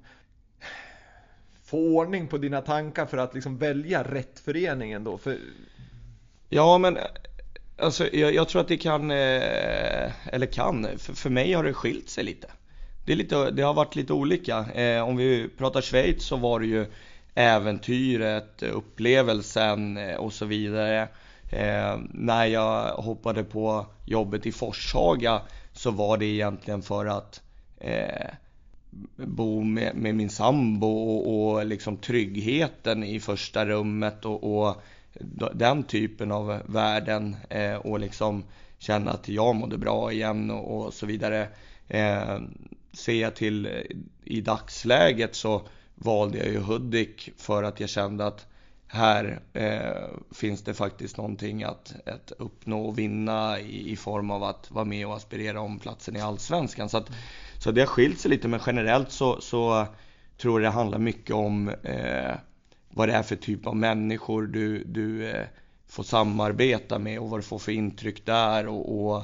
få 1.64 1.78
ordning 1.78 2.28
på 2.28 2.38
dina 2.38 2.62
tankar 2.62 3.06
för 3.06 3.18
att 3.18 3.34
liksom 3.34 3.58
välja 3.58 4.04
rätt 4.04 4.40
förening 4.40 5.04
då? 5.04 5.18
För... 5.18 5.38
Ja, 6.50 6.78
men 6.78 6.98
Alltså, 7.82 8.16
jag, 8.16 8.34
jag, 8.34 8.50
tror 8.50 8.62
att 8.62 8.68
det 8.68 8.78
kan, 8.78 9.12
eh, 9.12 10.36
eller 10.36 10.46
kan, 10.46 10.88
för, 10.98 11.14
för 11.14 11.30
mig 11.30 11.54
har 11.54 11.64
det 11.64 11.74
skilt 11.74 12.10
sig 12.10 12.24
lite. 12.24 12.48
Det, 13.06 13.12
är 13.12 13.16
lite, 13.16 13.52
det 13.52 13.62
har 13.62 13.74
varit 13.74 13.96
lite 13.96 14.14
olika. 14.14 14.66
Eh, 14.72 15.08
om 15.08 15.18
vi 15.18 15.50
pratar 15.58 15.82
Schweiz 15.82 16.26
så 16.26 16.36
var 16.36 16.60
det 16.60 16.66
ju 16.66 16.86
äventyret, 17.36 18.64
upplevelsen 18.64 19.98
eh, 19.98 20.16
och 20.16 20.34
så 20.34 20.46
vidare. 20.46 21.08
Eh, 21.52 22.00
när 22.10 22.46
jag 22.46 22.94
hoppade 22.94 23.44
på 23.44 23.86
jobbet 24.06 24.46
i 24.46 24.52
Forshaga 24.52 25.42
så 25.74 25.92
var 25.92 26.18
det 26.18 26.26
egentligen 26.26 26.82
för 26.82 27.06
att 27.06 27.42
eh, 27.78 28.30
bo 29.16 29.64
med, 29.64 29.96
med, 29.96 30.16
min 30.16 30.30
sambo 30.30 30.88
och, 30.88 31.52
och 31.54 31.66
liksom 31.66 31.98
tryggheten 31.98 33.04
i 33.04 33.20
första 33.20 33.66
rummet 33.66 34.26
och, 34.26 34.60
och 34.62 34.82
den 35.54 35.84
typen 35.84 36.32
av 36.32 36.62
värden 36.66 37.36
eh, 37.50 37.76
och 37.76 38.00
liksom 38.00 38.44
känna 38.78 39.12
att 39.12 39.30
jag 39.30 39.56
mådde 39.56 39.78
bra 39.78 40.12
igen 40.12 40.52
och, 40.52 40.86
och 40.86 40.94
så 40.94 41.06
vidare. 41.06 41.48
Eh, 41.88 42.40
ser 42.94 43.22
jag 43.22 43.36
till 43.36 43.70
i 44.24 44.42
dagsläget 44.42 45.36
så 45.36 45.62
valde 45.96 46.38
jag 46.38 46.48
ju 46.48 46.60
Hudik 46.60 47.30
för 47.38 47.64
att 47.64 47.80
jag 47.80 47.90
kände 47.90 48.26
att 48.26 48.48
här 48.88 49.40
eh, 49.54 50.10
finns 50.32 50.64
det 50.64 50.74
faktiskt 50.74 51.18
någonting 51.18 51.64
att, 51.64 51.96
att 52.06 52.32
uppnå 52.38 52.86
och 52.86 53.00
vinna 53.00 53.60
i, 53.60 53.92
i, 53.92 53.96
form 53.96 54.32
av 54.32 54.44
att 54.44 54.72
vara 54.72 54.86
med 54.86 55.08
och 55.08 55.16
aspirera 55.16 55.62
om 55.62 55.80
platsen 55.80 56.16
i 56.16 56.22
Allsvenskan. 56.22 56.90
Så, 56.90 56.98
att, 56.98 57.10
så 57.60 57.72
det 57.72 57.82
har 57.82 57.88
skilt 57.88 58.20
sig 58.20 58.32
lite 58.32 58.48
men 58.48 58.60
generellt 58.66 59.12
så, 59.12 59.42
så 59.42 59.88
tror 60.38 60.62
jag 60.62 60.72
det 60.72 60.76
handlar 60.76 60.98
mycket 60.98 61.36
om 61.36 61.70
eh, 61.70 62.36
vad 62.94 63.10
det 63.10 63.14
är 63.14 63.24
för 63.24 63.36
typ 63.36 63.68
av 63.68 63.76
människor 63.76 64.48
du, 64.48 64.84
du 64.84 65.30
eh, 65.30 65.46
får 65.88 66.04
samarbeta 66.04 67.00
med 67.00 67.20
och 67.20 67.30
vad 67.30 67.40
du 67.40 67.44
får 67.44 67.60
för 67.60 67.72
intryck 67.72 68.26
där 68.26 68.68
och, 68.68 69.06
och 69.06 69.24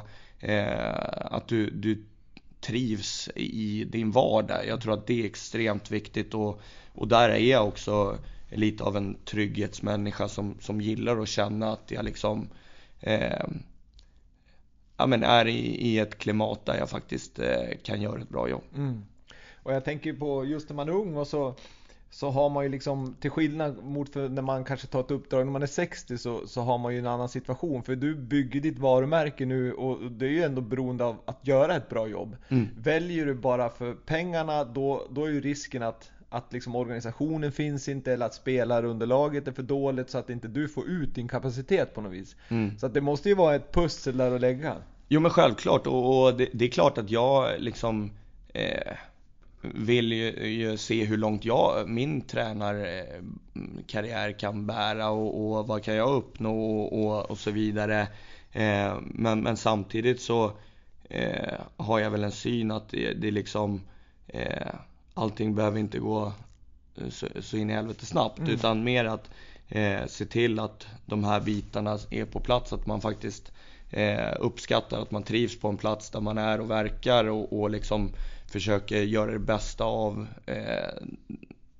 eh, 0.49 1.35
att 1.35 1.47
du, 1.47 1.69
du 1.69 2.03
trivs 2.61 3.29
i 3.35 3.83
din 3.83 4.11
vardag. 4.11 4.67
Jag 4.67 4.81
tror 4.81 4.93
att 4.93 5.07
det 5.07 5.21
är 5.21 5.25
extremt 5.25 5.91
viktigt 5.91 6.33
och, 6.33 6.61
och 6.93 7.07
där 7.07 7.29
är 7.29 7.37
jag 7.37 7.67
också 7.67 8.17
lite 8.49 8.83
av 8.83 8.97
en 8.97 9.17
trygghetsmänniska 9.25 10.27
som, 10.27 10.57
som 10.59 10.81
gillar 10.81 11.17
att 11.17 11.27
känna 11.27 11.71
att 11.71 11.91
jag 11.91 12.05
liksom 12.05 12.49
eh, 12.99 13.47
ja, 14.97 15.07
men 15.07 15.23
är 15.23 15.47
i, 15.47 15.87
i 15.87 15.99
ett 15.99 16.17
klimat 16.17 16.65
där 16.65 16.77
jag 16.77 16.89
faktiskt 16.89 17.39
eh, 17.39 17.77
kan 17.83 18.01
göra 18.01 18.21
ett 18.21 18.29
bra 18.29 18.49
jobb. 18.49 18.63
Mm. 18.75 19.03
Och 19.63 19.73
jag 19.73 19.85
tänker 19.85 20.13
på 20.13 20.45
just 20.45 20.69
när 20.69 20.75
man 20.75 20.89
är 20.89 20.93
ung 20.93 21.17
och 21.17 21.27
så 21.27 21.55
så 22.09 22.29
har 22.29 22.49
man 22.49 22.63
ju 22.63 22.69
liksom 22.69 23.15
till 23.19 23.31
skillnad 23.31 23.83
mot 23.83 24.09
för 24.09 24.29
när 24.29 24.41
man 24.41 24.63
kanske 24.63 24.87
tar 24.87 24.99
ett 24.99 25.11
uppdrag 25.11 25.45
när 25.45 25.51
man 25.51 25.63
är 25.63 25.67
60 25.67 26.17
så, 26.17 26.47
så 26.47 26.61
har 26.61 26.77
man 26.77 26.93
ju 26.93 26.99
en 26.99 27.07
annan 27.07 27.29
situation 27.29 27.83
för 27.83 27.95
du 27.95 28.15
bygger 28.15 28.61
ditt 28.61 28.79
varumärke 28.79 29.45
nu 29.45 29.73
och 29.73 30.11
det 30.11 30.25
är 30.25 30.29
ju 30.29 30.43
ändå 30.43 30.61
beroende 30.61 31.05
av 31.05 31.17
att 31.25 31.47
göra 31.47 31.75
ett 31.75 31.89
bra 31.89 32.07
jobb. 32.07 32.35
Mm. 32.49 32.67
Väljer 32.77 33.25
du 33.25 33.33
bara 33.33 33.69
för 33.69 33.93
pengarna 33.93 34.63
då, 34.63 35.07
då 35.09 35.25
är 35.25 35.29
ju 35.29 35.41
risken 35.41 35.83
att 35.83 36.11
att 36.29 36.53
liksom 36.53 36.75
organisationen 36.75 37.51
finns 37.51 37.87
inte 37.87 38.13
eller 38.13 38.25
att 38.25 38.33
spelarunderlaget 38.33 39.47
är 39.47 39.51
för 39.51 39.63
dåligt 39.63 40.09
så 40.09 40.17
att 40.17 40.29
inte 40.29 40.47
du 40.47 40.67
får 40.67 40.87
ut 40.87 41.15
din 41.15 41.27
kapacitet 41.27 41.93
på 41.93 42.01
något 42.01 42.13
vis. 42.13 42.35
Mm. 42.49 42.77
Så 42.77 42.85
att 42.85 42.93
det 42.93 43.01
måste 43.01 43.29
ju 43.29 43.35
vara 43.35 43.55
ett 43.55 43.71
pussel 43.71 44.17
där 44.17 44.31
att 44.31 44.41
lägga. 44.41 44.75
Jo 45.07 45.19
men 45.19 45.31
självklart 45.31 45.87
och, 45.87 46.25
och 46.25 46.37
det, 46.37 46.49
det, 46.53 46.65
är 46.65 46.69
klart 46.69 46.97
att 46.97 47.09
jag 47.09 47.51
liksom 47.59 48.11
eh 48.53 48.93
vill 49.75 50.11
ju, 50.11 50.47
ju, 50.47 50.77
se 50.77 51.03
hur 51.03 51.17
långt 51.17 51.45
jag, 51.45 51.89
min 51.89 52.21
tränarkarriär 52.21 54.39
kan 54.39 54.65
bära 54.65 55.09
och, 55.09 55.57
och 55.57 55.67
vad 55.67 55.83
kan 55.83 55.95
jag 55.95 56.09
uppnå 56.09 56.79
och, 56.79 57.03
och, 57.03 57.31
och 57.31 57.37
så 57.37 57.51
vidare. 57.51 58.07
Eh, 58.51 58.97
men, 59.01 59.41
men, 59.41 59.57
samtidigt 59.57 60.21
så 60.21 60.51
eh, 61.09 61.53
har 61.77 61.99
jag 61.99 62.11
väl 62.11 62.23
en 62.23 62.31
syn 62.31 62.71
att 62.71 62.89
det, 62.89 63.13
det 63.13 63.31
liksom 63.31 63.81
eh, 64.27 64.73
allting 65.13 65.55
behöver 65.55 65.79
inte 65.79 65.99
gå 65.99 66.33
så, 67.09 67.27
så 67.41 67.57
in 67.57 67.69
i 67.69 67.73
helvete 67.73 68.05
snabbt 68.05 68.39
mm. 68.39 68.51
utan 68.51 68.83
mer 68.83 69.05
att 69.05 69.29
eh, 69.69 70.05
se 70.07 70.25
till 70.25 70.59
att 70.59 70.87
de 71.05 71.23
här 71.23 71.39
bitarna 71.39 71.99
är 72.09 72.25
på 72.25 72.39
plats, 72.39 72.73
att 72.73 72.85
man 72.85 73.01
faktiskt 73.01 73.51
eh, 73.89 74.33
uppskattar 74.39 75.01
att 75.01 75.11
man 75.11 75.23
trivs 75.23 75.59
på 75.59 75.67
en 75.67 75.77
plats 75.77 76.09
där 76.09 76.21
man 76.21 76.37
är 76.37 76.61
och 76.61 76.71
verkar 76.71 77.25
och, 77.25 77.59
och 77.59 77.69
liksom 77.69 78.11
försöker 78.47 79.01
göra 79.01 79.31
det 79.31 79.39
bästa 79.39 79.83
av 79.83 80.27
eh, 80.45 81.03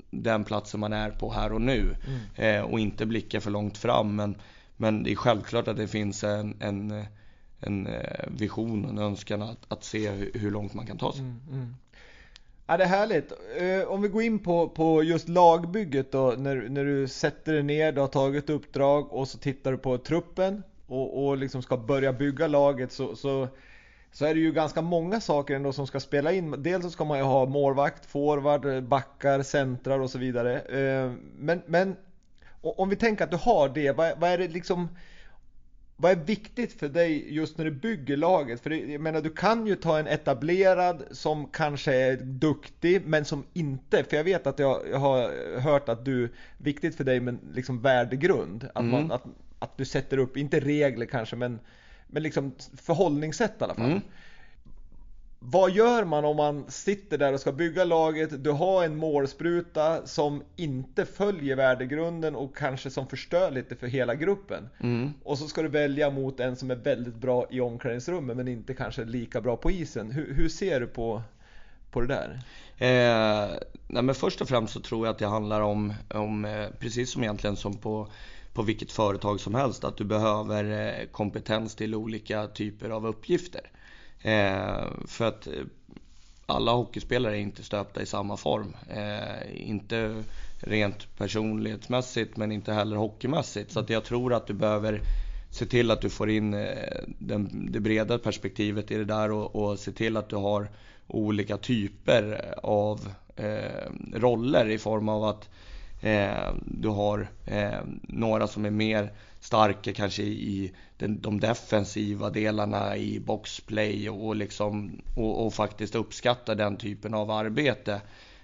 den 0.10 0.44
platsen 0.44 0.80
man 0.80 0.94
är 0.94 1.10
på 1.10 1.32
här 1.32 1.54
och 1.54 1.62
nu 1.62 1.96
mm. 2.08 2.56
eh, 2.56 2.72
och 2.72 2.80
inte 2.80 3.06
blicka 3.06 3.42
för 3.42 3.52
långt 3.52 3.78
fram. 3.78 4.16
Men, 4.16 4.36
men 4.78 5.04
det 5.04 5.12
är 5.12 5.16
självklart 5.16 5.68
att 5.68 5.78
det 5.78 5.88
finns 5.88 6.24
en, 6.24 6.56
en, 6.60 7.06
en 7.60 7.88
eh, 7.88 8.28
vision 8.28 8.86
och 8.86 8.92
en 8.92 8.98
önskan 8.98 9.42
att, 9.42 9.66
att 9.68 9.84
se 9.84 10.10
hur, 10.10 10.52
långt 10.52 10.74
man 10.74 10.86
kan 10.86 10.98
ta 10.98 11.12
sig. 11.12 11.22
Mm, 11.22 11.40
mm. 11.52 11.76
Ja, 12.68 12.78
det 12.78 12.84
är 12.84 12.88
härligt. 12.88 13.32
Om 13.88 14.02
vi 14.02 14.08
går 14.08 14.22
in 14.22 14.40
på, 14.40 14.70
på 14.70 15.04
just 15.04 15.30
lagbygget 15.30 16.12
då, 16.12 16.36
när, 16.38 16.70
när 16.70 16.86
du 16.86 17.08
sätter 17.08 17.54
dig 17.54 17.64
ner, 17.64 17.92
du 17.92 18.02
har 18.02 18.08
tagit 18.08 18.50
uppdrag 18.50 19.14
och 19.14 19.28
så 19.28 19.38
tittar 19.38 19.72
du 19.72 19.78
på 19.78 19.98
truppen 19.98 20.64
och, 20.88 21.28
och 21.28 21.38
liksom 21.38 21.62
ska 21.62 21.78
börja 21.78 22.14
bygga 22.14 22.48
laget 22.48 22.92
så, 22.92 23.16
så, 23.16 23.48
så 24.12 24.26
är 24.26 24.34
det 24.34 24.40
ju 24.40 24.52
ganska 24.52 24.82
många 24.82 25.22
saker 25.22 25.56
ändå 25.56 25.74
som 25.74 25.88
ska 25.88 26.00
spela 26.00 26.32
in. 26.32 26.64
Dels 26.64 26.84
så 26.84 26.90
ska 26.90 27.06
man 27.06 27.18
ju 27.18 27.24
ha 27.24 27.46
målvakt, 27.46 28.06
forward, 28.06 28.84
backar, 28.84 29.44
centrar 29.44 30.00
och 30.00 30.10
så 30.10 30.18
vidare. 30.18 30.60
Eh, 30.60 31.12
men, 31.38 31.62
men 31.66 31.96
om 32.62 32.90
vi 32.90 32.96
tänker 32.96 33.24
att 33.24 33.32
du 33.32 33.38
har 33.38 33.70
det, 33.70 33.92
vad, 33.92 34.20
vad 34.20 34.30
är 34.30 34.38
det 34.38 34.48
liksom 34.48 34.88
vad 36.00 36.12
är 36.12 36.16
viktigt 36.16 36.74
för 36.80 36.90
dig 36.90 37.34
just 37.34 37.58
när 37.58 37.66
du 37.66 37.72
bygger 37.72 38.18
laget? 38.18 38.62
För 38.62 38.70
jag 38.70 39.02
menar, 39.02 39.22
du 39.22 39.30
kan 39.30 39.68
ju 39.68 39.76
ta 39.76 40.00
en 40.00 40.08
etablerad 40.08 41.04
som 41.12 41.48
kanske 41.48 41.94
är 41.94 42.18
duktig, 42.18 43.02
men 43.06 43.26
som 43.26 43.44
inte, 43.54 44.04
för 44.04 44.18
jag 44.18 44.24
vet 44.24 44.48
att 44.48 44.60
jag, 44.60 44.82
jag 44.92 44.98
har 44.98 45.32
hört 45.60 45.90
att 45.90 46.06
du, 46.06 46.30
viktigt 46.58 46.96
för 46.96 47.04
dig 47.04 47.20
med 47.20 47.38
liksom 47.54 47.82
värdegrund, 47.82 48.70
att, 48.74 48.82
mm. 48.82 48.92
man, 48.92 49.12
att, 49.12 49.24
att 49.60 49.78
du 49.78 49.86
sätter 49.86 50.18
upp, 50.18 50.38
inte 50.38 50.60
regler 50.60 51.06
kanske, 51.06 51.36
men, 51.36 51.60
men 52.08 52.24
liksom 52.24 52.52
förhållningssätt 52.78 53.54
i 53.62 53.64
alla 53.64 53.76
fall. 53.76 53.86
Mm. 53.86 54.02
Vad 55.40 55.72
gör 55.72 56.04
man 56.04 56.26
om 56.26 56.38
man 56.38 56.72
sitter 56.72 57.18
där 57.18 57.34
och 57.34 57.40
ska 57.40 57.52
bygga 57.52 57.84
laget, 57.84 58.44
du 58.44 58.52
har 58.52 58.84
en 58.84 58.96
målspruta 58.96 60.08
som 60.08 60.44
inte 60.56 61.06
följer 61.06 61.56
värdegrunden 61.56 62.36
och 62.36 62.58
kanske 62.58 62.90
som 62.90 63.08
förstör 63.08 63.52
lite 63.52 63.76
för 63.76 63.88
hela 63.88 64.16
gruppen. 64.16 64.70
Mm. 64.80 65.14
Och 65.24 65.38
så 65.38 65.48
ska 65.48 65.62
du 65.62 65.68
välja 65.68 66.10
mot 66.10 66.40
en 66.40 66.56
som 66.56 66.72
är 66.72 66.76
väldigt 66.76 67.16
bra 67.16 67.46
i 67.50 67.62
omklädningsrummet 67.62 68.38
men 68.38 68.48
inte 68.48 68.74
kanske 68.74 69.06
lika 69.06 69.42
bra 69.42 69.58
på 69.58 69.72
isen. 69.72 70.12
Hur, 70.12 70.34
hur 70.34 70.50
ser 70.50 70.80
du 70.80 70.88
på, 70.88 71.22
på 71.92 72.02
det 72.02 72.08
där? 72.08 72.40
Eh, 72.78 73.50
nej 73.88 74.04
men 74.04 74.16
först 74.16 74.42
och 74.42 74.50
främst 74.50 74.74
så 74.74 74.80
tror 74.80 75.06
jag 75.06 75.14
att 75.14 75.20
det 75.20 75.28
handlar 75.28 75.62
om, 75.62 75.94
om 76.10 76.46
eh, 76.46 76.68
precis 76.80 77.12
som 77.12 77.24
egentligen 77.24 77.56
som 77.56 77.78
på 77.78 78.08
på 78.58 78.64
vilket 78.64 78.92
företag 78.92 79.40
som 79.40 79.56
helst, 79.56 79.84
att 79.84 79.98
du 79.98 80.04
behöver 80.04 80.64
eh, 80.64 81.06
kompetens 81.06 81.76
till 81.76 81.96
olika 81.96 82.48
typer 82.48 82.90
av 82.90 83.08
uppgifter. 83.08 83.62
Eh, 84.22 84.86
för 85.08 85.26
att 85.26 85.48
eh, 85.48 85.54
alla 86.46 86.72
hockeyspelare 86.72 87.38
är 87.38 87.40
inte 87.40 87.64
stöpta 87.64 88.02
i 88.02 88.06
samma 88.06 88.38
form. 88.38 88.76
Inte 89.54 90.24
rent 90.60 91.18
personlighetsmässigt 91.18 92.38
men 92.38 92.52
inte 92.52 92.74
heller 92.74 92.96
hockeymässigt. 92.96 93.72
Så 93.72 93.80
att 93.80 93.90
jag 93.90 94.04
tror 94.04 94.34
att 94.34 94.48
du 94.48 94.54
behöver 94.54 95.02
se 95.52 95.66
till 95.66 95.92
att 95.92 96.02
du 96.02 96.10
får 96.10 96.30
in 96.30 96.52
den, 97.20 97.70
det 97.72 97.80
breda 97.80 98.20
perspektivet 98.20 98.92
i 98.92 98.96
det 98.96 99.06
där 99.06 99.32
och, 99.32 99.56
och 99.56 99.80
se 99.80 99.92
till 99.92 100.18
att 100.18 100.30
du 100.30 100.36
har 100.36 100.70
olika 101.08 101.58
typer 101.58 102.54
av 102.64 103.08
eh, 103.36 103.92
roller 104.14 104.70
i 104.70 104.78
form 104.78 105.10
av 105.10 105.24
att 105.24 105.50
Eh, 106.02 106.54
du 106.66 106.88
har 106.88 107.28
eh, 107.46 107.80
några 108.02 108.48
som 108.48 108.66
är 108.66 108.70
mer 108.70 109.12
starka 109.40 109.94
kanske 109.94 110.24
i 110.24 110.74
den, 110.98 111.22
de 111.22 111.40
defensiva 111.40 112.30
delarna 112.30 112.98
i 112.98 113.20
boxplay 113.20 114.10
och, 114.10 114.36
liksom, 114.36 115.02
och, 115.16 115.46
och 115.46 115.54
faktiskt 115.54 115.96
uppskattar 115.96 116.56
den 116.56 116.78
typen 116.78 117.14
av 117.14 117.32
arbete. 117.32 118.02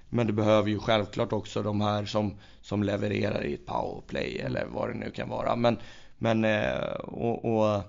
Men 0.10 0.28
du 0.28 0.34
behöver 0.34 0.70
ju 0.70 0.80
självklart 0.80 1.34
också 1.34 1.64
de 1.64 1.82
här 1.82 2.06
som, 2.06 2.38
som 2.62 2.84
levererar 2.84 3.45
i 3.45 3.54
ett 3.54 3.66
powerplay 3.66 4.39
eller 4.39 4.66
vad 4.66 4.89
det 4.89 4.93
nu 4.93 5.12
kan 5.12 5.30
vara. 5.30 5.56
Men, 5.56 5.78
men 6.18 6.45
eh, 6.45 6.93
och, 6.99 7.45
och 7.45 7.82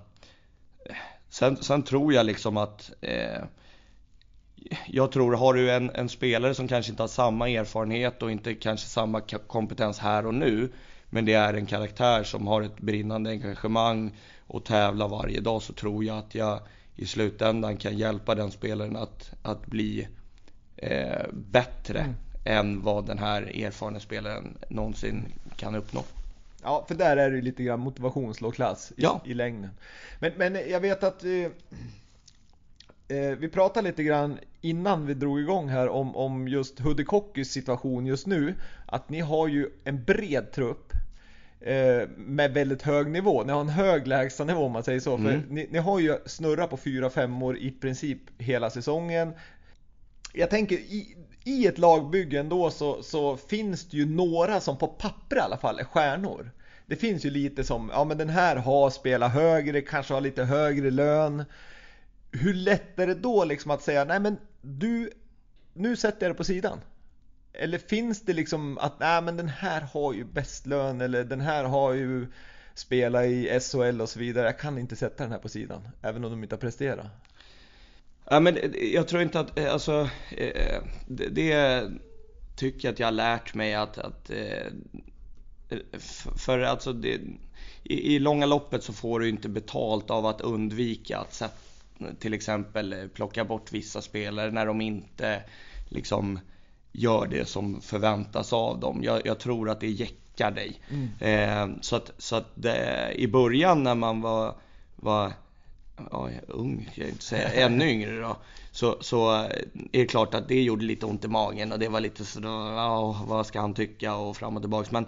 sen, 1.29 1.57
sen, 1.57 1.83
tror 1.83 2.13
jag 2.13 2.25
liksom 2.25 2.57
att 2.57 2.91
eh, 3.01 3.43
jag 4.87 5.11
tror, 5.11 5.33
har 5.33 5.53
du 5.53 5.71
en, 5.71 5.89
en, 5.89 6.09
spelare 6.09 6.53
som 6.53 6.67
kanske 6.67 6.91
inte 6.91 7.03
har 7.03 7.07
samma 7.07 7.49
erfarenhet 7.49 8.23
och 8.23 8.31
inte 8.31 8.53
kanske 8.53 8.87
samma 8.87 9.21
kompetens 9.47 9.99
här 9.99 10.25
och 10.25 10.33
nu 10.33 10.69
men 11.09 11.25
det 11.25 11.33
är 11.33 11.53
en 11.53 11.65
karaktär 11.65 12.23
som 12.23 12.47
har 12.47 12.61
ett 12.61 12.77
brinnande 12.77 13.29
engagemang 13.29 14.17
och 14.47 14.65
tävlar 14.65 15.07
varje 15.07 15.41
dag 15.41 15.61
så 15.61 15.73
tror 15.73 16.03
jag 16.03 16.17
att 16.17 16.35
jag 16.35 16.59
i 16.95 17.05
slutändan 17.05 17.77
kan 17.77 17.97
hjälpa 17.97 18.35
den 18.35 18.51
spelaren 18.51 18.95
att, 18.95 19.31
att 19.41 19.65
bli 19.65 20.07
eh, 20.77 21.25
bättre 21.33 21.99
mm. 21.99 22.15
än 22.45 22.81
vad 22.81 23.05
den 23.05 23.17
här 23.17 23.41
erfarna 23.63 23.99
spelaren 23.99 24.57
någonsin 24.69 25.25
kan 25.55 25.75
uppnå. 25.75 26.03
Ja, 26.63 26.85
för 26.87 26.95
där 26.95 27.17
är 27.17 27.31
det 27.31 27.41
lite 27.41 27.63
grann 27.63 27.79
motivationslågklass 27.79 28.91
i, 28.91 28.93
ja. 28.97 29.21
i 29.25 29.33
längden. 29.33 29.69
Men, 30.19 30.31
men 30.37 30.69
jag 30.69 30.79
vet 30.79 31.03
att 31.03 31.23
eh, 31.23 31.31
eh, 33.17 33.37
vi 33.37 33.49
pratade 33.49 33.87
lite 33.87 34.03
grann 34.03 34.39
innan 34.65 35.05
vi 35.05 35.13
drog 35.13 35.39
igång 35.39 35.69
här 35.69 35.89
om, 35.89 36.15
om 36.15 36.47
just 36.47 36.79
Hudikokys 36.79 37.51
situation 37.51 38.05
just 38.05 38.27
nu. 38.27 38.55
Att 38.85 39.09
ni 39.09 39.19
har 39.19 39.47
ju 39.47 39.69
en 39.83 40.03
bred 40.03 40.51
trupp 40.51 40.93
eh, 41.59 42.09
med 42.17 42.53
väldigt 42.53 42.81
hög 42.81 43.11
nivå. 43.11 43.43
Ni 43.43 43.51
har 43.51 43.61
en 43.61 43.69
hög 43.69 44.07
lägstanivå 44.07 44.65
om 44.65 44.71
man 44.71 44.83
säger 44.83 44.99
så. 44.99 45.15
Mm. 45.15 45.41
För 45.43 45.49
ni, 45.53 45.67
ni, 45.71 45.77
har 45.77 45.99
ju 45.99 46.17
snurrat 46.25 46.69
på 46.69 46.77
4-5 46.77 47.43
år 47.43 47.57
i 47.57 47.71
princip 47.71 48.19
hela 48.37 48.69
säsongen. 48.69 49.33
Jag 50.33 50.49
tänker 50.49 50.75
i, 50.75 51.15
i 51.43 51.67
ett 51.67 51.77
lagbygge 51.77 52.39
ändå 52.39 52.69
så, 52.69 53.03
så 53.03 53.37
finns 53.37 53.85
det 53.89 53.97
ju 53.97 54.05
några 54.05 54.59
som 54.59 54.77
på 54.77 54.87
papper 54.87 55.35
i 55.35 55.39
alla 55.39 55.57
fall 55.57 55.79
är 55.79 55.83
stjärnor. 55.83 56.51
Det 56.85 56.95
finns 56.95 57.25
ju 57.25 57.29
lite 57.29 57.63
som, 57.63 57.89
ja 57.93 58.03
men 58.03 58.17
den 58.17 58.29
här 58.29 58.55
har 58.55 58.89
spelat 58.89 59.31
högre, 59.31 59.81
kanske 59.81 60.13
har 60.13 60.21
lite 60.21 60.43
högre 60.43 60.91
lön. 60.91 61.43
Hur 62.31 62.53
lätt 62.53 62.99
är 62.99 63.07
det 63.07 63.15
då 63.15 63.45
liksom 63.45 63.71
att 63.71 63.81
säga, 63.81 64.03
nej 64.03 64.19
men 64.19 64.37
du, 64.65 65.11
nu 65.73 65.95
sätter 65.95 66.25
jag 66.25 66.35
det 66.35 66.37
på 66.37 66.43
sidan. 66.43 66.79
Eller 67.53 67.77
finns 67.77 68.21
det 68.21 68.33
liksom 68.33 68.77
att, 68.77 68.99
nej 68.99 69.21
men 69.21 69.37
den 69.37 69.49
här 69.49 69.81
har 69.81 70.13
ju 70.13 70.23
bäst 70.23 70.67
lön 70.67 71.01
eller 71.01 71.23
den 71.23 71.41
här 71.41 71.63
har 71.63 71.93
ju 71.93 72.27
spelat 72.73 73.25
i 73.25 73.59
SHL 73.59 74.01
och 74.01 74.09
så 74.09 74.19
vidare. 74.19 74.45
Jag 74.45 74.59
kan 74.59 74.77
inte 74.77 74.95
sätta 74.95 75.23
den 75.23 75.31
här 75.31 75.39
på 75.39 75.49
sidan, 75.49 75.87
även 76.01 76.25
om 76.25 76.31
de 76.31 76.43
inte 76.43 76.55
har 76.55 76.59
presterat. 76.59 77.07
Ja, 78.29 78.39
men 78.39 78.57
jag 78.93 79.07
tror 79.07 79.21
inte 79.21 79.39
att, 79.39 79.59
eh, 79.59 79.73
alltså, 79.73 80.09
eh, 80.31 80.83
det, 81.07 81.29
det 81.29 81.83
tycker 82.55 82.87
jag 82.87 82.93
att 82.93 82.99
jag 82.99 83.07
har 83.07 83.11
lärt 83.11 83.53
mig 83.53 83.73
att, 83.73 83.97
att 83.97 84.29
eh, 84.29 84.71
för 86.37 86.59
alltså 86.59 86.93
det, 86.93 87.19
i, 87.83 88.15
i 88.15 88.19
långa 88.19 88.45
loppet 88.45 88.83
så 88.83 88.93
får 88.93 89.19
du 89.19 89.29
inte 89.29 89.49
betalt 89.49 90.09
av 90.09 90.25
att 90.25 90.41
undvika 90.41 91.17
att 91.17 91.33
sätta, 91.33 91.53
till 92.19 92.33
exempel 92.33 93.09
plocka 93.13 93.45
bort 93.45 93.71
vissa 93.71 94.01
spelare 94.01 94.51
när 94.51 94.65
de 94.65 94.81
inte 94.81 95.43
liksom 95.89 96.39
gör 96.91 97.27
det 97.27 97.45
som 97.45 97.81
förväntas 97.81 98.53
av 98.53 98.79
dem. 98.79 99.03
Jag, 99.03 99.25
jag 99.25 99.39
tror 99.39 99.69
att 99.69 99.79
det 99.79 99.89
jäckar 99.89 100.51
dig. 100.51 100.79
Mm. 100.89 101.09
Eh, 101.19 101.77
så 101.81 101.95
att, 101.95 102.11
så 102.17 102.35
att 102.35 102.51
det, 102.55 103.13
i 103.15 103.27
början 103.27 103.83
när 103.83 103.95
man 103.95 104.21
var, 104.21 104.55
var 104.95 105.33
ja, 106.11 106.29
ung, 106.47 106.89
jag 106.95 107.09
inte 107.09 107.23
säga, 107.23 107.49
ännu 107.49 107.89
yngre 107.91 108.21
då. 108.21 108.37
Så, 108.71 108.97
så 109.01 109.31
är 109.31 109.65
det 109.91 110.05
klart 110.05 110.33
att 110.33 110.47
det 110.47 110.61
gjorde 110.61 110.85
lite 110.85 111.05
ont 111.05 111.25
i 111.25 111.27
magen 111.27 111.71
och 111.71 111.79
det 111.79 111.89
var 111.89 111.99
lite 111.99 112.25
så 112.25 112.39
ja, 112.43 113.25
vad 113.27 113.45
ska 113.45 113.61
han 113.61 113.73
tycka 113.73 114.15
och 114.15 114.37
fram 114.37 114.55
och 114.55 114.61
tillbaks. 114.61 114.91
Men 114.91 115.05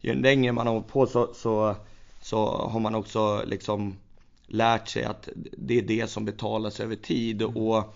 ju 0.00 0.14
längre 0.14 0.52
man 0.52 0.66
har 0.66 0.74
hållit 0.74 0.88
på 0.88 1.06
så, 1.06 1.34
så, 1.34 1.76
så 2.20 2.68
har 2.68 2.80
man 2.80 2.94
också 2.94 3.42
liksom 3.46 3.96
lärt 4.46 4.88
sig 4.88 5.04
att 5.04 5.28
det 5.58 5.78
är 5.78 5.82
det 5.82 6.10
som 6.10 6.24
betalas 6.24 6.80
över 6.80 6.96
tid. 6.96 7.42
Mm. 7.42 7.56
Och 7.56 7.94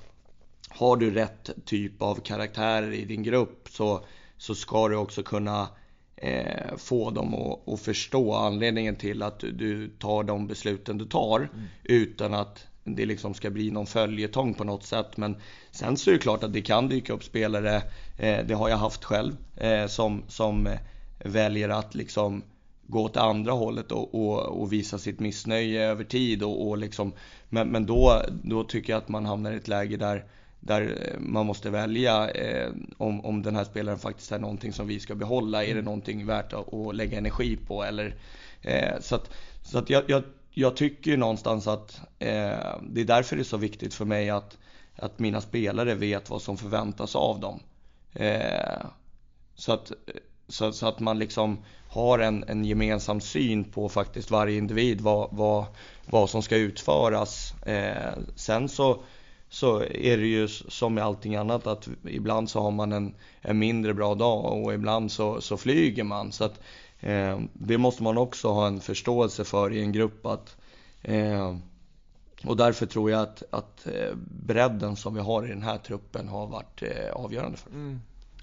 har 0.69 0.97
du 0.97 1.11
rätt 1.11 1.51
typ 1.65 2.03
av 2.03 2.15
karaktärer 2.15 2.93
i 2.93 3.05
din 3.05 3.23
grupp 3.23 3.69
så, 3.71 4.05
så 4.39 4.55
ska 4.55 4.89
du 4.89 4.97
också 4.97 5.23
kunna 5.23 5.69
eh, 6.17 6.77
få 6.77 7.11
dem 7.11 7.35
att, 7.35 7.69
att, 7.69 7.81
förstå 7.81 8.35
anledningen 8.35 8.97
till 8.97 9.23
att 9.23 9.41
du, 9.41 9.53
du 9.53 9.89
tar 9.89 10.23
de 10.23 10.47
besluten 10.47 10.99
du 10.99 11.05
tar 11.05 11.39
mm. 11.39 11.67
utan 11.83 12.35
att 12.35 12.67
det 12.85 13.07
liksom 13.07 13.35
ska 13.35 13.51
bli 13.51 13.71
någon 13.71 13.87
följetong 13.87 14.55
på 14.55 14.65
något 14.65 14.85
sätt. 14.85 15.17
Men 15.17 15.37
sen 15.71 15.97
så 15.97 16.11
är 16.11 16.15
det 16.15 16.21
klart 16.21 16.45
att 16.45 16.53
det 16.53 16.63
kan 16.63 16.89
dyka 16.89 17.13
upp 17.13 17.25
spelare, 17.25 17.77
eh, 18.19 18.47
det 18.47 18.55
har 18.55 18.69
jag 18.69 18.77
haft 18.77 19.05
själv, 19.05 19.37
eh, 19.57 19.87
som, 19.87 20.23
som 20.29 20.69
väljer 21.25 21.69
att 21.69 21.95
liksom 21.95 22.43
gå 22.91 23.03
åt 23.03 23.17
andra 23.17 23.53
hållet 23.53 23.93
och, 23.93 24.15
och, 24.15 24.61
och, 24.61 24.73
visa 24.73 24.99
sitt 24.99 25.21
missnöje 25.21 25.85
över 25.85 26.05
tid. 26.05 26.43
Och, 26.43 26.69
och 26.69 26.79
liksom, 26.79 27.13
men 27.49 27.69
men 27.69 27.87
då, 27.87 28.23
då 28.43 28.65
tycker 28.65 28.93
jag 28.93 28.99
att 28.99 29.09
man 29.09 29.27
hamnar 29.27 29.53
i 29.53 29.57
ett 29.57 29.69
läge 29.69 29.97
där 29.97 30.25
där 30.61 30.83
eh, 30.83 31.21
man 31.21 31.47
måste 31.47 31.71
välja 31.71 32.31
eh, 32.31 32.73
om, 32.97 33.25
om 33.25 33.43
den 33.43 33.57
här 33.57 33.65
spelaren 33.65 33.99
faktiskt 33.99 34.33
är 34.33 34.39
någonting 34.39 34.73
som 34.73 34.87
vi 34.87 35.01
ska 35.01 35.15
behålla. 35.15 35.63
Är 35.63 35.67
det 35.67 35.73
mm. 35.73 35.85
någonting 35.85 36.27
värt 36.27 36.53
att, 36.53 36.75
att 36.75 36.95
lägga 36.95 37.19
energi 37.19 37.57
på? 37.57 37.85
Eller, 37.85 38.15
eh, 38.63 39.01
så 39.01 39.15
att, 39.15 39.31
så 39.63 39.79
att 39.79 39.91
jag, 39.91 40.05
jag, 40.07 40.23
jag 40.51 40.77
tycker 40.77 41.17
någonstans 41.17 41.67
att 41.67 42.01
eh, 42.19 42.77
det 42.83 43.01
är 43.01 43.05
därför 43.05 43.37
det 43.37 43.43
är 43.43 43.45
så 43.45 43.57
viktigt 43.57 43.95
för 43.95 44.05
mig 44.05 44.31
att, 44.31 44.59
att 44.97 45.19
mina 45.19 45.41
spelare 45.41 45.95
vet 45.95 46.31
vad 46.31 46.43
som 46.43 46.57
förväntas 46.57 47.17
av 47.17 47.41
dem. 47.41 47.61
Eh, 48.15 48.81
så, 49.55 49.73
att, 49.73 49.93
så, 50.51 50.73
så, 50.73 50.87
att 50.87 51.01
man 51.01 51.19
liksom 51.19 51.59
har 51.89 52.19
en, 52.19 52.45
en 52.49 52.65
gemensam 52.65 53.21
syn 53.21 53.65
på 53.65 53.89
faktiskt 53.89 54.31
varje 54.31 54.59
individ, 54.59 55.01
vad, 55.01 55.29
vad, 55.33 55.65
vad 56.07 56.31
som 56.31 56.43
ska 56.43 56.57
utföras. 56.57 57.55
Eh, 57.67 58.13
sen 58.35 58.69
så 58.69 59.03
så 59.53 59.81
är 59.81 60.17
det 60.17 60.27
ju 60.27 60.49
som 60.49 60.95
med 60.95 61.05
allting 61.05 61.37
annat 61.37 61.67
att 61.67 61.89
ibland 62.05 62.51
så 62.51 62.61
har 62.61 62.71
man 62.71 62.93
en, 62.93 63.15
en 63.41 63.59
mindre 63.59 63.95
bra 63.95 64.15
dag 64.15 64.63
och 64.65 64.75
ibland 64.75 65.13
så, 65.13 65.41
så 65.41 65.57
flyger 65.57 66.05
man. 66.05 66.33
Så 66.33 66.45
att, 66.45 66.61
eh, 67.01 67.41
det 67.53 67.79
måste 67.79 68.03
man 68.03 68.19
också 68.19 68.49
ha 68.49 68.67
en 68.67 68.81
förståelse 68.81 69.45
för 69.45 69.73
i 69.73 69.83
en 69.83 69.93
grupp 69.93 70.27
att 70.27 70.57
Eh, 71.03 71.57
och 72.45 72.57
därför 72.57 72.87
tror 72.87 73.11
jag 73.11 73.23
att, 73.23 73.43
att 73.51 73.87
eh, 73.87 74.15
bredden 74.47 74.97
som 74.97 75.15
vi 75.15 75.21
har 75.21 75.47
i 75.47 75.49
den 75.49 75.63
här 75.63 75.79
truppen 75.79 76.29
har 76.29 76.47
varit 76.47 76.83
eh, 76.83 77.13
avgörande 77.13 77.59
för 77.59 77.71
mm. 77.71 78.01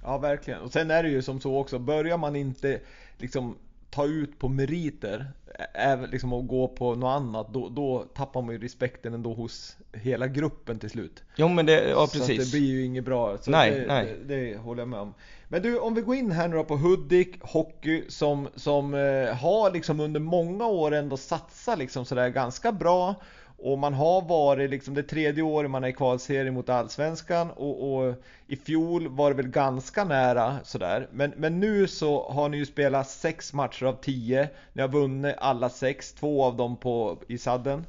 Ja, 0.08 0.18
verkligen. 0.18 0.62
Och 0.62 0.72
sen 0.72 0.92
är 0.92 1.04
det 1.04 1.10
ju 1.10 1.22
som 1.22 1.42
så 1.42 1.58
också, 1.58 1.80
börjar 1.80 2.18
man 2.18 2.36
inte 2.36 2.80
liksom 3.18 3.58
ta 3.90 4.06
ut 4.06 4.40
på 4.40 4.50
meriter, 4.50 5.32
även 5.74 6.10
liksom 6.10 6.34
att 6.34 6.48
gå 6.48 6.68
på 6.68 6.96
något 6.96 7.16
annat, 7.16 7.54
då, 7.54 7.70
då 7.70 8.06
tappar 8.14 8.42
man 8.42 8.56
ju 8.56 8.62
respekten 8.62 9.14
ändå 9.14 9.34
hos 9.34 9.78
hela 9.94 10.28
gruppen 10.28 10.80
till 10.80 10.90
slut. 10.90 11.24
Jo 11.36 11.48
men 11.48 11.66
det, 11.66 11.90
ja 11.90 12.08
Så 12.08 12.20
precis. 12.20 12.40
att 12.40 12.46
det 12.46 12.52
blir 12.58 12.68
ju 12.68 12.86
inget 12.86 13.06
bra. 13.06 13.38
Så 13.38 13.52
Nej, 13.52 13.72
det, 13.72 13.86
nej. 13.88 14.16
Det, 14.26 14.36
det 14.36 14.58
håller 14.58 14.82
jag 14.82 14.90
med 14.90 15.00
om. 15.00 15.14
Men 15.48 15.62
du, 15.62 15.80
om 15.80 15.94
vi 15.94 16.02
går 16.02 16.16
in 16.16 16.32
här 16.32 16.48
nu 16.48 16.56
då 16.56 16.64
på 16.64 16.78
Hudik 16.78 17.36
Hockey 17.42 18.04
som, 18.10 18.48
som 18.56 18.94
eh, 18.94 19.36
har 19.36 19.72
liksom 19.74 20.00
under 20.00 20.20
många 20.20 20.68
år 20.68 20.94
ändå 20.94 21.18
satsat 21.18 21.80
liksom 21.80 22.06
sådär 22.06 22.30
ganska 22.30 22.72
bra. 22.72 23.16
Och 23.60 23.80
man 23.80 23.94
har 23.94 24.22
varit 24.22 24.70
liksom 24.70 24.94
det 24.94 25.04
tredje 25.04 25.44
året 25.44 25.72
man 25.72 25.84
är 25.84 25.88
i 25.88 25.94
kvalserien 25.94 26.54
mot 26.54 26.70
Allsvenskan 26.70 27.52
och, 27.52 27.94
och 27.94 28.16
i 28.48 28.56
fjol 28.56 29.08
var 29.08 29.30
det 29.30 29.36
väl 29.36 29.48
ganska 29.48 30.04
nära 30.04 30.58
sådär. 30.64 31.08
Men, 31.12 31.34
men 31.38 31.60
nu 31.60 31.88
så 31.88 32.30
har 32.30 32.50
ni 32.50 32.58
ju 32.58 32.66
spelat 32.66 33.10
sex 33.10 33.54
matcher 33.54 33.86
av 33.86 33.94
tio. 33.94 34.50
Ni 34.74 34.82
har 34.82 34.90
vunnit 34.90 35.36
alla 35.38 35.70
sex, 35.70 36.14
två 36.14 36.44
av 36.44 36.58
dem 36.58 36.78
på, 36.78 37.18
i 37.28 37.38
sadden. 37.38 37.86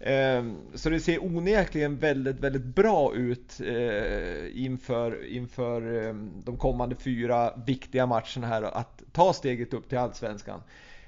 Ehm, 0.00 0.56
så 0.74 0.90
det 0.90 1.00
ser 1.00 1.24
onekligen 1.24 1.96
väldigt, 1.96 2.40
väldigt 2.40 2.64
bra 2.64 3.14
ut 3.14 3.60
eh, 3.60 4.64
inför, 4.64 5.26
inför 5.26 6.06
eh, 6.06 6.14
de 6.44 6.56
kommande 6.56 6.96
fyra 6.96 7.52
viktiga 7.66 8.06
matcherna 8.06 8.46
här 8.46 8.62
att 8.62 9.02
ta 9.12 9.32
steget 9.32 9.74
upp 9.74 9.88
till 9.88 9.98
Allsvenskan. 9.98 10.62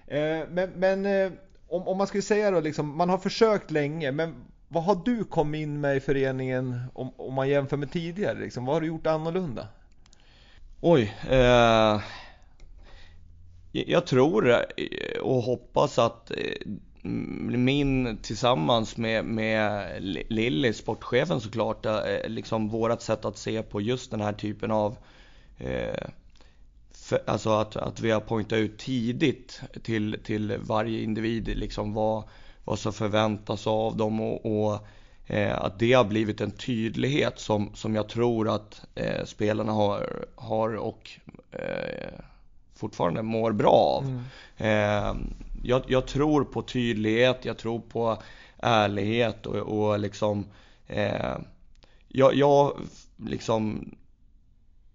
Eh, 0.06 0.40
Men, 0.50 0.70
men 0.76 1.06
eh, 1.06 1.30
om, 1.70 1.88
om 1.88 1.98
man 1.98 2.06
skulle 2.06 2.22
säga 2.22 2.50
då 2.50 2.60
liksom, 2.60 2.96
man 2.96 3.08
har 3.08 3.18
försökt 3.18 3.70
länge, 3.70 4.12
men 4.12 4.34
vad 4.68 4.84
har 4.84 5.00
du 5.04 5.24
kommit 5.24 5.60
in 5.60 5.80
med 5.80 5.96
i 5.96 6.00
föreningen 6.00 6.80
om, 6.94 7.12
om 7.16 7.34
man 7.34 7.48
jämför 7.48 7.76
med 7.76 7.92
tidigare? 7.92 8.38
Liksom? 8.38 8.64
Vad 8.64 8.76
har 8.76 8.80
du 8.80 8.86
gjort 8.86 9.06
annorlunda? 9.06 9.68
Oj. 10.80 11.14
Eh, 11.30 12.00
jag 13.72 14.06
tror 14.06 14.50
eh, 14.50 15.20
och 15.22 15.42
hoppas 15.42 15.98
att 15.98 16.30
eh, 16.30 16.36
min 17.02 18.18
tillsammans 18.22 18.96
med, 18.96 19.24
med 19.24 19.96
Lilly, 20.28 20.72
sportchefen 20.72 21.40
såklart, 21.40 21.86
eh, 21.86 22.02
liksom 22.26 22.68
vårat 22.68 23.02
sätt 23.02 23.24
att 23.24 23.38
se 23.38 23.62
på 23.62 23.80
just 23.80 24.10
den 24.10 24.20
här 24.20 24.32
typen 24.32 24.70
av 24.70 24.96
eh, 25.58 26.08
för, 27.10 27.22
alltså 27.26 27.50
att, 27.50 27.76
att 27.76 28.00
vi 28.00 28.10
har 28.10 28.20
poängtat 28.20 28.58
ut 28.58 28.78
tidigt 28.78 29.60
till, 29.82 30.18
till 30.24 30.56
varje 30.60 31.02
individ 31.02 31.48
liksom 31.48 31.94
vad, 31.94 32.24
vad 32.64 32.78
som 32.78 32.92
förväntas 32.92 33.66
av 33.66 33.96
dem 33.96 34.20
och, 34.20 34.46
och 34.46 34.86
eh, 35.26 35.62
att 35.62 35.78
det 35.78 35.92
har 35.92 36.04
blivit 36.04 36.40
en 36.40 36.50
tydlighet 36.50 37.38
som, 37.38 37.70
som 37.74 37.94
jag 37.94 38.08
tror 38.08 38.48
att 38.48 38.82
eh, 38.94 39.24
spelarna 39.24 39.72
har, 39.72 40.26
har 40.34 40.74
och 40.74 41.10
eh, 41.50 42.12
fortfarande 42.74 43.22
mår 43.22 43.52
bra 43.52 43.70
av. 43.70 44.04
Mm. 44.04 44.24
Eh, 44.56 45.16
jag, 45.62 45.82
jag 45.88 46.06
tror 46.06 46.44
på 46.44 46.62
tydlighet, 46.62 47.44
jag 47.44 47.58
tror 47.58 47.80
på 47.80 48.22
ärlighet 48.58 49.46
och, 49.46 49.56
och 49.56 49.98
liksom 49.98 50.46
eh, 50.86 51.36
jag, 52.08 52.34
jag 52.34 52.72
liksom 53.16 53.94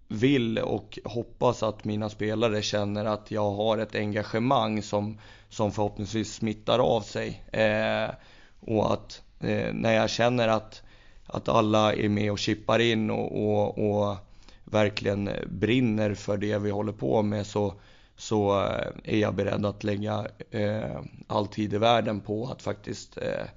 vill 0.08 0.58
och 0.58 1.00
hoppas 1.04 1.64
att 1.64 1.84
mina 1.84 2.10
spelare 2.10 2.62
känner 2.62 3.06
att 3.06 3.32
jag 3.32 3.52
har 3.52 3.78
ett 3.78 3.96
engagemang 3.96 4.82
som, 4.82 5.20
som 5.50 5.72
förhoppningsvis 5.72 6.34
smittar 6.34 6.80
av 6.80 7.02
sig. 7.02 7.44
Eh, 7.52 8.10
och 8.60 8.94
att 8.94 9.22
eh, 9.40 9.74
när 9.74 9.94
jag 9.94 10.10
känner 10.10 10.48
att, 10.48 10.84
att 11.26 11.50
alla 11.50 11.94
är 11.94 12.10
med 12.10 12.32
och 12.32 12.40
chippar 12.40 12.80
in 12.80 13.10
och, 13.10 13.46
och, 13.46 13.78
och 13.78 14.18
verkligen 14.64 15.30
brinner 15.46 16.14
för 16.14 16.38
det 16.38 16.58
vi 16.58 16.70
håller 16.70 16.94
på 16.94 17.22
med 17.22 17.46
så, 17.46 17.74
så 18.18 18.62
eh, 18.62 18.88
är 19.04 19.18
jag 19.18 19.36
beredd 19.36 19.66
att 19.66 19.84
lägga 19.84 20.28
eh, 20.52 21.02
all 21.28 21.48
tid 21.48 21.74
i 21.74 21.78
världen 21.78 22.20
på 22.22 22.48
att 22.48 22.62
faktiskt 22.62 23.18
eh, 23.18 23.48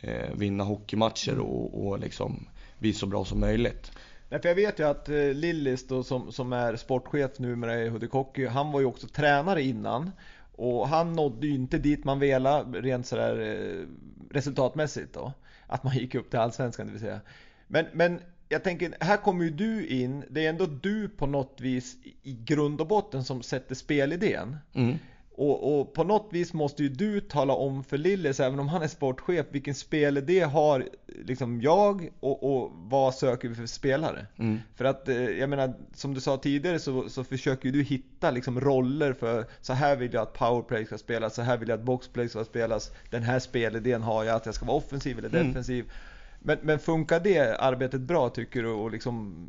eh, 0.00 0.34
vinna 0.34 0.64
hockeymatcher 0.64 1.38
och, 1.38 1.86
och 1.86 1.98
liksom 1.98 2.46
bli 2.78 2.92
så 2.92 3.06
bra 3.06 3.24
som 3.24 3.40
möjligt. 3.40 3.92
Nej, 4.28 4.40
för 4.40 4.48
jag 4.48 4.56
vet 4.56 4.78
ju 4.78 4.88
att 4.88 5.08
eh, 5.08 5.14
Lillis 5.14 5.86
då, 5.86 6.02
som, 6.02 6.32
som 6.32 6.52
är 6.52 6.76
sportchef 6.76 7.38
numera 7.38 7.80
i 7.80 7.88
Hudik 7.88 8.10
Hockey, 8.10 8.46
han 8.46 8.72
var 8.72 8.80
ju 8.80 8.86
också 8.86 9.06
tränare 9.06 9.62
innan. 9.62 10.10
Och 10.52 10.88
han 10.88 11.12
nådde 11.12 11.46
ju 11.46 11.54
inte 11.54 11.78
dit 11.78 12.04
man 12.04 12.18
velade 12.18 12.80
rent 12.80 13.06
sådär 13.06 13.40
eh, 13.40 13.86
resultatmässigt 14.30 15.14
då. 15.14 15.32
Att 15.66 15.84
man 15.84 15.96
gick 15.96 16.14
upp 16.14 16.30
till 16.30 16.38
Allsvenskan 16.38 16.86
det 16.86 16.92
vill 16.92 17.00
säga. 17.00 17.20
Men, 17.66 17.86
men 17.92 18.20
jag 18.48 18.64
tänker, 18.64 18.94
här 19.00 19.16
kommer 19.16 19.44
ju 19.44 19.50
du 19.50 19.86
in. 19.86 20.24
Det 20.30 20.46
är 20.46 20.50
ändå 20.50 20.66
du 20.66 21.08
på 21.08 21.26
något 21.26 21.60
vis 21.60 21.96
i 22.22 22.32
grund 22.44 22.80
och 22.80 22.86
botten 22.86 23.24
som 23.24 23.42
sätter 23.42 23.74
spelidén. 23.74 24.56
Mm. 24.72 24.98
Och, 25.40 25.80
och 25.80 25.92
på 25.92 26.04
något 26.04 26.28
vis 26.30 26.52
måste 26.52 26.82
ju 26.82 26.88
du 26.88 27.20
tala 27.20 27.52
om 27.54 27.84
för 27.84 27.98
Lillis, 27.98 28.40
även 28.40 28.60
om 28.60 28.68
han 28.68 28.82
är 28.82 28.88
sportchef, 28.88 29.46
vilken 29.50 29.74
spelidé 29.74 30.40
har 30.40 30.88
liksom 31.24 31.60
jag 31.60 32.08
och, 32.20 32.42
och 32.62 32.70
vad 32.74 33.14
söker 33.14 33.48
vi 33.48 33.54
för 33.54 33.66
spelare? 33.66 34.26
Mm. 34.36 34.58
För 34.76 34.84
att 34.84 35.08
eh, 35.08 35.16
jag 35.16 35.50
menar, 35.50 35.74
som 35.94 36.14
du 36.14 36.20
sa 36.20 36.36
tidigare 36.36 36.78
så, 36.78 37.08
så 37.08 37.24
försöker 37.24 37.70
du 37.70 37.82
hitta 37.82 38.30
liksom 38.30 38.60
roller 38.60 39.12
för 39.12 39.44
så 39.60 39.72
här 39.72 39.96
vill 39.96 40.12
jag 40.12 40.22
att 40.22 40.32
powerplay 40.32 40.84
ska 40.86 40.98
spelas, 40.98 41.34
så 41.34 41.42
här 41.42 41.56
vill 41.56 41.68
jag 41.68 41.78
att 41.78 41.84
boxplay 41.84 42.28
ska 42.28 42.44
spelas, 42.44 42.92
den 43.10 43.22
här 43.22 43.38
spelidén 43.38 44.02
har 44.02 44.24
jag, 44.24 44.36
att 44.36 44.46
jag 44.46 44.54
ska 44.54 44.66
vara 44.66 44.76
offensiv 44.76 45.18
eller 45.18 45.28
Mm. 45.28 45.46
defensiv. 45.46 45.90
Men, 46.38 46.58
men 46.62 46.78
funkar 46.78 47.20
det 47.20 47.56
arbetet 47.60 48.00
bra 48.00 48.28
tycker 48.28 48.62
du? 48.62 48.68
Och 48.68 48.90
liksom, 48.90 49.46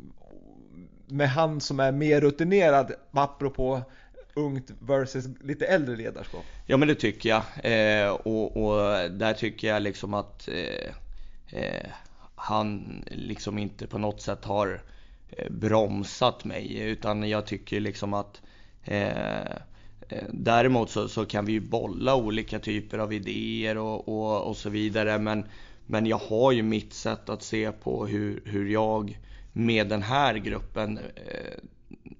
med 1.06 1.28
han 1.28 1.60
som 1.60 1.80
är 1.80 1.92
mer 1.92 2.20
rutinerad, 2.20 2.92
apropå 3.10 3.80
ungt 4.34 4.70
versus 4.78 5.24
lite 5.40 5.66
äldre 5.66 5.96
ledarskap? 5.96 6.44
Ja 6.66 6.76
men 6.76 6.88
det 6.88 6.94
tycker 6.94 7.28
jag. 7.28 7.42
Eh, 7.64 8.10
och, 8.10 8.56
och 8.56 9.10
där 9.10 9.34
tycker 9.34 9.68
jag 9.68 9.82
liksom 9.82 10.14
att 10.14 10.48
eh, 10.48 11.60
eh, 11.60 11.90
han 12.34 13.04
liksom 13.10 13.58
inte 13.58 13.86
på 13.86 13.98
något 13.98 14.20
sätt 14.20 14.44
har 14.44 14.82
eh, 15.30 15.50
bromsat 15.50 16.44
mig. 16.44 16.78
Utan 16.78 17.28
jag 17.28 17.46
tycker 17.46 17.80
liksom 17.80 18.14
att 18.14 18.42
eh, 18.84 19.40
eh, 20.08 20.24
Däremot 20.32 20.90
så, 20.90 21.08
så 21.08 21.26
kan 21.26 21.44
vi 21.44 21.52
ju 21.52 21.60
bolla 21.60 22.14
olika 22.14 22.58
typer 22.58 22.98
av 22.98 23.12
idéer 23.12 23.78
och, 23.78 24.08
och, 24.08 24.48
och 24.48 24.56
så 24.56 24.70
vidare. 24.70 25.18
Men, 25.18 25.44
men 25.86 26.06
jag 26.06 26.18
har 26.18 26.52
ju 26.52 26.62
mitt 26.62 26.92
sätt 26.92 27.28
att 27.28 27.42
se 27.42 27.72
på 27.72 28.06
hur, 28.06 28.42
hur 28.44 28.68
jag 28.68 29.18
med 29.52 29.88
den 29.88 30.02
här 30.02 30.34
gruppen 30.34 30.98
eh, 30.98 31.58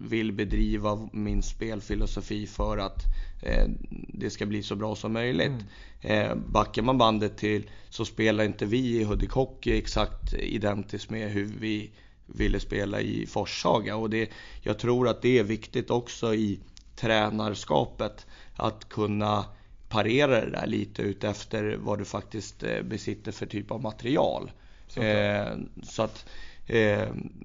vill 0.01 0.33
bedriva 0.33 1.09
min 1.13 1.43
spelfilosofi 1.43 2.47
för 2.47 2.79
att 2.79 3.03
eh, 3.43 3.67
det 4.09 4.31
ska 4.31 4.47
bli 4.47 4.63
så 4.63 4.77
bra 4.77 4.97
som 4.97 5.13
möjligt. 5.13 5.53
Eh, 6.01 6.35
backar 6.35 6.83
man 6.83 6.99
bandet 6.99 7.37
till 7.37 7.71
så 7.91 8.05
spelar 8.05 8.45
inte 8.45 8.67
vi 8.67 9.01
i 9.01 9.05
Hudik 9.05 9.31
Hockey 9.31 9.79
exakt 9.79 10.35
identiskt 10.35 11.11
med 11.11 11.31
hur 11.31 11.53
vi 11.61 11.91
ville 12.27 12.61
spela 12.61 13.01
i 13.01 13.27
Forshaga 13.27 13.97
och 13.97 14.11
det, 14.11 14.31
jag 14.63 14.79
tror 14.79 15.09
att 15.09 15.23
det 15.23 15.39
är 15.39 15.45
viktigt 15.45 15.91
också 15.91 16.35
i 16.35 16.61
tränarskapet 16.97 18.27
att 18.57 18.89
kunna 18.89 19.45
parera 19.89 20.45
det 20.45 20.51
där 20.51 20.67
lite 20.67 21.03
utefter 21.03 21.77
vad 21.81 21.99
du 21.99 22.05
faktiskt 22.05 22.63
eh, 22.63 22.83
besitter 22.83 23.33
för 23.33 23.47
typ 23.47 23.71
av 23.71 23.83
material. 23.83 24.51
Eh, 24.97 25.53
så 25.83 26.03
att, 26.03 26.27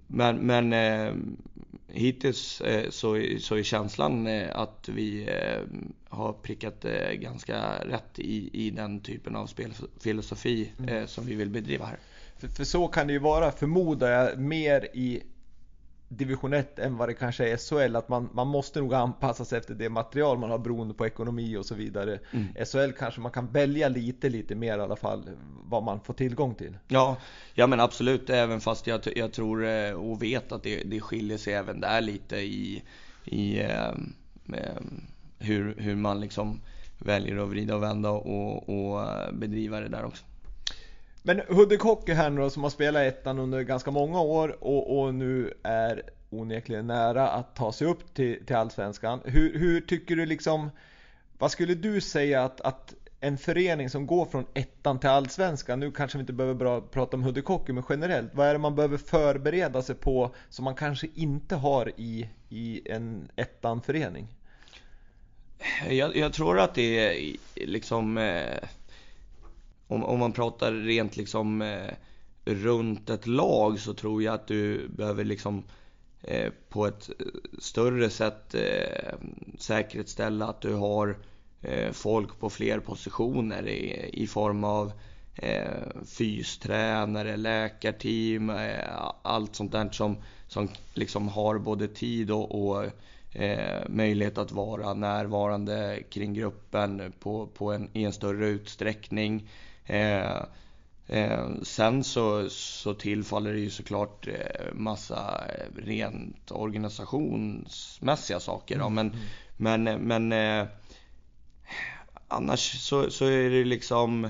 men 0.07 0.37
men 0.37 0.73
eh, 0.73 1.13
hittills 1.95 2.61
eh, 2.61 2.89
så, 2.89 3.25
så 3.39 3.55
är 3.55 3.63
känslan 3.63 4.27
eh, 4.27 4.55
att 4.55 4.89
vi 4.89 5.27
eh, 5.27 5.61
har 6.09 6.33
prickat 6.33 6.85
eh, 6.85 7.11
ganska 7.11 7.79
rätt 7.79 8.19
i, 8.19 8.49
i 8.53 8.69
den 8.69 8.99
typen 8.99 9.35
av 9.35 9.47
spelfilosofi 9.47 10.71
eh, 10.87 11.05
som 11.05 11.25
vi 11.25 11.35
vill 11.35 11.49
bedriva 11.49 11.85
här. 11.85 11.99
För, 12.37 12.47
för 12.47 12.63
så 12.63 12.87
kan 12.87 13.07
det 13.07 13.13
ju 13.13 13.19
vara, 13.19 13.51
förmodar 13.51 14.11
jag, 14.11 14.39
mer 14.39 14.87
i 14.93 15.21
division 16.07 16.53
1 16.53 16.79
än 16.79 16.97
vad 16.97 17.09
det 17.09 17.13
kanske 17.13 17.49
är 17.49 17.57
SHL. 17.57 17.95
Att 17.95 18.09
man, 18.09 18.29
man 18.33 18.47
måste 18.47 18.79
nog 18.79 18.93
anpassa 18.93 19.45
sig 19.45 19.57
efter 19.57 19.73
det 19.73 19.89
material 19.89 20.37
man 20.37 20.49
har 20.49 20.57
beroende 20.57 20.93
på 20.93 21.05
ekonomi 21.05 21.57
och 21.57 21.65
så 21.65 21.75
vidare. 21.75 22.19
Mm. 22.31 22.47
SHL 22.65 22.91
kanske 22.99 23.21
man 23.21 23.31
kan 23.31 23.51
välja 23.51 23.89
lite, 23.89 24.29
lite 24.29 24.55
mer 24.55 24.77
i 24.77 24.81
alla 24.81 24.95
fall 24.95 25.29
vad 25.63 25.83
man 25.83 25.99
får 25.99 26.13
tillgång 26.13 26.55
till. 26.55 26.77
Ja, 26.87 27.17
ja 27.53 27.67
men 27.67 27.79
absolut, 27.79 28.29
även 28.29 28.61
fast 28.61 28.87
jag, 28.87 29.01
jag 29.15 29.33
tror 29.33 29.65
eh, 29.65 29.91
och 29.91 30.23
vet 30.23 30.51
att 30.51 30.63
det, 30.63 30.83
det 30.83 31.01
skiljer 31.01 31.37
sig 31.37 31.53
även 31.53 31.79
där 31.79 32.01
lite 32.01 32.37
i, 32.37 32.83
i 33.25 33.59
eh, 33.59 33.89
eh, 34.53 34.81
hur, 35.39 35.75
hur 35.77 35.95
man 35.95 36.19
liksom 36.19 36.61
väljer 36.97 37.37
att 37.37 37.49
vrida 37.49 37.75
och 37.75 37.83
vända 37.83 38.09
och, 38.09 38.69
och 38.69 39.01
eh, 39.01 39.31
bedriva 39.31 39.79
det 39.79 39.89
där 39.89 40.05
också. 40.05 40.23
Men 41.27 41.41
Hudik 41.47 41.81
Hockey 41.81 42.13
här 42.13 42.29
nu 42.29 42.41
då, 42.41 42.49
som 42.49 42.63
har 42.63 42.69
spelat 42.69 43.03
i 43.03 43.05
ettan 43.05 43.39
under 43.39 43.61
ganska 43.61 43.91
många 43.91 44.21
år 44.21 44.63
och, 44.63 44.99
och 44.99 45.13
nu 45.13 45.53
är 45.63 46.01
onekligen 46.29 46.87
nära 46.87 47.29
att 47.29 47.55
ta 47.55 47.71
sig 47.71 47.87
upp 47.87 48.13
till, 48.13 48.45
till 48.45 48.55
Allsvenskan. 48.55 49.21
Hur, 49.25 49.59
hur 49.59 49.81
tycker 49.81 50.15
du 50.15 50.25
liksom, 50.25 50.69
vad 51.37 51.51
skulle 51.51 51.75
du 51.75 52.01
säga 52.01 52.43
att, 52.43 52.61
att 52.61 52.93
en 53.19 53.37
förening 53.37 53.89
som 53.89 54.07
går 54.07 54.25
från 54.25 54.45
ettan 54.53 54.99
till 54.99 55.09
allsvenskan, 55.09 55.79
nu 55.79 55.91
kanske 55.91 56.17
vi 56.17 56.21
inte 56.21 56.33
behöver 56.33 56.55
bra, 56.55 56.81
prata 56.81 57.17
om 57.17 57.23
Hudik 57.23 57.45
Hockey, 57.45 57.73
men 57.73 57.83
generellt, 57.89 58.35
vad 58.35 58.47
är 58.47 58.53
det 58.53 58.59
man 58.59 58.75
behöver 58.75 58.97
förbereda 58.97 59.81
sig 59.81 59.95
på 59.95 60.35
som 60.49 60.65
man 60.65 60.75
kanske 60.75 61.07
inte 61.15 61.55
har 61.55 61.91
i, 61.97 62.29
i 62.49 62.91
en 62.91 63.31
ettan-förening? 63.35 64.27
Jag, 65.89 66.15
jag, 66.15 66.33
tror 66.33 66.59
att 66.59 66.75
det 66.75 66.99
är 66.99 67.35
liksom, 67.55 68.17
eh, 68.17 68.57
om, 69.87 70.03
om, 70.03 70.19
man 70.19 70.31
pratar 70.31 70.71
rent 70.71 71.17
liksom 71.17 71.61
eh, 71.61 71.93
runt 72.45 73.09
ett 73.09 73.27
lag 73.27 73.79
så 73.79 73.93
tror 73.93 74.23
jag 74.23 74.33
att 74.33 74.47
du 74.47 74.87
behöver 74.87 75.23
liksom 75.23 75.63
eh, 76.21 76.51
på 76.69 76.87
ett 76.87 77.09
eh, 77.09 77.25
större 77.59 78.09
sätt 78.09 78.55
eh, 78.55 79.13
säkerställa 79.57 80.47
att 80.47 80.61
du 80.61 80.73
har 80.73 81.17
eh, 81.61 81.91
folk 81.91 82.39
på 82.39 82.49
fler 82.49 82.79
positioner 82.79 83.67
i, 83.67 84.09
i 84.13 84.27
form 84.27 84.63
av 84.63 84.91
eh, 85.35 86.03
fystränare, 86.05 87.37
läkarteam, 87.37 88.49
eh, 88.49 89.11
allt 89.21 89.55
sånt 89.55 89.71
där 89.71 89.89
som, 89.91 90.17
som 90.47 90.69
liksom 90.93 91.27
har 91.27 91.59
både 91.59 91.87
tid 91.87 92.31
och, 92.31 92.67
och 92.67 92.85
eh, 93.35 93.83
möjlighet 93.89 94.37
att 94.37 94.51
vara 94.51 94.93
närvarande 94.93 96.03
kring 96.09 96.33
gruppen 96.33 97.13
på, 97.19 97.47
på 97.47 97.71
en, 97.71 97.89
i 97.93 98.03
en 98.03 98.13
större 98.13 98.47
utsträckning. 98.47 99.49
Eh, 99.85 100.41
eh, 101.07 101.47
sen 101.63 102.03
så, 102.03 102.49
så 102.49 102.93
tillfaller 102.93 103.53
det 103.53 103.59
ju 103.59 103.69
såklart 103.69 104.27
eh, 104.27 104.73
massa 104.73 105.43
rent 105.77 106.51
organisationsmässiga 106.51 108.39
saker. 108.39 108.79
Då. 108.79 108.89
Men, 108.89 109.11
mm. 109.11 109.83
men, 109.83 109.83
men 110.07 110.31
eh, 110.31 110.67
annars 112.27 112.81
så, 112.81 113.11
så 113.11 113.25
är 113.25 113.49
det 113.49 113.63
liksom 113.63 114.29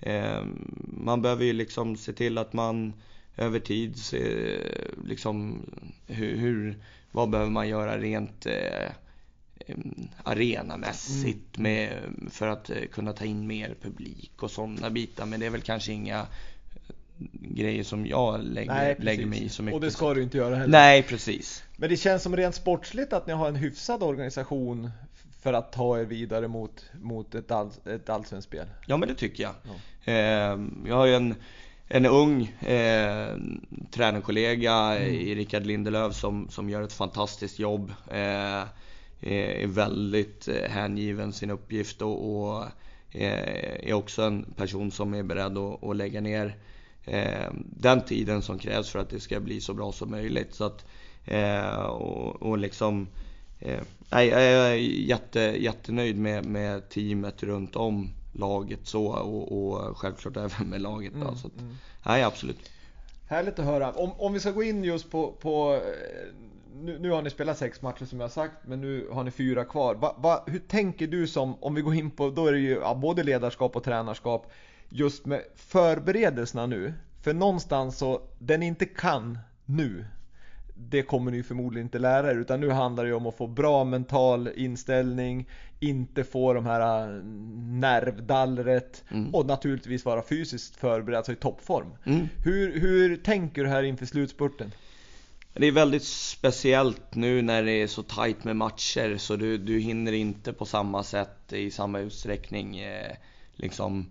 eh, 0.00 0.42
man 0.78 1.22
behöver 1.22 1.44
ju 1.44 1.52
liksom 1.52 1.96
se 1.96 2.12
till 2.12 2.38
att 2.38 2.52
man 2.52 2.92
över 3.36 3.60
tid 3.60 3.98
se, 3.98 4.58
liksom 5.04 5.62
hur, 6.06 6.36
hur 6.36 6.78
vad 7.10 7.30
behöver 7.30 7.50
man 7.50 7.68
göra 7.68 7.98
rent 7.98 8.46
eh, 8.46 8.90
arenamässigt 10.22 11.58
mm. 11.58 11.72
med, 11.72 11.90
för 12.30 12.48
att 12.48 12.70
eh, 12.70 12.76
kunna 12.92 13.12
ta 13.12 13.24
in 13.24 13.46
mer 13.46 13.74
publik 13.82 14.32
och 14.42 14.50
sådana 14.50 14.90
bitar. 14.90 15.26
Men 15.26 15.40
det 15.40 15.46
är 15.46 15.50
väl 15.50 15.60
kanske 15.60 15.92
inga 15.92 16.18
eh, 16.18 16.26
grejer 17.32 17.82
som 17.82 18.06
jag 18.06 18.44
lägger, 18.44 18.74
Nej, 18.74 18.96
lägger 18.98 19.26
mig 19.26 19.44
i 19.44 19.48
så 19.48 19.62
mycket. 19.62 19.74
Och 19.74 19.80
det 19.80 19.90
ska 19.90 20.14
du 20.14 20.22
inte 20.22 20.38
göra 20.38 20.56
heller. 20.56 20.72
Nej, 20.72 21.02
precis. 21.02 21.62
Men 21.76 21.90
det 21.90 21.96
känns 21.96 22.22
som 22.22 22.36
rent 22.36 22.54
sportsligt 22.54 23.12
att 23.12 23.26
ni 23.26 23.32
har 23.32 23.48
en 23.48 23.56
hyfsad 23.56 24.02
organisation 24.02 24.90
för 25.42 25.52
att 25.52 25.72
ta 25.72 26.00
er 26.00 26.04
vidare 26.04 26.48
mot, 26.48 26.84
mot 27.02 27.34
ett, 27.34 27.50
all, 27.50 27.70
ett 27.84 28.08
allsvenskt 28.08 28.48
spel. 28.48 28.66
Ja, 28.86 28.96
men 28.96 29.08
det 29.08 29.14
tycker 29.14 29.42
jag. 29.42 29.52
Ja. 29.62 30.12
Eh, 30.12 30.58
jag 30.86 30.96
har 30.96 31.06
ju 31.06 31.14
en 31.14 31.34
en 31.88 32.06
ung 32.06 32.42
eh, 32.60 33.36
tränarkollega 33.90 34.72
mm. 34.72 35.14
i 35.14 35.34
Rickard 35.34 35.66
Lindelöf 35.66 36.14
som, 36.14 36.48
som 36.50 36.70
gör 36.70 36.82
ett 36.82 36.92
fantastiskt 36.92 37.58
jobb. 37.58 37.92
Eh, 38.10 38.62
är 39.20 39.66
väldigt 39.66 40.48
eh, 40.48 40.70
hängiven 40.70 41.32
sin 41.32 41.50
uppgift 41.50 42.02
och, 42.02 42.42
och 42.42 42.64
eh, 43.10 43.88
är 43.88 43.92
också 43.92 44.22
en 44.22 44.42
person 44.42 44.90
som 44.90 45.14
är 45.14 45.22
beredd 45.22 45.58
att, 45.58 45.84
att 45.84 45.96
lägga 45.96 46.20
ner 46.20 46.56
eh, 47.04 47.50
den 47.76 48.00
tiden 48.00 48.42
som 48.42 48.58
krävs 48.58 48.90
för 48.90 48.98
att 48.98 49.10
det 49.10 49.20
ska 49.20 49.40
bli 49.40 49.60
så 49.60 49.74
bra 49.74 49.92
som 49.92 50.10
möjligt. 50.10 50.54
Så 50.54 50.64
att, 50.64 50.84
eh, 51.24 51.76
och, 51.76 52.42
och 52.42 52.58
liksom, 52.58 53.08
jag 54.10 54.42
är 54.42 54.74
jätte, 54.74 55.40
jättenöjd 55.40 56.18
med, 56.18 56.46
med 56.46 56.88
teamet 56.88 57.42
runt 57.42 57.76
om 57.76 58.10
laget 58.32 58.80
så 58.82 59.06
och, 59.06 59.52
och 59.52 59.98
självklart 59.98 60.36
även 60.36 60.68
med 60.68 60.80
laget. 60.80 61.14
Mm, 61.14 61.26
då, 61.26 61.34
så 61.34 61.46
att, 61.46 61.60
mm. 61.60 61.76
Nej, 62.06 62.22
absolut. 62.22 62.70
Härligt 63.28 63.58
att 63.58 63.64
höra. 63.64 63.92
Om, 63.92 64.12
om 64.18 64.32
vi 64.32 64.40
ska 64.40 64.50
gå 64.50 64.62
in 64.62 64.84
just 64.84 65.10
på, 65.10 65.32
på 65.32 65.74
eh, 65.74 65.80
nu, 66.82 66.98
nu, 66.98 67.10
har 67.10 67.22
ni 67.22 67.30
spelat 67.30 67.58
sex 67.58 67.82
matcher 67.82 68.04
som 68.04 68.20
jag 68.20 68.30
sagt, 68.30 68.56
men 68.66 68.80
nu 68.80 69.08
har 69.10 69.24
ni 69.24 69.30
fyra 69.30 69.64
kvar. 69.64 69.94
Va, 69.94 70.16
va, 70.18 70.44
hur 70.46 70.58
tänker 70.58 71.06
du 71.06 71.26
som, 71.26 71.62
om 71.62 71.74
vi 71.74 71.82
går 71.82 71.94
in 71.94 72.10
på, 72.10 72.30
då 72.30 72.46
är 72.46 72.52
det 72.52 72.58
ju 72.58 72.74
ja, 72.74 72.94
både 72.94 73.22
ledarskap 73.22 73.76
och 73.76 73.84
tränarskap, 73.84 74.52
just 74.88 75.26
med 75.26 75.42
förberedelserna 75.54 76.66
nu. 76.66 76.94
För 77.22 77.34
någonstans 77.34 77.98
så, 77.98 78.20
den 78.38 78.62
inte 78.62 78.84
kan 78.84 79.38
nu, 79.64 80.04
det 80.74 81.02
kommer 81.02 81.30
ni 81.30 81.42
förmodligen 81.42 81.86
inte 81.86 81.98
lära 81.98 82.30
er 82.30 82.34
utan 82.34 82.60
nu 82.60 82.70
handlar 82.70 83.04
det 83.04 83.12
om 83.12 83.26
att 83.26 83.36
få 83.36 83.46
bra 83.46 83.84
mental 83.84 84.48
inställning, 84.54 85.48
inte 85.80 86.24
få 86.24 86.52
de 86.52 86.66
här 86.66 87.08
äh, 87.08 87.22
nervdallret 87.56 89.04
mm. 89.10 89.34
och 89.34 89.46
naturligtvis 89.46 90.04
vara 90.04 90.22
fysiskt 90.22 90.76
förberedd, 90.76 91.16
alltså 91.16 91.32
i 91.32 91.36
toppform. 91.36 91.86
Mm. 92.04 92.28
Hur, 92.44 92.80
hur 92.80 93.16
tänker 93.16 93.64
du 93.64 93.68
här 93.68 93.82
inför 93.82 94.06
slutspurten? 94.06 94.72
Det 95.58 95.66
är 95.66 95.72
väldigt 95.72 96.04
speciellt 96.04 97.14
nu 97.14 97.42
när 97.42 97.62
det 97.62 97.72
är 97.72 97.86
så 97.86 98.02
tajt 98.02 98.44
med 98.44 98.56
matcher 98.56 99.16
så 99.16 99.36
du, 99.36 99.58
du 99.58 99.78
hinner 99.78 100.12
inte 100.12 100.52
på 100.52 100.66
samma 100.66 101.02
sätt 101.02 101.52
i 101.52 101.70
samma 101.70 101.98
utsträckning 101.98 102.78
eh, 102.78 103.16
liksom 103.54 104.10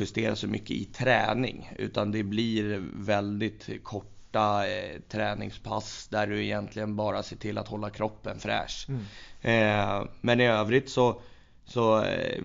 justera 0.00 0.36
så 0.36 0.46
mycket 0.46 0.70
i 0.70 0.84
träning 0.84 1.72
utan 1.78 2.12
det 2.12 2.22
blir 2.22 2.84
väldigt 2.92 3.82
kort 3.82 4.20
korta 4.30 4.68
eh, 4.68 5.00
träningspass 5.08 6.08
där 6.08 6.26
du 6.26 6.44
egentligen 6.44 6.96
bara 6.96 7.22
ser 7.22 7.36
till 7.36 7.58
att 7.58 7.68
hålla 7.68 7.90
kroppen 7.90 8.38
fräsch. 8.38 8.86
Mm. 8.88 9.02
Eh, 9.40 10.08
men 10.20 10.40
i 10.40 10.46
övrigt 10.46 10.90
så, 10.90 11.20
så 11.64 12.02
eh, 12.02 12.42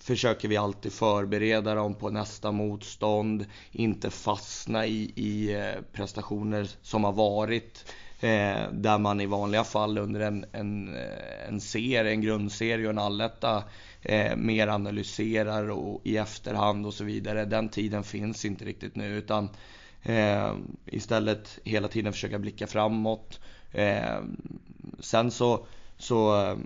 försöker 0.00 0.48
vi 0.48 0.56
alltid 0.56 0.92
förbereda 0.92 1.74
dem 1.74 1.94
på 1.94 2.10
nästa 2.10 2.52
motstånd, 2.52 3.46
inte 3.72 4.10
fastna 4.10 4.86
i, 4.86 5.12
i 5.14 5.54
eh, 5.54 5.82
prestationer 5.92 6.70
som 6.82 7.04
har 7.04 7.12
varit. 7.12 7.94
Eh, 8.20 8.72
där 8.72 8.98
man 8.98 9.20
i 9.20 9.26
vanliga 9.26 9.64
fall 9.64 9.98
under 9.98 10.20
en, 10.20 10.44
en, 10.52 10.96
eh, 10.96 11.48
en 11.48 11.60
serie, 11.60 12.12
en 12.12 12.20
grundserie 12.20 12.86
och 12.86 12.92
en 12.92 12.98
alletta 12.98 13.62
eh, 14.02 14.36
mer 14.36 14.68
analyserar 14.68 15.70
och 15.70 16.00
i 16.04 16.16
efterhand 16.16 16.86
och 16.86 16.94
så 16.94 17.04
vidare. 17.04 17.44
Den 17.44 17.68
tiden 17.68 18.02
finns 18.02 18.44
inte 18.44 18.64
riktigt 18.64 18.96
nu 18.96 19.06
utan 19.06 19.48
Eh, 20.02 20.54
istället 20.86 21.58
hela 21.64 21.88
tiden 21.88 22.12
försöka 22.12 22.38
blicka 22.38 22.66
framåt. 22.66 23.40
Eh, 23.72 24.20
sen 25.00 25.30
så, 25.30 25.66
så 25.98 26.44
eh, 26.44 26.56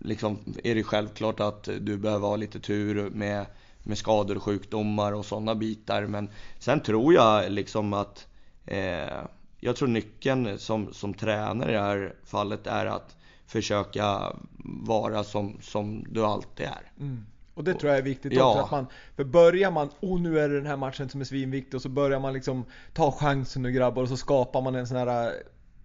liksom 0.00 0.38
är 0.64 0.74
det 0.74 0.82
självklart 0.82 1.40
att 1.40 1.68
du 1.80 1.96
behöver 1.96 2.28
ha 2.28 2.36
lite 2.36 2.60
tur 2.60 3.10
med, 3.10 3.46
med 3.82 3.98
skador 3.98 4.36
och 4.36 4.42
sjukdomar 4.42 5.12
och 5.12 5.24
sådana 5.24 5.54
bitar. 5.54 6.06
Men 6.06 6.30
sen 6.58 6.80
tror 6.80 7.14
jag 7.14 7.52
liksom 7.52 7.92
att 7.92 8.26
eh, 8.66 9.20
jag 9.60 9.76
tror 9.76 9.88
nyckeln 9.88 10.58
som, 10.58 10.92
som 10.92 11.14
tränare 11.14 11.70
i 11.70 11.74
det 11.74 11.80
här 11.80 12.14
fallet 12.24 12.66
är 12.66 12.86
att 12.86 13.16
försöka 13.46 14.36
vara 14.64 15.24
som, 15.24 15.56
som 15.60 16.04
du 16.08 16.24
alltid 16.24 16.66
är. 16.66 16.92
Mm. 17.00 17.26
Och 17.54 17.64
det 17.64 17.74
tror 17.74 17.90
jag 17.90 17.98
är 17.98 18.02
viktigt 18.02 18.32
ja. 18.32 18.50
också. 18.50 18.64
Att 18.64 18.70
man, 18.70 18.86
för 19.16 19.24
börjar 19.24 19.70
man, 19.70 19.90
oh 20.00 20.20
nu 20.20 20.38
är 20.38 20.48
det 20.48 20.54
den 20.54 20.66
här 20.66 20.76
matchen 20.76 21.08
som 21.08 21.20
är 21.20 21.24
svinviktig 21.24 21.74
och 21.74 21.82
så 21.82 21.88
börjar 21.88 22.20
man 22.20 22.32
liksom 22.32 22.64
ta 22.92 23.12
chansen 23.12 23.62
nu 23.62 23.72
grabbar 23.72 24.02
och 24.02 24.08
så 24.08 24.16
skapar 24.16 24.62
man 24.62 24.74
en 24.74 24.86
sån 24.86 24.96
här 24.96 25.32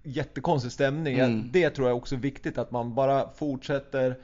jättekonstig 0.06 0.72
stämning. 0.72 1.20
Mm. 1.20 1.50
Det 1.52 1.70
tror 1.70 1.88
jag 1.88 1.98
också 1.98 2.16
är 2.16 2.20
viktigt 2.20 2.58
att 2.58 2.72
man 2.72 2.96
bara 2.96 3.30
fortsätter 3.30 4.16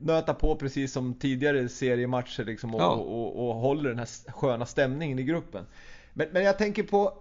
nöta 0.00 0.34
på 0.34 0.56
precis 0.56 0.92
som 0.92 1.14
tidigare 1.14 1.68
seriematcher 1.68 2.44
liksom 2.44 2.74
och, 2.74 2.80
ja. 2.80 2.90
och, 2.90 3.20
och, 3.20 3.48
och, 3.48 3.54
håller 3.54 3.88
den 3.88 3.98
här 3.98 4.32
sköna 4.32 4.66
stämningen 4.66 5.18
i 5.18 5.22
gruppen. 5.22 5.66
Men, 6.12 6.28
men 6.32 6.44
jag 6.44 6.58
tänker 6.58 6.82
på 6.82 7.12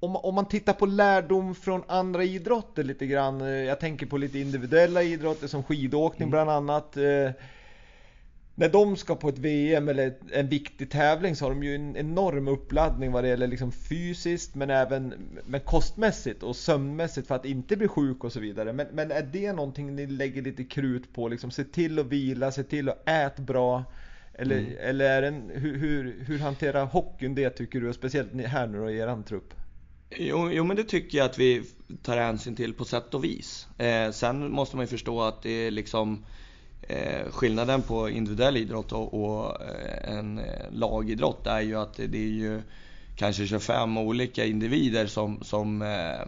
om, 0.00 0.16
om 0.16 0.34
man 0.34 0.48
tittar 0.48 0.72
på 0.72 0.86
lärdom 0.86 1.54
från 1.54 1.82
andra 1.86 2.24
idrotter 2.24 2.84
lite 2.84 3.06
grann. 3.06 3.40
Eh, 3.40 3.48
jag 3.48 3.80
tänker 3.80 4.06
på 4.06 4.16
lite 4.16 4.38
individuella 4.38 5.02
idrotter 5.02 5.46
som 5.46 5.62
skidåkning 5.62 6.28
mm. 6.28 6.30
bland 6.30 6.50
annat. 6.50 6.96
När 8.54 8.68
de 8.68 8.96
ska 8.96 9.14
på 9.14 9.28
ett 9.28 9.38
VM 9.38 9.88
eller 9.88 10.14
en 10.32 10.48
viktig 10.48 10.90
tävling 10.90 11.36
så 11.36 11.44
har 11.44 11.50
de 11.50 11.62
ju 11.62 11.74
en 11.74 11.96
enorm 11.96 12.48
uppladdning 12.48 13.12
vad 13.12 13.24
det 13.24 13.28
gäller 13.28 13.46
liksom 13.46 13.72
fysiskt 13.72 14.54
men 14.54 14.70
även 14.70 15.14
med 15.46 15.64
kostmässigt 15.64 16.42
och 16.42 16.56
sömnmässigt 16.56 17.28
för 17.28 17.34
att 17.34 17.44
inte 17.44 17.76
bli 17.76 17.88
sjuk 17.88 18.24
och 18.24 18.32
så 18.32 18.40
vidare. 18.40 18.72
Men, 18.72 18.86
men 18.92 19.10
är 19.10 19.22
det 19.22 19.52
någonting 19.52 19.96
ni 19.96 20.06
lägger 20.06 20.42
lite 20.42 20.64
krut 20.64 21.14
på? 21.14 21.28
Liksom, 21.28 21.50
se 21.50 21.64
till 21.64 21.98
att 21.98 22.06
vila, 22.06 22.52
se 22.52 22.62
till 22.62 22.88
att 22.88 23.08
äta 23.08 23.42
bra. 23.42 23.84
Eller, 24.34 24.58
mm. 24.58 24.72
eller 24.80 25.04
är 25.04 25.22
den, 25.22 25.50
hur, 25.54 25.76
hur, 25.76 26.24
hur 26.26 26.38
hanterar 26.38 26.86
hockeyn 26.86 27.34
det 27.34 27.50
tycker 27.50 27.80
du? 27.80 27.92
Speciellt 27.92 28.32
här 28.34 28.66
nu 28.66 28.78
då 28.78 28.90
i 28.90 28.98
eran 28.98 29.24
trupp. 29.24 29.54
Jo, 30.16 30.50
jo, 30.52 30.64
men 30.64 30.76
det 30.76 30.84
tycker 30.84 31.18
jag 31.18 31.24
att 31.24 31.38
vi 31.38 31.62
tar 32.02 32.16
hänsyn 32.16 32.56
till 32.56 32.74
på 32.74 32.84
sätt 32.84 33.14
och 33.14 33.24
vis. 33.24 33.68
Eh, 33.78 34.10
sen 34.10 34.50
måste 34.50 34.76
man 34.76 34.82
ju 34.82 34.88
förstå 34.88 35.22
att 35.22 35.42
det 35.42 35.50
är 35.50 35.70
liksom 35.70 36.24
skillnaden 37.30 37.82
på 37.82 38.10
individuell 38.10 38.56
idrott 38.56 38.92
och, 38.92 39.60
eh, 39.60 40.18
en 40.18 40.38
eh, 40.38 40.44
lagidrott 40.70 41.46
är 41.46 41.60
ju 41.60 41.76
att 41.76 41.96
det 41.96 42.18
är 42.18 42.32
ju 42.32 42.62
kanske 43.16 43.46
25 43.46 43.98
olika 43.98 44.44
individer 44.44 45.06
som, 45.06 45.44
som 45.44 45.82
eh, 45.82 46.26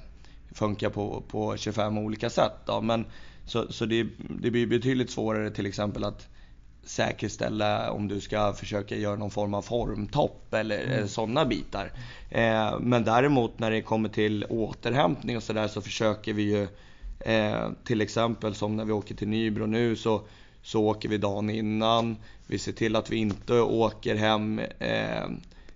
funkar 0.55 0.91
på, 0.91 1.23
på 1.29 1.57
25 1.57 1.99
olika 1.99 2.31
sätt. 2.31 2.53
Då. 2.67 2.81
Men, 2.81 3.05
så 3.47 3.73
så 3.73 3.87
det, 3.87 4.07
det 4.19 4.51
blir 4.51 4.67
betydligt 4.67 5.11
svårare 5.11 5.51
till 5.51 5.67
exempel 5.67 6.05
att 6.05 6.29
säkerställa 6.83 7.91
om 7.91 8.09
du 8.09 8.21
ska 8.21 8.53
försöka 8.53 8.97
göra 8.97 9.17
någon 9.17 9.31
form 9.31 9.55
av 9.55 9.63
formtopp 9.63 10.55
eller 10.55 10.85
mm. 10.85 11.09
sådana 11.09 11.45
bitar. 11.45 11.93
Eh, 12.31 12.81
men 12.81 13.05
däremot 13.05 13.59
när 13.59 13.71
det 13.71 13.83
kommer 13.83 14.09
till 14.09 14.45
återhämtning 14.49 15.37
och 15.37 15.43
sådär 15.43 15.69
så 15.69 15.81
försöker 15.81 16.33
vi 16.33 16.43
ju 16.43 16.69
eh, 17.21 17.71
till 17.85 18.01
exempel 18.01 18.55
som 18.55 18.77
när 18.77 18.85
vi 18.85 18.93
åker 18.93 19.15
till 19.15 19.29
Nybro 19.29 19.67
nu 19.67 19.97
så, 19.97 20.23
så 20.62 20.85
åker 20.85 21.09
vi 21.09 21.19
dagen 21.19 21.51
innan. 21.51 22.17
Vi 22.47 22.59
ser 22.59 22.73
till 22.73 22.97
att 22.97 23.11
vi 23.11 23.17
inte 23.17 23.61
åker 23.61 24.15
hem 24.15 24.59
eh, 24.79 25.29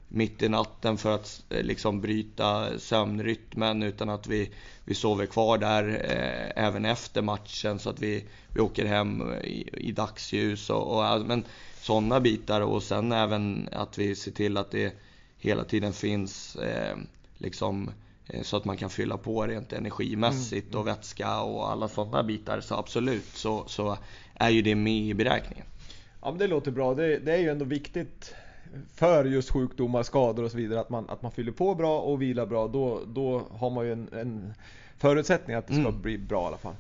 mitt 0.09 0.43
i 0.43 0.49
natten 0.49 0.99
för 0.99 1.15
att 1.15 1.45
eh, 1.49 1.63
liksom 1.63 2.01
bryta 2.01 2.79
sömnrytmen 2.79 3.83
utan 3.83 4.09
att 4.09 4.27
vi, 4.27 4.51
vi 4.85 4.95
sover 4.95 5.27
kvar 5.27 5.59
där 5.59 5.89
eh, 5.89 6.65
även 6.65 6.85
efter 6.85 7.23
matchen 7.23 7.79
så 7.79 7.91
att 7.91 8.01
vi, 8.01 8.25
vi 8.55 8.61
åker 8.61 8.87
hem 8.87 9.23
i, 9.33 9.69
i 9.73 9.93
dagsljus 9.93 10.71
och, 10.71 10.99
och 10.99 11.27
men 11.27 11.45
sådana 11.81 12.21
bitar 12.21 12.61
och 12.61 12.83
sen 12.83 13.13
även 13.13 13.69
att 13.73 13.99
vi 13.99 14.15
ser 14.15 14.31
till 14.31 14.57
att 14.57 14.71
det 14.71 14.95
hela 15.39 15.65
tiden 15.65 15.93
finns 15.93 16.57
eh, 16.57 16.97
liksom 17.39 17.89
eh, 17.89 17.95
så 18.43 18.57
att 18.57 18.65
man 18.65 18.77
kan 18.77 18.91
fylla 18.91 19.17
på 19.17 19.47
rent 19.47 19.73
energimässigt 19.73 20.69
mm. 20.69 20.81
och 20.81 20.87
vätska 20.87 21.41
och 21.41 21.71
alla 21.71 21.89
sådana 21.89 22.23
bitar. 22.23 22.61
Så 22.61 22.75
absolut 22.75 23.25
så, 23.25 23.65
så 23.67 23.99
är 24.35 24.51
ju 24.51 24.63
det 24.63 24.75
med 24.75 25.03
i 25.03 25.15
beräkningen. 25.15 25.67
Ja 26.23 26.31
men 26.31 26.39
det 26.39 26.47
låter 26.47 26.71
bra. 26.71 26.95
Det, 26.95 27.19
det 27.19 27.33
är 27.33 27.39
ju 27.39 27.49
ändå 27.49 27.65
viktigt 27.65 28.35
för 28.95 29.25
just 29.25 29.51
sjukdomar, 29.51 30.03
skador 30.03 30.45
och 30.45 30.51
så 30.51 30.57
vidare 30.57 30.81
att 30.81 30.91
man, 30.91 31.11
att 31.11 31.23
man 31.23 31.33
fyller 31.33 31.53
på 31.53 31.75
bra 31.75 32.01
och 32.01 32.23
vilar 32.23 32.47
bra. 32.47 32.69
Då, 32.69 33.01
då 33.07 33.43
har 33.51 33.71
man 33.71 33.87
ju 33.87 33.93
en, 33.93 34.09
en 34.13 34.55
förutsättning 34.99 35.57
att 35.57 35.67
det 35.67 35.73
ska 35.73 35.81
mm. 35.81 36.03
bli 36.03 36.19
bra 36.19 36.43
i 36.43 36.47
alla 36.47 36.57
fall. 36.57 36.75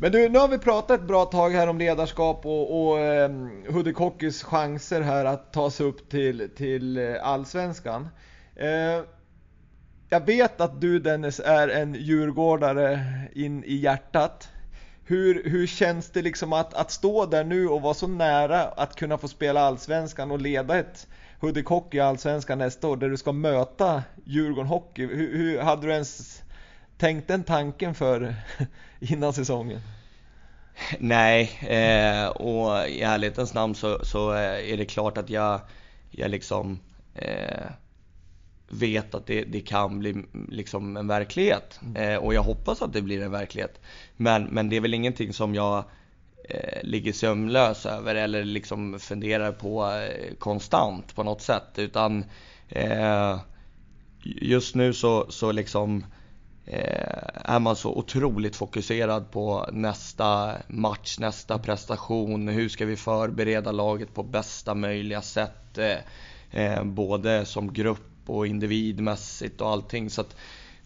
Men 0.00 0.12
du, 0.12 0.28
nu 0.28 0.38
har 0.38 0.48
vi 0.48 0.58
pratat 0.58 1.00
ett 1.00 1.06
bra 1.06 1.24
tag 1.24 1.50
här 1.50 1.66
om 1.66 1.78
ledarskap 1.78 2.46
och, 2.46 2.88
och 2.88 2.98
eh, 2.98 3.30
Hudik 3.68 3.96
Hockeys 3.96 4.42
chanser 4.42 5.00
här 5.00 5.24
att 5.24 5.52
ta 5.52 5.70
sig 5.70 5.86
upp 5.86 6.10
till, 6.10 6.48
till 6.56 6.96
eh, 6.96 7.14
Allsvenskan. 7.22 8.08
Eh, 8.56 9.02
jag 10.08 10.26
vet 10.26 10.60
att 10.60 10.80
du 10.80 10.98
Dennis 10.98 11.40
är 11.40 11.68
en 11.68 11.94
djurgårdare 11.94 13.00
in 13.32 13.64
i 13.64 13.74
hjärtat. 13.74 14.48
Hur, 15.04 15.42
hur 15.44 15.66
känns 15.66 16.10
det 16.10 16.22
liksom 16.22 16.52
att, 16.52 16.74
att 16.74 16.90
stå 16.90 17.26
där 17.26 17.44
nu 17.44 17.68
och 17.68 17.82
vara 17.82 17.94
så 17.94 18.06
nära 18.06 18.62
att 18.62 18.96
kunna 18.96 19.18
få 19.18 19.28
spela 19.28 19.60
Allsvenskan 19.60 20.30
och 20.30 20.40
leda 20.40 20.78
ett 20.78 21.06
Hudik 21.40 21.66
Hockey 21.66 21.96
i 21.96 22.00
Allsvenskan 22.00 22.58
nästa 22.58 22.88
år 22.88 22.96
där 22.96 23.08
du 23.08 23.16
ska 23.16 23.32
möta 23.32 24.02
Djurgården 24.24 24.66
Hockey. 24.66 25.06
Hur, 25.06 25.36
hur 25.36 25.60
hade 25.60 25.86
du 25.86 25.92
ens 25.92 26.42
tänkt 26.98 27.28
den 27.28 27.44
tanken 27.44 27.94
för 27.94 28.34
innan 29.00 29.32
säsongen? 29.32 29.80
Nej, 30.98 31.42
eh, 31.60 32.28
och 32.28 32.88
i 32.88 33.02
ärlighetens 33.02 33.54
namn 33.54 33.74
så, 33.74 34.04
så, 34.04 34.34
eh, 34.34 34.72
är 34.72 34.76
det 34.76 34.84
klart 34.84 35.18
att 35.18 35.30
jag, 35.30 35.60
jag 36.10 36.30
liksom 36.30 36.80
eh, 37.14 37.70
vet 38.68 39.14
att 39.14 39.26
det, 39.26 39.44
det, 39.44 39.60
kan 39.60 39.98
bli 39.98 40.24
liksom 40.48 40.96
en 40.96 41.06
verklighet. 41.06 41.80
Mm. 41.82 41.96
Eh, 41.96 42.18
och 42.18 42.34
jag 42.34 42.42
hoppas 42.42 42.82
att 42.82 42.92
det 42.92 43.02
blir 43.02 43.22
en 43.22 43.30
verklighet. 43.30 43.80
Men, 44.16 44.44
men 44.44 44.68
det 44.68 44.76
är 44.76 44.80
väl 44.80 44.94
ingenting 44.94 45.32
som 45.32 45.54
jag 45.54 45.84
eh, 46.48 46.82
ligger 46.82 47.12
sömnlös 47.12 47.86
över 47.86 48.14
eller 48.14 48.44
liksom 48.44 48.98
funderar 48.98 49.52
på 49.52 49.86
eh, 49.86 50.34
konstant 50.38 51.14
på 51.14 51.22
något 51.22 51.42
sätt. 51.42 51.68
Utan 51.76 52.24
eh, 52.68 53.38
just 54.22 54.74
nu 54.74 54.92
så, 54.92 55.26
så 55.28 55.52
liksom 55.52 56.04
eh, 56.66 57.18
är 57.44 57.58
man 57.58 57.76
så 57.76 57.94
otroligt 57.94 58.56
fokuserad 58.56 59.30
på 59.30 59.68
nästa 59.72 60.54
match, 60.68 61.18
nästa 61.18 61.58
prestation. 61.58 62.48
Hur 62.48 62.68
ska 62.68 62.86
vi 62.86 62.96
förbereda 62.96 63.72
laget 63.72 64.14
på 64.14 64.22
bästa 64.22 64.74
möjliga 64.74 65.22
sätt? 65.22 65.78
Eh, 66.50 66.84
både 66.84 67.44
som 67.44 67.72
grupp 67.72 68.17
och 68.28 68.46
individmässigt 68.46 69.60
och 69.60 69.68
allting. 69.68 70.10
Så 70.10 70.20
att 70.20 70.36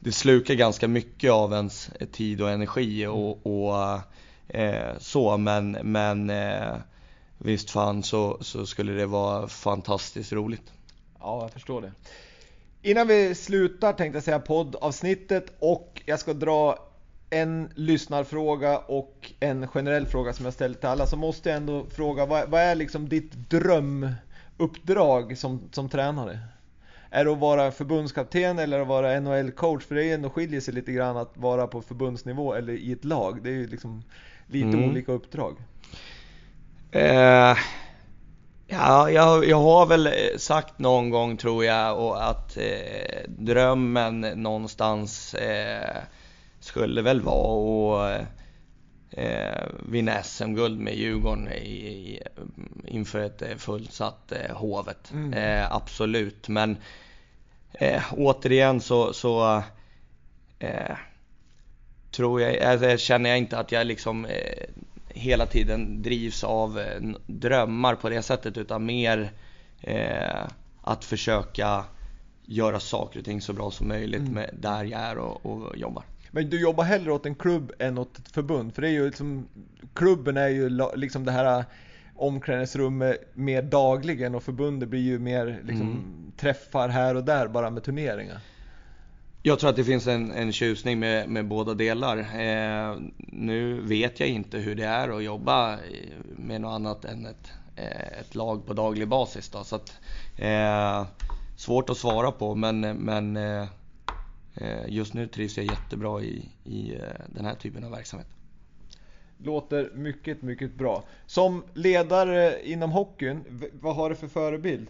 det 0.01 0.13
slukar 0.13 0.55
ganska 0.55 0.89
mycket 0.89 1.31
av 1.31 1.53
ens 1.53 1.91
tid 2.13 2.43
och 2.43 2.51
energi 2.51 3.07
och, 3.07 3.47
och 3.47 4.01
eh, 4.49 4.99
så 4.99 5.37
men, 5.37 5.71
men 5.71 6.31
eh, 6.31 6.75
visst 7.39 7.71
fan 7.71 8.03
så, 8.03 8.39
så 8.41 8.67
skulle 8.67 8.93
det 8.93 9.07
vara 9.07 9.49
fantastiskt 9.49 10.33
roligt. 10.33 10.73
Ja, 11.21 11.43
jag 11.43 11.51
förstår 11.51 11.83
det. 11.83 11.93
Innan 12.83 13.07
vi 13.07 13.35
slutar 13.35 13.93
tänkte 13.93 14.17
jag 14.17 14.25
säga 14.25 14.39
poddavsnittet 14.39 15.53
och 15.59 16.03
jag 16.05 16.21
ska 16.21 16.33
dra 16.33 16.79
en 17.31 17.71
lyssnarfråga 17.75 18.79
och 18.79 19.33
en 19.41 19.69
generell 19.69 20.07
fråga 20.07 20.33
som 20.33 20.45
jag 20.45 20.55
ställt 20.55 20.81
till 20.81 20.89
alla 20.89 21.07
så 21.07 21.17
måste 21.17 21.49
jag 21.49 21.57
ändå 21.57 21.87
fråga 21.91 22.27
vad, 22.27 22.49
vad 22.49 22.61
är 22.61 22.75
liksom 22.75 23.09
ditt 23.09 23.33
drömuppdrag 23.33 25.39
som, 25.39 25.69
som 25.73 25.89
tränare? 25.89 26.39
Är 27.15 27.25
det 27.25 27.33
att 27.33 27.39
vara 27.39 27.71
förbundskapten 27.71 28.59
eller 28.59 28.81
att 28.81 28.89
vara 28.89 29.21
NHL-coach? 29.21 29.85
För 29.85 29.95
det 29.95 30.05
är 30.05 30.15
ändå 30.15 30.31
skiljer 30.31 30.61
sig 30.61 30.75
lite 30.75 30.93
grann 30.93 31.17
att 31.17 31.37
vara 31.37 31.67
på 31.67 31.83
förbundsnivå 31.83 32.55
eller 32.55 32.73
i 32.73 32.93
ett 32.93 33.05
lag. 33.05 33.43
Det 33.43 33.49
är 33.51 33.55
ju 33.55 33.67
liksom 33.67 34.03
lite 34.47 34.69
mm. 34.69 34.91
olika 34.91 35.13
uppdrag. 35.13 35.57
Eh, 36.91 37.57
ja, 38.67 39.11
jag, 39.11 39.45
jag 39.45 39.61
har 39.61 39.87
väl 39.87 40.09
sagt 40.39 40.79
någon 40.79 41.11
gång 41.11 41.37
tror 41.37 41.65
jag 41.65 41.99
och 41.99 42.29
att 42.31 42.57
eh, 42.57 43.29
drömmen 43.29 44.21
någonstans 44.21 45.35
eh, 45.35 46.03
skulle 46.61 47.03
väl 47.03 47.21
vara 47.21 48.15
att 48.15 48.27
eh, 49.13 49.65
vinna 49.89 50.23
SM-guld 50.23 50.79
med 50.81 50.95
Djurgården 50.95 51.49
i, 51.49 51.59
i, 51.59 52.23
inför 52.87 53.19
ett 53.19 53.43
eh, 53.43 53.57
fullsatt 53.57 54.33
eh, 54.33 54.57
Hovet. 54.57 55.13
Mm. 55.13 55.33
Eh, 55.33 55.73
absolut, 55.73 56.49
men 56.49 56.77
eh, 57.73 58.03
återigen 58.13 58.81
så, 58.81 59.13
så 59.13 59.63
eh, 60.59 60.97
tror 62.11 62.41
jag, 62.41 62.59
alltså, 62.59 62.97
känner 62.97 63.31
jag 63.31 63.39
inte 63.39 63.59
att 63.59 63.73
jag 63.73 63.87
liksom 63.87 64.25
eh, 64.25 64.65
hela 65.09 65.47
tiden 65.47 66.03
drivs 66.03 66.45
av 66.45 66.83
drömmar 67.27 67.95
på 67.95 68.09
det 68.09 68.23
sättet 68.23 68.57
utan 68.57 68.87
mer 68.87 69.33
att 70.83 71.05
försöka 71.05 71.85
göra 72.47 72.81
saker 72.81 73.19
och 73.19 73.25
ting 73.25 73.41
så 73.41 73.53
bra 73.53 73.71
som 73.71 73.89
möjligt 73.89 74.29
mm. 74.29 74.51
där 74.53 74.85
jag 74.85 75.01
är 75.01 75.19
och, 75.19 75.47
och, 75.47 75.77
jobbar. 75.77 76.05
Men 76.35 76.51
du 76.51 76.61
jobbar 76.61 76.85
hellre 76.85 77.13
åt 77.13 77.27
en 77.27 77.35
klubb 77.35 77.73
än 77.79 77.99
åt 77.99 78.19
ett 78.19 78.29
förbund? 78.29 78.75
För 78.75 78.83
det 78.83 78.89
är 78.89 78.93
ju 78.93 79.07
liksom, 79.07 79.49
klubben 79.95 80.37
är 80.37 80.49
ju 80.49 80.79
liksom 80.97 81.25
det 81.25 81.33
här 81.33 81.65
omklädningsrummet 82.17 83.17
mer 83.35 83.63
dagligen 83.63 84.35
och 84.35 84.43
förbundet 84.43 84.89
blir 84.89 85.01
ju 85.01 85.19
mer 85.19 85.61
liksom, 85.65 85.87
mm. 85.87 86.33
träffar 86.37 86.89
här 86.89 87.15
och 87.15 87.25
där 87.25 87.49
bara 87.49 87.71
med 87.71 87.83
turneringar. 87.83 88.41
Jag 89.43 89.59
tror 89.59 89.71
att 89.71 89.77
det 89.77 89.85
finns 89.85 90.07
en, 90.07 90.33
en 90.33 90.53
tjusning 90.53 90.99
med, 90.99 91.29
med 91.29 91.49
båda 91.49 91.75
delar. 91.75 92.19
Eh, 92.19 92.97
nu 93.17 93.81
vet 93.81 94.21
jag 94.21 94.29
inte 94.29 94.59
hur 94.59 94.75
det 94.75 94.85
är 94.85 95.17
att 95.17 95.25
jobba 95.25 95.79
med 96.37 96.61
något 96.61 96.75
annat 96.75 97.05
än 97.05 97.27
ett, 97.27 97.53
eh, 97.77 98.21
ett 98.21 98.35
lag 98.35 98.67
på 98.67 98.73
daglig 98.73 99.09
basis. 99.09 99.49
Då. 99.49 99.65
Så 99.65 99.77
att, 99.77 99.97
eh, 100.37 101.07
svårt 101.57 101.91
att 101.91 101.97
svara 101.97 102.33
på 102.33 102.55
men, 102.55 102.81
men 102.81 103.37
eh, 103.37 103.63
eh 103.63 103.69
just 104.89 105.15
nu 105.15 105.27
trivs 105.27 105.57
jag 105.57 105.67
jättebra 105.67 106.23
i, 106.23 106.49
i 106.65 106.95
eh, 106.95 107.03
den 107.27 107.45
här 107.45 107.55
typen 107.55 107.85
av 107.85 107.91
verksamhet. 107.91 108.29
Låter 109.39 109.91
mycket, 109.95 110.43
mycket 110.43 110.75
bra. 110.75 111.05
Som 111.27 111.65
ledare 111.75 112.69
inom 112.69 112.91
hockeyn, 112.91 113.45
vad 113.81 113.97
har 113.97 114.11
du 114.11 114.17
för 114.17 114.29
förebild? 114.29 114.87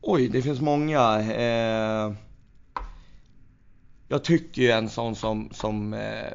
Oj, 0.00 0.28
det 0.28 0.42
finns 0.42 0.60
många. 0.60 1.20
Eh, 1.20 2.12
jag 4.08 4.24
tycker 4.24 4.62
ju 4.62 4.70
en 4.70 4.88
sån 4.88 5.16
som, 5.16 5.50
som 5.52 5.94
eh, 5.94 6.32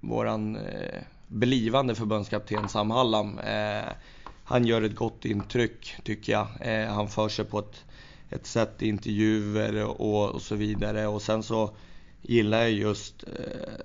våran 0.00 0.56
eh, 0.56 1.02
blivande 1.28 1.94
förbundskapten 1.94 2.68
Sam 2.68 2.90
Hallam. 2.90 3.38
Eh, 3.38 3.92
han 4.44 4.66
gör 4.66 4.82
ett 4.82 4.94
gott 4.94 5.24
intryck 5.24 5.96
tycker 6.04 6.32
jag. 6.32 6.46
Eh, 6.60 6.92
han 6.92 7.08
för 7.08 7.28
sig 7.28 7.44
på 7.44 7.58
ett, 7.58 7.84
ett 8.30 8.46
sätt 8.46 8.82
i 8.82 8.88
intervjuer 8.88 9.84
och, 9.84 10.30
och 10.30 10.42
så 10.42 10.54
vidare. 10.54 11.06
Och 11.06 11.22
sen 11.22 11.42
så 11.42 11.70
gillar 12.22 12.62
jag 12.62 12.72
just 12.72 13.22
eh, 13.22 13.84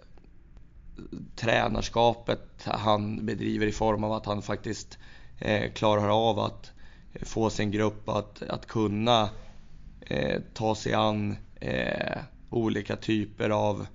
tränarskapet 1.35 2.47
han 2.63 3.25
bedriver 3.25 3.67
i 3.67 3.71
form 3.71 4.03
av 4.03 4.13
att 4.13 4.25
han 4.25 4.41
faktiskt 4.41 4.97
eh, 5.39 5.71
klarar 5.71 6.29
av 6.29 6.39
att 6.39 6.71
få 7.21 7.49
sin 7.49 7.71
grupp 7.71 8.09
att, 8.09 8.41
att 8.41 8.65
kunna 8.65 9.29
eh, 10.01 10.41
ta 10.53 10.75
sig 10.75 10.93
an 10.93 11.35
eh, 11.59 12.17
olika 12.49 12.95
typer 12.95 13.49
av 13.49 13.87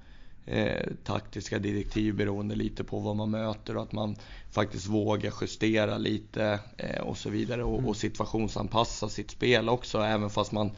eh, 0.46 0.86
taktiska 1.04 1.58
direktiv 1.58 2.14
beroende 2.14 2.54
lite 2.54 2.84
på 2.84 2.98
vad 2.98 3.16
man 3.16 3.30
möter 3.30 3.76
och 3.76 3.82
att 3.82 3.92
man 3.92 4.16
faktiskt 4.50 4.86
vågar 4.86 5.32
justera 5.40 5.98
lite 5.98 6.60
eh, 6.76 7.00
och 7.00 7.16
så 7.16 7.30
vidare 7.30 7.64
och, 7.64 7.78
mm. 7.78 7.88
och 7.88 7.96
situationsanpassa 7.96 9.08
sitt 9.08 9.30
spel 9.30 9.68
också 9.68 9.98
även 9.98 10.30
fast 10.30 10.52
man 10.52 10.70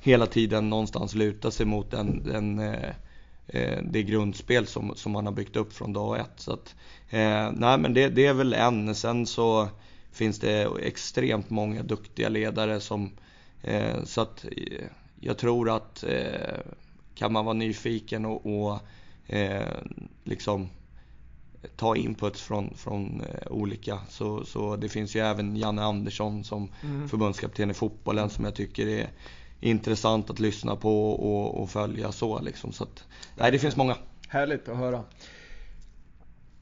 hela 0.00 0.26
tiden 0.26 0.70
någonstans 0.70 1.14
lutar 1.14 1.50
sig 1.50 1.66
mot 1.66 1.90
den, 1.90 2.22
den 2.24 2.58
eh, 2.58 2.90
eh, 3.46 3.78
det 3.82 4.02
grundspel 4.02 4.66
som, 4.66 4.92
som 4.96 5.12
man 5.12 5.26
har 5.26 5.32
byggt 5.32 5.56
upp 5.56 5.72
från 5.72 5.92
dag 5.92 6.20
ett. 6.20 6.32
Så 6.36 6.52
att, 6.52 6.74
eh, 7.10 7.50
nej 7.52 7.78
men 7.78 7.94
det, 7.94 8.08
det 8.08 8.26
är 8.26 8.34
väl 8.34 8.52
en. 8.52 8.94
Sen 8.94 9.26
så 9.26 9.68
finns 10.12 10.38
det 10.38 10.68
extremt 10.82 11.50
många 11.50 11.82
duktiga 11.82 12.28
ledare 12.28 12.80
som 12.80 13.10
eh, 13.62 14.04
så 14.04 14.20
att 14.20 14.44
eh, 14.44 14.84
jag 15.20 15.38
tror 15.38 15.76
att 15.76 16.04
eh, 16.04 16.60
kan 17.16 17.32
man 17.32 17.44
vara 17.44 17.54
nyfiken 17.54 18.24
och, 18.24 18.46
och 18.46 18.80
eh, 19.26 19.66
liksom 20.24 20.68
ta 21.76 21.96
input 21.96 22.38
från, 22.38 22.74
från 22.76 23.20
eh, 23.20 23.52
olika. 23.52 23.98
Så, 24.08 24.44
så 24.44 24.76
det 24.76 24.88
finns 24.88 25.16
ju 25.16 25.20
även 25.20 25.56
Janne 25.56 25.82
Andersson 25.82 26.44
som 26.44 26.68
mm. 26.82 27.08
förbundskapten 27.08 27.70
i 27.70 27.74
fotbollen 27.74 28.30
som 28.30 28.44
jag 28.44 28.54
tycker 28.54 28.86
är 28.86 29.10
intressant 29.60 30.30
att 30.30 30.40
lyssna 30.40 30.76
på 30.76 31.12
och, 31.12 31.62
och 31.62 31.70
följa 31.70 32.12
så 32.12 32.40
liksom. 32.40 32.72
Så 32.72 32.84
att, 32.84 33.04
nej, 33.36 33.52
det 33.52 33.58
finns 33.58 33.76
många. 33.76 33.96
Härligt 34.28 34.68
att 34.68 34.76
höra. 34.76 35.04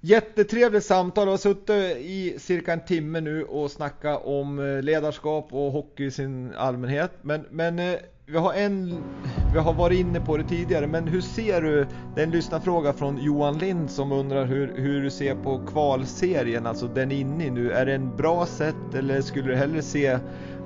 Jättetrevligt 0.07 0.85
samtal. 0.85 1.27
Jag 1.27 1.33
har 1.33 1.39
suttit 1.39 1.97
i 1.97 2.35
cirka 2.39 2.73
en 2.73 2.85
timme 2.85 3.21
nu 3.21 3.45
och 3.45 3.71
snackat 3.71 4.23
om 4.25 4.59
eh, 4.59 4.83
ledarskap 4.83 5.49
och 5.51 5.73
hockey 5.73 6.05
i 6.05 6.11
sin 6.11 6.53
allmänhet. 6.57 7.11
Men, 7.23 7.47
men 7.51 7.79
eh, 7.79 7.95
vi 8.27 8.39
har 8.39 8.53
en, 8.53 9.05
vi 9.53 9.59
har 9.59 9.73
varit 9.73 9.99
inne 9.99 10.21
på 10.21 10.37
det 10.37 10.45
tidigare, 10.45 10.87
men 10.87 11.09
hur 11.09 11.21
ser 11.21 11.63
du, 11.63 11.87
det 12.15 12.21
är 12.21 12.25
en 12.25 12.31
lyssnarfråga 12.31 12.93
från 12.93 13.23
Johan 13.23 13.59
Lind 13.59 13.91
som 13.91 14.13
undrar 14.13 14.45
hur, 14.45 14.73
hur 14.77 15.03
du 15.03 15.11
ser 15.11 15.35
på 15.35 15.61
kvalserien, 15.67 16.67
alltså 16.67 16.87
den 16.87 17.13
inne 17.13 17.47
i 17.47 17.51
nu. 17.51 17.73
Är 17.73 17.87
det 17.87 17.95
en 17.95 18.17
bra 18.17 18.47
sätt 18.47 18.95
eller 18.95 19.21
skulle 19.21 19.49
du 19.49 19.57
hellre 19.57 19.83
se 19.83 20.19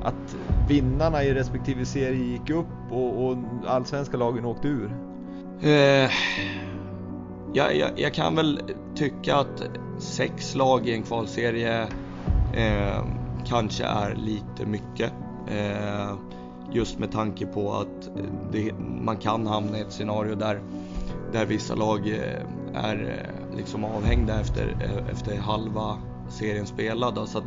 att 0.03 0.37
vinnarna 0.69 1.25
i 1.25 1.35
respektive 1.35 1.85
serie 1.85 2.25
gick 2.25 2.51
upp 2.51 2.93
och, 2.93 3.27
och 3.27 3.37
allsvenska 3.67 4.17
lagen 4.17 4.45
åkte 4.45 4.69
ur? 4.69 4.91
Eh, 5.63 6.11
jag, 7.53 7.77
jag, 7.77 7.91
jag, 7.97 8.15
kan 8.15 8.35
väl 8.35 8.61
tycka 8.95 9.37
att 9.37 9.63
sex 9.99 10.55
lag 10.55 10.89
i 10.89 10.95
en 10.95 11.03
kvalserie 11.03 11.83
eh, 12.55 13.05
kanske 13.47 13.85
är 13.85 14.15
lite 14.15 14.67
mycket. 14.67 15.13
Eh, 15.49 16.15
just 16.73 16.99
med 16.99 17.13
tanke 17.13 17.47
på 17.47 17.73
att 17.73 18.11
det, 18.53 18.73
man 19.05 19.17
kan 19.17 19.47
hamna 19.47 19.79
i 19.79 19.81
ett 19.81 19.93
scenario 19.93 20.35
där, 20.35 20.61
där 21.33 21.47
vissa 21.47 21.75
lag 21.75 22.09
eh, 22.09 22.85
är 22.85 22.97
eh, 22.97 23.57
liksom 23.57 23.85
avhängda 23.85 24.41
efter, 24.41 24.77
eh, 24.81 25.13
efter 25.13 25.37
halva 25.39 25.99
serien 26.29 26.67
spelad. 26.67 27.29
Så 27.29 27.39
att, 27.39 27.45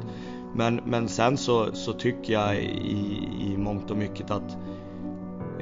men, 0.55 0.81
men 0.85 1.07
sen 1.07 1.37
så, 1.37 1.73
så 1.73 1.93
tycker 1.93 2.33
jag 2.33 2.55
i, 2.63 3.27
i 3.39 3.57
mångt 3.57 3.91
och 3.91 3.97
mycket 3.97 4.31
att 4.31 4.57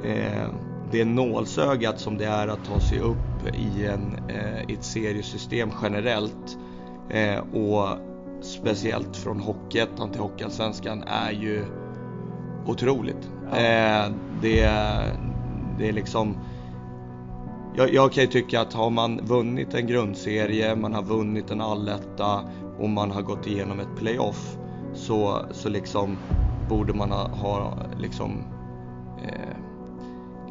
eh, 0.04 0.48
det 0.90 1.04
nålsögat 1.04 2.00
som 2.00 2.18
det 2.18 2.26
är 2.26 2.48
att 2.48 2.64
ta 2.64 2.80
sig 2.80 3.00
upp 3.00 3.54
i, 3.54 3.86
en, 3.86 4.18
eh, 4.28 4.60
ett 4.60 4.84
seriesystem 4.84 5.70
generellt 5.82 6.58
eh, 7.10 7.38
och 7.38 7.88
speciellt 8.42 9.16
från 9.16 9.40
Hockeyettan 9.40 10.10
till 10.10 10.20
Hockeyallsvenskan 10.20 11.02
är 11.06 11.30
ju 11.30 11.64
otroligt. 12.66 13.30
Ja. 13.50 13.56
Eh, 13.56 14.12
det, 14.42 14.70
det 15.78 15.88
är 15.88 15.92
liksom 15.92 16.36
jag, 17.76 17.94
jag 17.94 18.12
kan 18.12 18.24
ju 18.24 18.30
tycka 18.30 18.60
att 18.60 18.72
har 18.72 18.90
man 18.90 19.20
vunnit 19.22 19.74
en 19.74 19.86
grundserie, 19.86 20.76
man 20.76 20.94
har 20.94 21.02
vunnit 21.02 21.50
en 21.50 21.60
alletta 21.60 22.44
och 22.78 22.88
man 22.88 23.10
har 23.10 23.22
gått 23.22 23.46
igenom 23.46 23.80
ett 23.80 23.96
playoff 23.98 24.56
så, 24.94 25.38
så 25.50 25.68
liksom 25.68 26.16
borde 26.68 26.94
man 26.94 27.10
ha, 27.10 27.28
ha 27.28 27.78
liksom 27.98 28.44
eh, 29.22 29.59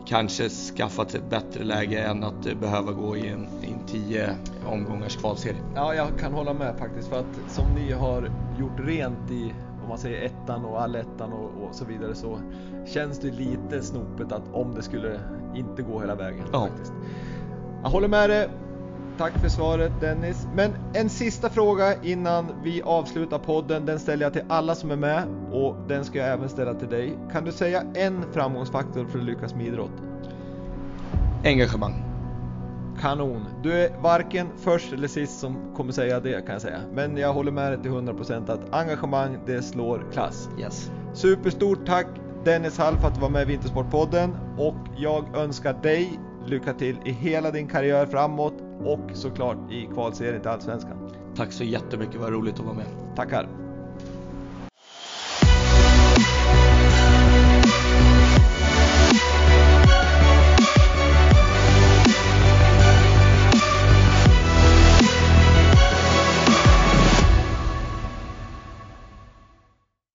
kanske 0.10 0.49
skaffat 0.49 1.16
ett 1.16 1.30
bättre 1.30 1.64
läge 1.64 1.99
än 1.99 2.24
att 2.24 2.60
behöva 2.60 2.91
gå 2.91 3.18
i 3.18 3.28
en, 3.28 3.47
i 3.62 3.72
en 3.72 3.86
tio 3.88 4.36
omgångars 4.66 5.18
kvalserie. 5.18 5.62
Ja, 5.76 5.93
jag 5.95 6.20
kan 6.20 6.34
hålla 6.34 6.53
med 6.53 6.76
faktiskt 6.80 7.10
för 7.10 7.20
att 7.20 7.51
som 7.51 7.66
ni 7.76 7.91
har 7.91 8.32
gjort 8.60 8.80
rent 8.80 9.32
i 9.32 9.53
om 9.84 9.89
man 9.89 9.97
säger 9.97 10.26
ettan 10.26 10.66
och 10.66 10.82
allettan 10.82 11.34
och, 11.34 11.64
och 11.64 11.76
så 11.76 11.86
vidare 11.86 12.16
så 12.16 12.39
känns 12.88 13.20
det 13.20 13.32
lite 13.32 13.82
snopet 13.82 14.32
att 14.32 14.43
om 14.53 14.76
det 14.76 14.82
skulle 14.82 15.20
inte 15.55 15.82
gå 15.82 15.99
hela 15.99 16.16
vägen. 16.16 16.43
Ja. 16.51 16.68
Faktiskt. 16.68 16.93
Jag 17.84 17.89
håller 17.89 18.07
med 18.07 18.30
dig. 18.30 18.49
Tack 19.20 19.39
för 19.41 19.49
svaret 19.49 19.91
Dennis. 20.01 20.47
Men 20.55 20.72
en 20.93 21.09
sista 21.09 21.49
fråga 21.49 22.03
innan 22.03 22.45
vi 22.63 22.82
avslutar 22.82 23.39
podden. 23.39 23.86
Den 23.86 23.99
ställer 23.99 24.26
jag 24.26 24.34
till 24.34 24.43
alla 24.49 24.76
som 24.76 24.91
är 24.91 24.95
med 24.95 25.24
och 25.51 25.76
den 25.88 26.05
ska 26.05 26.20
jag 26.20 26.28
även 26.28 26.49
ställa 26.49 26.74
till 26.74 26.89
dig. 26.89 27.17
Kan 27.32 27.45
du 27.45 27.51
säga 27.51 27.84
en 27.95 28.24
framgångsfaktor 28.34 29.05
för 29.05 29.20
att 29.20 29.26
lyckas 29.26 29.55
med 29.55 29.65
idrott? 29.65 29.91
Engagemang. 31.43 32.03
Kanon. 33.01 33.45
Du 33.63 33.74
är 33.74 34.01
varken 34.01 34.47
först 34.57 34.93
eller 34.93 35.07
sist 35.07 35.39
som 35.39 35.76
kommer 35.76 35.91
säga 35.91 36.20
det 36.20 36.45
kan 36.45 36.53
jag 36.53 36.61
säga. 36.61 36.80
Men 36.93 37.17
jag 37.17 37.34
håller 37.34 37.51
med 37.51 37.72
dig 37.72 37.82
till 37.82 37.91
100% 37.91 38.51
att 38.51 38.74
engagemang 38.74 39.38
det 39.45 39.61
slår 39.61 40.05
klass. 40.13 40.49
Yes. 40.59 40.91
Superstort 41.13 41.86
tack 41.86 42.07
Dennis 42.45 42.78
Hall 42.78 42.97
för 42.97 43.07
att 43.07 43.15
du 43.15 43.22
var 43.22 43.30
med 43.30 43.41
i 43.41 43.45
Vintersportpodden 43.45 44.36
och 44.57 44.76
jag 44.97 45.38
önskar 45.38 45.74
dig 45.74 46.20
lycka 46.45 46.73
till 46.73 46.97
i 47.05 47.11
hela 47.11 47.51
din 47.51 47.67
karriär 47.67 48.05
framåt 48.05 48.53
och 48.85 49.09
såklart 49.13 49.71
i 49.71 49.85
kvalserien 49.93 50.41
till 50.41 50.49
Allsvenskan. 50.49 51.09
Tack 51.35 51.51
så 51.51 51.63
jättemycket, 51.63 52.15
vad 52.15 52.33
roligt 52.33 52.59
att 52.59 52.65
vara 52.65 52.75
med. 52.75 53.15
Tackar. 53.15 53.68